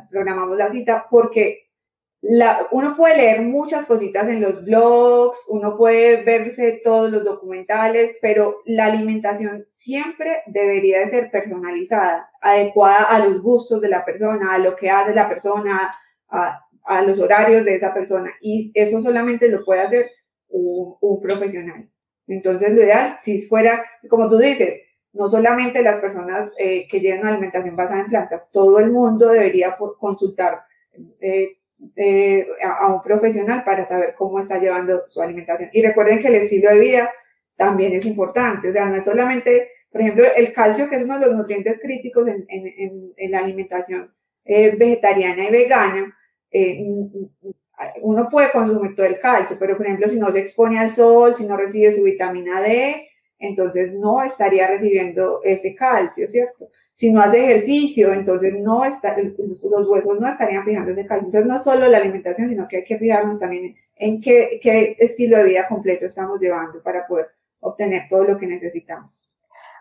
programamos 0.10 0.58
la 0.58 0.70
cita, 0.70 1.08
porque 1.10 1.70
la, 2.22 2.68
uno 2.72 2.96
puede 2.96 3.18
leer 3.18 3.42
muchas 3.42 3.88
cositas 3.88 4.28
en 4.28 4.42
los 4.42 4.64
blogs, 4.64 5.46
uno 5.50 5.78
puede 5.78 6.24
verse 6.24 6.82
todos 6.84 7.12
los 7.12 7.24
documentales, 7.24 8.18
pero 8.22 8.62
la 8.66 8.86
alimentación 8.86 9.64
siempre 9.66 10.44
debería 10.48 11.00
de 11.00 11.08
ser 11.08 11.32
personalizada, 11.32 12.30
adecuada 12.42 13.04
a 13.04 13.20
los 13.20 13.42
gustos 13.42 13.82
de 13.82 13.90
la 13.90 14.06
persona, 14.06 14.54
a 14.54 14.58
lo 14.58 14.76
que 14.76 14.90
hace 14.90 15.16
la 15.16 15.30
persona, 15.30 15.92
a, 16.30 16.66
a 16.84 17.02
los 17.04 17.20
horarios 17.20 17.66
de 17.66 17.76
esa 17.76 17.94
persona. 17.94 18.32
Y 18.42 18.72
eso 18.74 19.00
solamente 19.00 19.50
lo 19.50 19.64
puede 19.64 19.82
hacer 19.82 20.12
un, 20.50 20.96
un 21.00 21.22
profesional. 21.22 21.90
Entonces, 22.30 22.74
lo 22.74 22.84
ideal, 22.84 23.16
si 23.18 23.42
fuera, 23.42 23.84
como 24.08 24.30
tú 24.30 24.38
dices, 24.38 24.84
no 25.14 25.28
solamente 25.28 25.82
las 25.82 26.00
personas 26.00 26.52
eh, 26.58 26.88
que 26.88 27.00
llevan 27.00 27.28
alimentación 27.28 27.76
basada 27.76 28.02
en 28.02 28.10
plantas, 28.10 28.52
todo 28.52 28.80
el 28.80 28.92
mundo 28.92 29.30
debería 29.30 29.76
consultar 30.00 30.62
eh, 31.20 31.58
eh, 31.96 32.48
a, 32.62 32.94
un 32.94 33.02
profesional 33.02 33.64
para 33.64 33.86
saber 33.86 34.14
cómo 34.16 34.40
está 34.40 34.60
llevando 34.60 35.04
su 35.08 35.22
alimentación. 35.22 35.72
Y 35.74 35.82
recuerden 35.82 36.20
que 36.20 36.28
el 36.28 36.36
estilo 36.36 36.70
de 36.70 36.80
vida 36.80 37.12
también 37.56 37.94
es 37.94 38.06
importante, 38.06 38.70
o 38.70 38.72
sea, 38.72 38.86
no 38.86 38.96
es 38.96 39.04
solamente, 39.04 39.72
por 39.92 40.02
ejemplo, 40.02 40.26
el 40.36 40.54
calcio, 40.54 40.88
que 40.88 40.98
es 40.98 41.06
uno 41.06 41.20
de 41.20 41.26
los 41.26 41.36
nutrientes 41.36 41.82
críticos 41.82 42.28
en, 42.28 42.46
en, 42.48 43.14
en 43.18 43.32
la 43.32 43.40
alimentación 43.40 44.14
vegetariana 44.46 45.44
y 45.44 45.52
vegana, 45.52 46.18
uno 48.02 48.28
puede 48.30 48.52
consumir 48.52 48.96
todo 48.96 49.06
el 49.06 49.20
calcio, 49.20 49.58
pero 49.60 49.78
por 49.78 49.86
ejemplo, 49.86 50.08
si 50.08 50.20
no 50.20 50.32
se 50.32 50.40
expone 50.40 50.80
al 50.80 50.92
sol, 50.92 51.36
si 51.36 51.46
no 51.46 51.56
recibe 51.56 51.92
su 51.92 52.04
vitamina 52.04 52.62
D, 52.62 53.08
entonces 53.40 53.98
no 54.00 54.22
estaría 54.22 54.68
recibiendo 54.68 55.40
ese 55.44 55.76
calcio, 55.76 56.28
¿cierto? 56.28 56.70
Si 56.92 57.12
no 57.12 57.22
hace 57.22 57.42
ejercicio, 57.42 58.12
entonces 58.12 58.54
no 58.60 58.84
está, 58.84 59.16
los 59.18 59.88
huesos 59.88 60.20
no 60.20 60.28
estarían 60.28 60.66
fijando 60.66 60.92
ese 60.92 61.06
calcio. 61.06 61.28
Entonces 61.28 61.48
no 61.48 61.58
solo 61.58 61.88
la 61.88 61.98
alimentación, 61.98 62.50
sino 62.50 62.68
que 62.68 62.78
hay 62.78 62.84
que 62.84 62.98
fijarnos 62.98 63.40
también 63.40 63.76
en 63.96 64.20
qué, 64.20 64.60
qué 64.62 64.98
estilo 65.00 65.38
de 65.38 65.46
vida 65.46 65.68
completo 65.70 66.06
estamos 66.06 66.42
llevando 66.42 66.84
para 66.84 67.08
poder 67.08 67.28
obtener 67.62 68.08
todo 68.10 68.26
lo 68.26 68.38
que 68.38 68.48
necesitamos. 68.48 69.24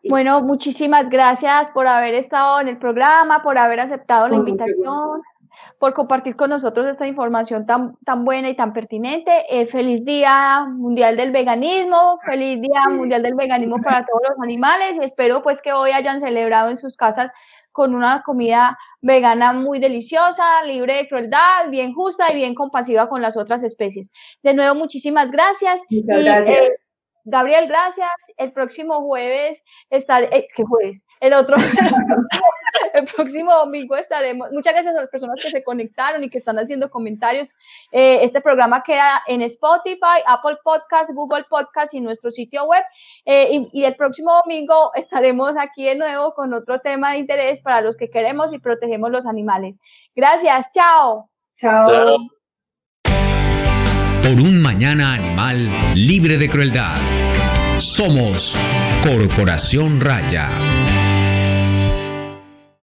Bueno, 0.08 0.40
muchísimas 0.42 1.10
gracias 1.10 1.70
por 1.70 1.88
haber 1.88 2.14
estado 2.14 2.60
en 2.60 2.68
el 2.68 2.78
programa, 2.78 3.42
por 3.42 3.58
haber 3.58 3.80
aceptado 3.80 4.28
la 4.28 4.36
invitación 4.36 5.22
por 5.78 5.94
compartir 5.94 6.36
con 6.36 6.50
nosotros 6.50 6.86
esta 6.86 7.06
información 7.06 7.66
tan, 7.66 7.96
tan 8.04 8.24
buena 8.24 8.48
y 8.48 8.56
tan 8.56 8.72
pertinente. 8.72 9.44
Eh, 9.48 9.66
feliz 9.66 10.04
Día 10.04 10.64
Mundial 10.68 11.16
del 11.16 11.30
Veganismo, 11.30 12.18
feliz 12.24 12.60
Día 12.60 12.88
Mundial 12.90 13.22
del 13.22 13.34
Veganismo 13.34 13.80
para 13.82 14.04
todos 14.04 14.22
los 14.28 14.38
animales. 14.42 14.98
Espero 15.00 15.42
pues 15.42 15.62
que 15.62 15.72
hoy 15.72 15.92
hayan 15.92 16.20
celebrado 16.20 16.70
en 16.70 16.78
sus 16.78 16.96
casas 16.96 17.30
con 17.70 17.94
una 17.94 18.22
comida 18.22 18.76
vegana 19.02 19.52
muy 19.52 19.78
deliciosa, 19.78 20.64
libre 20.66 20.96
de 20.96 21.08
crueldad, 21.08 21.70
bien 21.70 21.94
justa 21.94 22.32
y 22.32 22.36
bien 22.36 22.54
compasiva 22.54 23.08
con 23.08 23.22
las 23.22 23.36
otras 23.36 23.62
especies. 23.62 24.10
De 24.42 24.54
nuevo, 24.54 24.74
muchísimas 24.74 25.30
gracias. 25.30 25.80
Muchas 25.88 26.24
gracias. 26.24 26.58
Eh, 26.58 26.76
Gabriel, 27.24 27.68
gracias. 27.68 28.10
El 28.36 28.52
próximo 28.52 29.02
jueves 29.02 29.62
estaré, 29.90 30.28
eh, 30.36 30.48
¿qué 30.54 30.64
jueves? 30.64 31.04
El 31.20 31.34
otro, 31.34 31.56
el 32.94 33.04
próximo 33.06 33.52
domingo 33.52 33.96
estaremos. 33.96 34.50
Muchas 34.52 34.72
gracias 34.72 34.94
a 34.94 35.00
las 35.00 35.10
personas 35.10 35.40
que 35.42 35.50
se 35.50 35.64
conectaron 35.64 36.24
y 36.24 36.30
que 36.30 36.38
están 36.38 36.58
haciendo 36.58 36.90
comentarios. 36.90 37.54
Eh, 37.92 38.20
este 38.22 38.40
programa 38.40 38.82
queda 38.82 39.22
en 39.26 39.42
Spotify, 39.42 40.22
Apple 40.26 40.58
Podcast, 40.64 41.10
Google 41.12 41.44
Podcast 41.48 41.94
y 41.94 42.00
nuestro 42.00 42.30
sitio 42.30 42.64
web. 42.64 42.82
Eh, 43.24 43.48
y, 43.52 43.68
y, 43.72 43.84
el 43.84 43.96
próximo 43.96 44.32
domingo 44.44 44.92
estaremos 44.94 45.54
aquí 45.58 45.84
de 45.84 45.96
nuevo 45.96 46.34
con 46.34 46.54
otro 46.54 46.80
tema 46.80 47.12
de 47.12 47.18
interés 47.18 47.62
para 47.62 47.80
los 47.80 47.96
que 47.96 48.10
queremos 48.10 48.52
y 48.52 48.58
protegemos 48.58 49.10
los 49.10 49.26
animales. 49.26 49.74
Gracias, 50.14 50.70
chao. 50.72 51.28
Chao. 51.56 51.88
chao 51.88 52.37
por 54.28 54.42
un 54.42 54.60
mañana 54.60 55.14
animal 55.14 55.70
libre 55.94 56.36
de 56.36 56.50
crueldad. 56.50 56.98
Somos 57.78 58.54
Corporación 59.02 60.02
Raya. 60.02 60.97